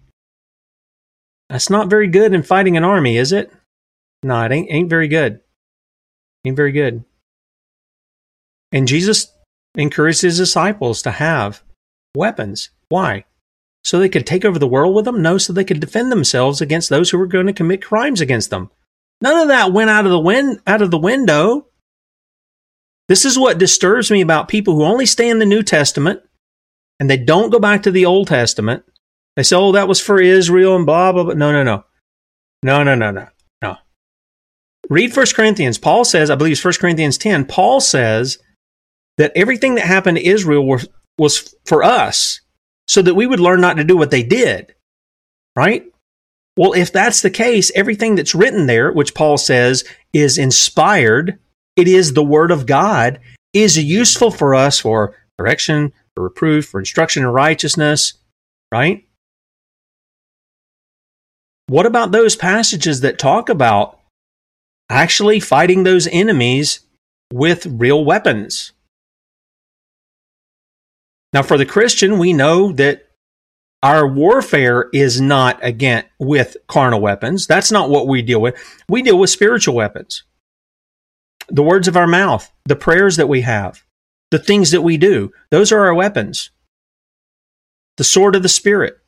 That's 1.50 1.70
not 1.70 1.88
very 1.88 2.08
good 2.08 2.32
in 2.32 2.42
fighting 2.42 2.76
an 2.76 2.84
army, 2.84 3.16
is 3.16 3.32
it? 3.32 3.52
No, 4.22 4.42
it 4.42 4.52
ain't, 4.52 4.70
ain't 4.70 4.90
very 4.90 5.08
good. 5.08 5.40
Ain't 6.44 6.56
very 6.56 6.72
good. 6.72 7.04
And 8.72 8.88
Jesus 8.88 9.32
encouraged 9.76 10.22
his 10.22 10.36
disciples 10.36 11.02
to 11.02 11.10
have 11.10 11.62
weapons. 12.14 12.70
Why? 12.88 13.24
So 13.84 13.98
they 13.98 14.08
could 14.08 14.26
take 14.26 14.44
over 14.44 14.58
the 14.58 14.66
world 14.66 14.94
with 14.94 15.04
them? 15.04 15.22
No, 15.22 15.38
so 15.38 15.52
they 15.52 15.64
could 15.64 15.80
defend 15.80 16.10
themselves 16.10 16.60
against 16.60 16.90
those 16.90 17.10
who 17.10 17.18
were 17.18 17.26
going 17.26 17.46
to 17.46 17.52
commit 17.52 17.82
crimes 17.84 18.20
against 18.20 18.50
them. 18.50 18.70
None 19.20 19.40
of 19.40 19.48
that 19.48 19.72
went 19.72 19.90
out 19.90 20.04
of 20.04 20.10
the 20.10 20.20
win- 20.20 20.60
out 20.66 20.82
of 20.82 20.90
the 20.90 20.98
window. 20.98 21.66
This 23.08 23.24
is 23.24 23.38
what 23.38 23.58
disturbs 23.58 24.10
me 24.10 24.20
about 24.20 24.48
people 24.48 24.74
who 24.74 24.84
only 24.84 25.06
stay 25.06 25.30
in 25.30 25.38
the 25.38 25.46
New 25.46 25.62
Testament 25.62 26.22
and 27.00 27.08
they 27.08 27.16
don't 27.16 27.50
go 27.50 27.58
back 27.58 27.82
to 27.84 27.90
the 27.90 28.06
Old 28.06 28.28
Testament. 28.28 28.84
They 29.36 29.42
say, 29.42 29.56
"Oh, 29.56 29.72
that 29.72 29.88
was 29.88 30.00
for 30.00 30.20
Israel," 30.20 30.76
and 30.76 30.84
blah 30.84 31.12
blah 31.12 31.24
blah. 31.24 31.34
No, 31.34 31.52
no, 31.52 31.62
no, 31.62 31.84
no, 32.62 32.82
no, 32.82 32.94
no, 32.94 32.94
no, 32.94 33.10
no. 33.10 33.28
Read 34.89 35.12
First 35.12 35.35
Corinthians. 35.35 35.78
Paul 35.78 36.05
says, 36.05 36.31
I 36.31 36.35
believe 36.35 36.52
it's 36.52 36.60
First 36.60 36.81
Corinthians 36.81 37.19
ten. 37.19 37.44
Paul 37.44 37.81
says 37.81 38.39
that 39.19 39.32
everything 39.35 39.74
that 39.74 39.86
happened 39.86 40.16
to 40.16 40.27
Israel 40.27 40.66
was, 40.66 40.89
was 41.19 41.55
for 41.66 41.82
us 41.82 42.40
so 42.86 43.02
that 43.02 43.15
we 43.15 43.27
would 43.27 43.40
learn 43.40 43.60
not 43.60 43.77
to 43.77 43.85
do 43.85 43.97
what 43.97 44.10
they 44.10 44.23
did. 44.23 44.74
Right? 45.56 45.85
Well, 46.56 46.73
if 46.73 46.93
that's 46.93 47.20
the 47.23 47.31
case, 47.31 47.70
everything 47.74 48.15
that's 48.15 48.35
written 48.35 48.66
there, 48.66 48.90
which 48.93 49.15
Paul 49.15 49.36
says 49.39 49.85
is 50.12 50.39
inspired, 50.39 51.39
it 51.77 51.86
is 51.86 52.12
the 52.12 52.24
word 52.24 52.51
of 52.51 52.66
God, 52.66 53.20
is 53.52 53.77
useful 53.77 54.31
for 54.31 54.55
us 54.55 54.81
for 54.81 55.16
correction, 55.39 55.93
for 56.15 56.24
reproof, 56.24 56.66
for 56.66 56.81
instruction 56.81 57.23
in 57.23 57.28
righteousness, 57.28 58.15
right? 58.73 59.05
What 61.66 61.86
about 61.86 62.12
those 62.12 62.35
passages 62.35 63.02
that 63.02 63.19
talk 63.19 63.48
about 63.48 63.97
actually 64.89 65.40
fighting 65.40 65.82
those 65.82 66.09
enemies 66.10 66.81
with 67.32 67.66
real 67.66 68.05
weapons? 68.05 68.73
Now, 71.32 71.43
for 71.43 71.59
the 71.59 71.66
Christian, 71.66 72.19
we 72.19 72.32
know 72.32 72.73
that 72.73 73.09
our 73.82 74.06
warfare 74.06 74.89
is 74.93 75.20
not 75.20 75.59
again 75.62 76.05
with 76.19 76.56
carnal 76.66 77.01
weapons. 77.01 77.47
That's 77.47 77.70
not 77.70 77.90
what 77.90 78.09
we 78.09 78.23
deal 78.23 78.40
with. 78.40 78.56
We 78.89 79.02
deal 79.02 79.19
with 79.19 79.31
spiritual 79.31 79.74
weapons. 79.74 80.24
The 81.48 81.62
words 81.62 81.86
of 81.86 81.97
our 81.97 82.06
mouth, 82.06 82.51
the 82.65 82.77
prayers 82.77 83.16
that 83.16 83.28
we 83.28 83.43
have, 83.43 83.85
the 84.31 84.39
things 84.39 84.70
that 84.73 84.82
we 84.82 84.97
do, 84.97 85.32
those 85.51 85.70
are 85.70 85.86
our 85.86 85.94
weapons. 85.94 86.51
The 87.97 88.05
sword 88.05 88.35
of 88.35 88.43
the 88.43 88.48
Spirit 88.48 88.98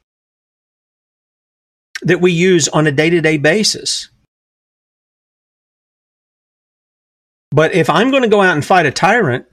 that 2.02 2.20
we 2.20 2.32
use 2.32 2.68
on 2.68 2.86
a 2.86 2.92
day 2.92 3.10
to 3.10 3.20
day 3.20 3.36
basis. 3.36 4.08
But 7.50 7.74
if 7.74 7.90
I'm 7.90 8.10
going 8.10 8.22
to 8.22 8.28
go 8.28 8.40
out 8.40 8.54
and 8.54 8.64
fight 8.64 8.86
a 8.86 8.90
tyrant, 8.90 9.46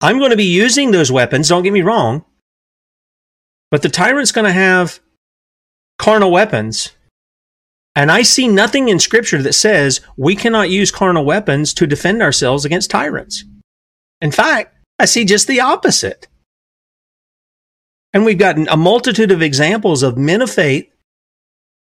I'm 0.00 0.18
going 0.18 0.30
to 0.30 0.36
be 0.36 0.44
using 0.44 0.90
those 0.90 1.12
weapons, 1.12 1.48
don't 1.48 1.62
get 1.62 1.72
me 1.72 1.82
wrong. 1.82 2.24
But 3.70 3.82
the 3.82 3.88
tyrant's 3.88 4.32
going 4.32 4.46
to 4.46 4.52
have 4.52 5.00
carnal 5.98 6.30
weapons. 6.30 6.90
And 7.94 8.10
I 8.10 8.22
see 8.22 8.48
nothing 8.48 8.88
in 8.88 8.98
scripture 8.98 9.42
that 9.42 9.52
says 9.52 10.00
we 10.16 10.34
cannot 10.34 10.70
use 10.70 10.90
carnal 10.90 11.24
weapons 11.24 11.74
to 11.74 11.86
defend 11.86 12.22
ourselves 12.22 12.64
against 12.64 12.90
tyrants. 12.90 13.44
In 14.20 14.30
fact, 14.30 14.76
I 14.98 15.04
see 15.04 15.24
just 15.24 15.46
the 15.46 15.60
opposite. 15.60 16.28
And 18.12 18.24
we've 18.24 18.38
got 18.38 18.58
a 18.68 18.76
multitude 18.76 19.30
of 19.30 19.42
examples 19.42 20.02
of 20.02 20.18
men 20.18 20.42
of 20.42 20.50
faith 20.50 20.90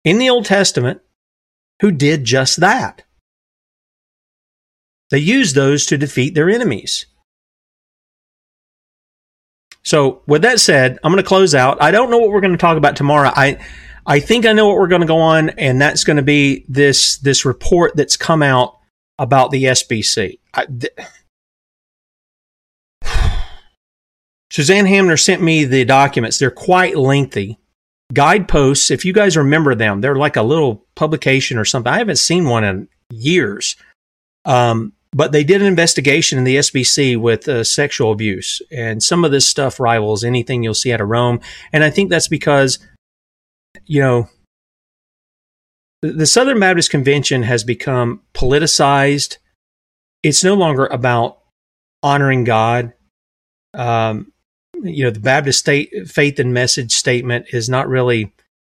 in 0.04 0.18
the 0.18 0.30
Old 0.30 0.46
Testament 0.46 1.00
who 1.80 1.92
did 1.92 2.24
just 2.24 2.60
that. 2.60 3.04
They 5.10 5.18
used 5.18 5.54
those 5.54 5.86
to 5.86 5.98
defeat 5.98 6.34
their 6.34 6.50
enemies. 6.50 7.06
So, 9.82 10.22
with 10.26 10.42
that 10.42 10.60
said, 10.60 10.98
I'm 11.02 11.12
going 11.12 11.22
to 11.22 11.26
close 11.26 11.54
out. 11.54 11.80
I 11.80 11.90
don't 11.90 12.10
know 12.10 12.18
what 12.18 12.30
we're 12.30 12.42
going 12.42 12.52
to 12.52 12.58
talk 12.58 12.76
about 12.76 12.96
tomorrow. 12.96 13.30
I 13.34 13.58
I 14.06 14.20
think 14.20 14.46
I 14.46 14.52
know 14.52 14.66
what 14.66 14.76
we're 14.76 14.88
going 14.88 15.02
to 15.02 15.06
go 15.06 15.18
on, 15.18 15.50
and 15.50 15.80
that's 15.80 16.04
going 16.04 16.16
to 16.16 16.22
be 16.22 16.64
this 16.68 17.18
this 17.18 17.44
report 17.44 17.94
that's 17.94 18.16
come 18.16 18.42
out 18.42 18.78
about 19.18 19.50
the 19.50 19.64
SBC. 19.64 20.38
I, 20.54 20.66
th- 20.66 20.92
Suzanne 24.50 24.86
Hamner 24.86 25.16
sent 25.16 25.42
me 25.42 25.64
the 25.64 25.84
documents. 25.84 26.38
They're 26.38 26.50
quite 26.50 26.96
lengthy. 26.96 27.58
Guideposts, 28.14 28.90
if 28.90 29.04
you 29.04 29.12
guys 29.12 29.36
remember 29.36 29.74
them, 29.74 30.00
they're 30.00 30.16
like 30.16 30.36
a 30.36 30.42
little 30.42 30.86
publication 30.94 31.58
or 31.58 31.66
something. 31.66 31.92
I 31.92 31.98
haven't 31.98 32.16
seen 32.16 32.48
one 32.48 32.64
in 32.64 32.88
years. 33.10 33.76
Um, 34.46 34.94
but 35.12 35.32
they 35.32 35.44
did 35.44 35.60
an 35.60 35.66
investigation 35.66 36.38
in 36.38 36.44
the 36.44 36.56
SBC 36.56 37.16
with 37.16 37.48
uh, 37.48 37.64
sexual 37.64 38.12
abuse, 38.12 38.60
and 38.70 39.02
some 39.02 39.24
of 39.24 39.30
this 39.30 39.48
stuff 39.48 39.80
rivals 39.80 40.24
anything 40.24 40.62
you'll 40.62 40.74
see 40.74 40.92
out 40.92 41.00
of 41.00 41.08
Rome. 41.08 41.40
And 41.72 41.82
I 41.82 41.90
think 41.90 42.10
that's 42.10 42.28
because, 42.28 42.78
you 43.86 44.00
know, 44.00 44.28
the 46.02 46.26
Southern 46.26 46.60
Baptist 46.60 46.90
Convention 46.90 47.42
has 47.42 47.64
become 47.64 48.22
politicized. 48.34 49.38
It's 50.22 50.44
no 50.44 50.54
longer 50.54 50.86
about 50.86 51.38
honoring 52.02 52.44
God. 52.44 52.92
Um, 53.74 54.32
you 54.82 55.04
know, 55.04 55.10
the 55.10 55.20
Baptist 55.20 55.58
state 55.58 55.90
faith 56.06 56.38
and 56.38 56.54
message 56.54 56.92
statement 56.92 57.46
is 57.52 57.68
not 57.68 57.88
really. 57.88 58.32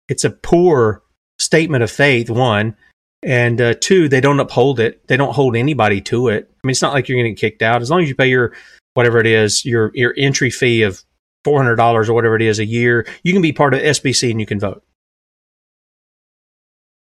It's 0.07 0.23
a 0.23 0.29
poor 0.29 1.03
statement 1.37 1.83
of 1.83 1.91
faith. 1.91 2.29
One, 2.29 2.75
and 3.23 3.59
uh, 3.59 3.73
two, 3.79 4.07
they 4.07 4.21
don't 4.21 4.39
uphold 4.39 4.79
it. 4.79 5.07
They 5.07 5.17
don't 5.17 5.33
hold 5.33 5.55
anybody 5.55 6.01
to 6.01 6.29
it. 6.29 6.49
I 6.51 6.67
mean, 6.67 6.71
it's 6.71 6.81
not 6.81 6.93
like 6.93 7.09
you're 7.09 7.17
getting 7.17 7.35
kicked 7.35 7.61
out 7.61 7.81
as 7.81 7.89
long 7.89 8.01
as 8.01 8.09
you 8.09 8.15
pay 8.15 8.29
your 8.29 8.53
whatever 8.93 9.19
it 9.19 9.27
is, 9.27 9.65
your 9.65 9.91
your 9.93 10.13
entry 10.17 10.49
fee 10.49 10.83
of 10.83 11.03
four 11.43 11.61
hundred 11.61 11.75
dollars 11.75 12.09
or 12.09 12.13
whatever 12.13 12.35
it 12.35 12.41
is 12.41 12.59
a 12.59 12.65
year. 12.65 13.05
You 13.23 13.33
can 13.33 13.41
be 13.41 13.51
part 13.51 13.73
of 13.73 13.81
SBC 13.81 14.31
and 14.31 14.39
you 14.39 14.45
can 14.45 14.59
vote. 14.59 14.83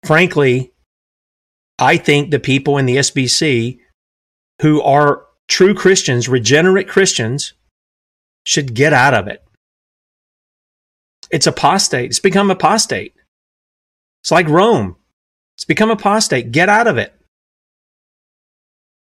Frankly, 0.04 0.72
I 1.78 1.96
think 1.96 2.30
the 2.30 2.40
people 2.40 2.78
in 2.78 2.86
the 2.86 2.96
SBC 2.96 3.78
who 4.60 4.82
are 4.82 5.24
true 5.48 5.74
Christians, 5.74 6.28
regenerate 6.28 6.88
Christians, 6.88 7.54
should 8.44 8.74
get 8.74 8.92
out 8.92 9.14
of 9.14 9.28
it. 9.28 9.44
It's 11.30 11.46
apostate. 11.46 12.10
It's 12.10 12.18
become 12.18 12.50
apostate. 12.50 13.14
It's 14.22 14.30
like 14.30 14.48
Rome. 14.48 14.96
It's 15.62 15.66
become 15.68 15.92
apostate. 15.92 16.50
Get 16.50 16.68
out 16.68 16.88
of 16.88 16.98
it. 16.98 17.14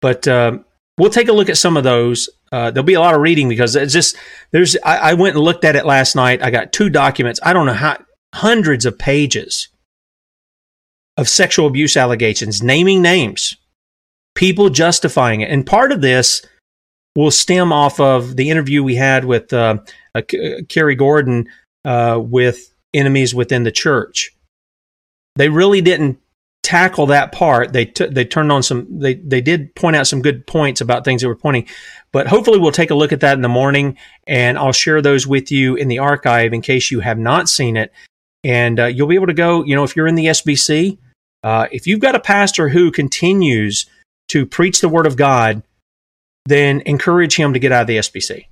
But 0.02 0.28
uh, 0.28 0.60
we'll 0.98 1.10
take 1.10 1.30
a 1.30 1.34
look 1.34 1.48
at 1.48 1.58
some 1.58 1.78
of 1.78 1.86
those. 1.86 2.30
Uh, 2.52 2.70
there'll 2.70 2.84
be 2.84 2.96
a 2.96 3.00
lot 3.00 3.16
of 3.16 3.22
reading 3.22 3.48
because 3.48 3.78
it's 3.78 3.94
just 3.94 4.18
there's. 4.52 4.76
I, 4.84 5.12
I, 5.12 5.14
went 5.14 5.38
and 5.38 5.46
looked 5.46 5.64
at 5.64 5.78
it 5.78 5.86
last 5.86 6.18
night. 6.18 6.44
I 6.44 6.52
got 6.52 6.74
two 6.74 6.90
documents. 6.90 7.40
I 7.44 7.54
don't 7.54 7.66
know 7.66 7.72
how 7.72 8.04
hundreds 8.36 8.86
of 8.86 9.00
pages 9.00 9.70
of 11.16 11.30
sexual 11.30 11.66
abuse 11.66 11.96
allegations, 11.96 12.62
naming 12.62 13.02
names, 13.02 13.56
people 14.36 14.70
justifying 14.70 15.40
it, 15.40 15.50
and 15.50 15.66
part 15.66 15.94
of 15.94 16.02
this 16.02 16.42
will 17.16 17.32
stem 17.32 17.72
off 17.72 18.02
of 18.02 18.36
the 18.36 18.50
interview 18.50 18.84
we 18.84 18.96
had 18.96 19.24
with 19.24 19.54
uh, 19.54 19.78
uh, 20.14 20.24
Kerry 20.68 20.96
Gordon 20.96 21.48
uh, 21.86 22.20
with 22.22 22.74
enemies 22.94 23.34
within 23.34 23.64
the 23.64 23.72
church. 23.72 24.32
They 25.38 25.48
really 25.48 25.80
didn't 25.80 26.20
tackle 26.64 27.08
that 27.08 27.32
part. 27.32 27.74
They 27.74 27.86
t- 27.86 28.08
they 28.08 28.26
turned 28.26 28.52
on 28.52 28.64
some. 28.64 29.00
They 29.00 29.16
they 29.16 29.42
did 29.42 29.74
point 29.76 29.96
out 29.96 30.08
some 30.08 30.22
good 30.22 30.46
points 30.46 30.82
about 30.82 31.06
things 31.06 31.22
they 31.22 31.28
were 31.28 31.36
pointing, 31.36 31.68
but 32.12 32.28
hopefully 32.28 32.60
we'll 32.60 32.72
take 32.72 32.92
a 32.92 32.96
look 32.96 33.12
at 33.12 33.22
that 33.22 33.34
in 33.34 33.42
the 33.42 33.50
morning, 33.50 33.98
and 34.28 34.58
I'll 34.58 34.72
share 34.72 35.02
those 35.02 35.26
with 35.26 35.52
you 35.52 35.76
in 35.76 35.88
the 35.88 36.00
archive 36.00 36.54
in 36.54 36.62
case 36.62 36.92
you 36.92 37.00
have 37.00 37.18
not 37.18 37.50
seen 37.50 37.78
it, 37.78 37.92
and 38.44 38.80
uh, 38.80 38.86
you'll 38.86 39.08
be 39.08 39.16
able 39.16 39.28
to 39.28 39.34
go. 39.34 39.64
You 39.64 39.76
know, 39.76 39.84
if 39.84 39.96
you're 39.96 40.08
in 40.08 40.16
the 40.16 40.28
SBC, 40.28 40.98
uh, 41.44 41.68
if 41.72 41.88
you've 41.88 42.02
got 42.02 42.16
a 42.16 42.20
pastor 42.20 42.70
who 42.70 42.92
continues 42.92 43.86
to 44.30 44.46
preach 44.46 44.82
the 44.82 44.90
word 44.90 45.08
of 45.08 45.18
God, 45.18 45.64
then 46.46 46.82
encourage 46.86 47.36
him 47.36 47.54
to 47.54 47.60
get 47.60 47.72
out 47.72 47.82
of 47.82 47.88
the 47.88 47.98
SBC. 47.98 48.46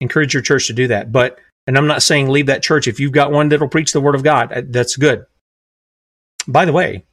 Encourage 0.00 0.34
your 0.34 0.42
church 0.42 0.66
to 0.66 0.72
do 0.72 0.88
that, 0.88 1.12
but. 1.12 1.38
And 1.66 1.76
I'm 1.76 1.86
not 1.86 2.02
saying 2.02 2.28
leave 2.28 2.46
that 2.46 2.64
church. 2.64 2.88
If 2.88 2.98
you've 2.98 3.12
got 3.12 3.30
one 3.30 3.50
that'll 3.50 3.68
preach 3.68 3.92
the 3.92 4.00
word 4.00 4.16
of 4.16 4.24
God, 4.24 4.50
uh, 4.50 4.62
that's 4.64 4.96
good 4.96 5.26
by 6.46 6.64
the 6.64 6.72
way, 6.72 7.04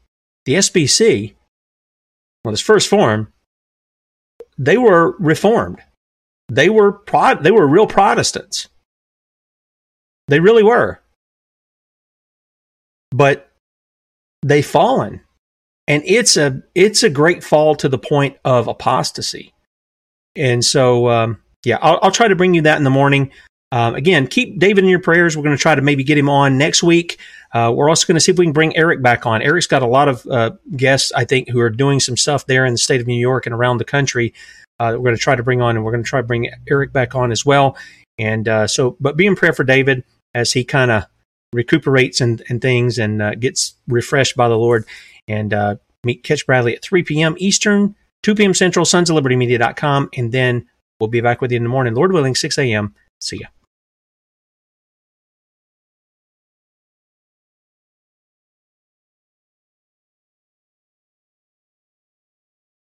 the 0.45 0.53
SBC, 0.53 1.35
well, 2.43 2.51
this 2.51 2.61
first 2.61 2.87
form, 2.87 3.33
they 4.57 4.77
were 4.77 5.15
reformed. 5.19 5.79
They 6.49 6.69
were 6.69 6.91
pro- 6.91 7.41
they 7.41 7.51
were 7.51 7.67
real 7.67 7.87
Protestants. 7.87 8.69
They 10.27 10.39
really 10.39 10.63
were. 10.63 11.01
But 13.11 13.51
they've 14.41 14.65
fallen. 14.65 15.21
And 15.87 16.03
it's 16.05 16.37
a 16.37 16.63
it's 16.75 17.03
a 17.03 17.09
great 17.09 17.43
fall 17.43 17.75
to 17.75 17.89
the 17.89 17.97
point 17.97 18.37
of 18.43 18.67
apostasy. 18.67 19.53
And 20.35 20.63
so 20.63 21.09
um, 21.09 21.41
yeah, 21.65 21.77
I'll, 21.81 21.99
I'll 22.01 22.11
try 22.11 22.27
to 22.27 22.35
bring 22.35 22.53
you 22.53 22.61
that 22.63 22.77
in 22.77 22.83
the 22.83 22.89
morning. 22.89 23.31
Um, 23.71 23.95
again, 23.95 24.27
keep 24.27 24.59
David 24.59 24.83
in 24.83 24.89
your 24.89 25.01
prayers. 25.01 25.35
We're 25.35 25.43
going 25.43 25.55
to 25.55 25.61
try 25.61 25.75
to 25.75 25.81
maybe 25.81 26.03
get 26.03 26.17
him 26.17 26.29
on 26.29 26.57
next 26.57 26.83
week. 26.83 27.19
Uh, 27.53 27.71
we're 27.75 27.89
also 27.89 28.07
going 28.07 28.15
to 28.15 28.21
see 28.21 28.31
if 28.31 28.37
we 28.37 28.45
can 28.45 28.53
bring 28.53 28.75
Eric 28.77 29.01
back 29.01 29.25
on. 29.25 29.41
Eric's 29.41 29.67
got 29.67 29.81
a 29.81 29.87
lot 29.87 30.07
of 30.07 30.25
uh, 30.27 30.51
guests, 30.75 31.11
I 31.11 31.25
think, 31.25 31.49
who 31.49 31.59
are 31.59 31.69
doing 31.69 31.99
some 31.99 32.17
stuff 32.17 32.45
there 32.45 32.65
in 32.65 32.73
the 32.73 32.77
state 32.77 33.01
of 33.01 33.07
New 33.07 33.19
York 33.19 33.45
and 33.45 33.53
around 33.53 33.77
the 33.77 33.85
country. 33.85 34.33
Uh, 34.79 34.91
we're 34.93 35.03
going 35.03 35.15
to 35.15 35.21
try 35.21 35.35
to 35.35 35.43
bring 35.43 35.61
on, 35.61 35.75
and 35.75 35.83
we're 35.83 35.91
going 35.91 36.03
to 36.03 36.09
try 36.09 36.21
to 36.21 36.27
bring 36.27 36.49
Eric 36.69 36.93
back 36.93 37.15
on 37.15 37.31
as 37.31 37.45
well. 37.45 37.75
And 38.17 38.47
uh, 38.47 38.67
so, 38.67 38.95
but 38.99 39.17
be 39.17 39.25
in 39.25 39.35
prayer 39.35 39.53
for 39.53 39.63
David 39.63 40.03
as 40.33 40.53
he 40.53 40.63
kind 40.63 40.91
of 40.91 41.03
recuperates 41.53 42.21
and, 42.21 42.43
and 42.49 42.61
things 42.61 42.97
and 42.97 43.21
uh, 43.21 43.35
gets 43.35 43.75
refreshed 43.87 44.35
by 44.35 44.47
the 44.47 44.57
Lord. 44.57 44.85
And 45.27 45.53
uh, 45.53 45.75
meet 46.03 46.23
catch 46.23 46.45
Bradley 46.45 46.75
at 46.75 46.83
3 46.83 47.03
p.m. 47.03 47.35
Eastern, 47.37 47.95
2 48.23 48.35
p.m. 48.35 48.53
Central, 48.53 48.85
sons 48.85 49.09
of 49.09 49.15
liberty 49.15 49.35
media.com. 49.35 50.09
And 50.15 50.31
then 50.31 50.67
we'll 50.99 51.09
be 51.09 51.21
back 51.21 51.41
with 51.41 51.51
you 51.51 51.57
in 51.57 51.63
the 51.63 51.69
morning, 51.69 51.95
Lord 51.95 52.13
willing, 52.13 52.35
6 52.35 52.57
a.m. 52.57 52.95
See 53.19 53.37
ya. 53.37 53.47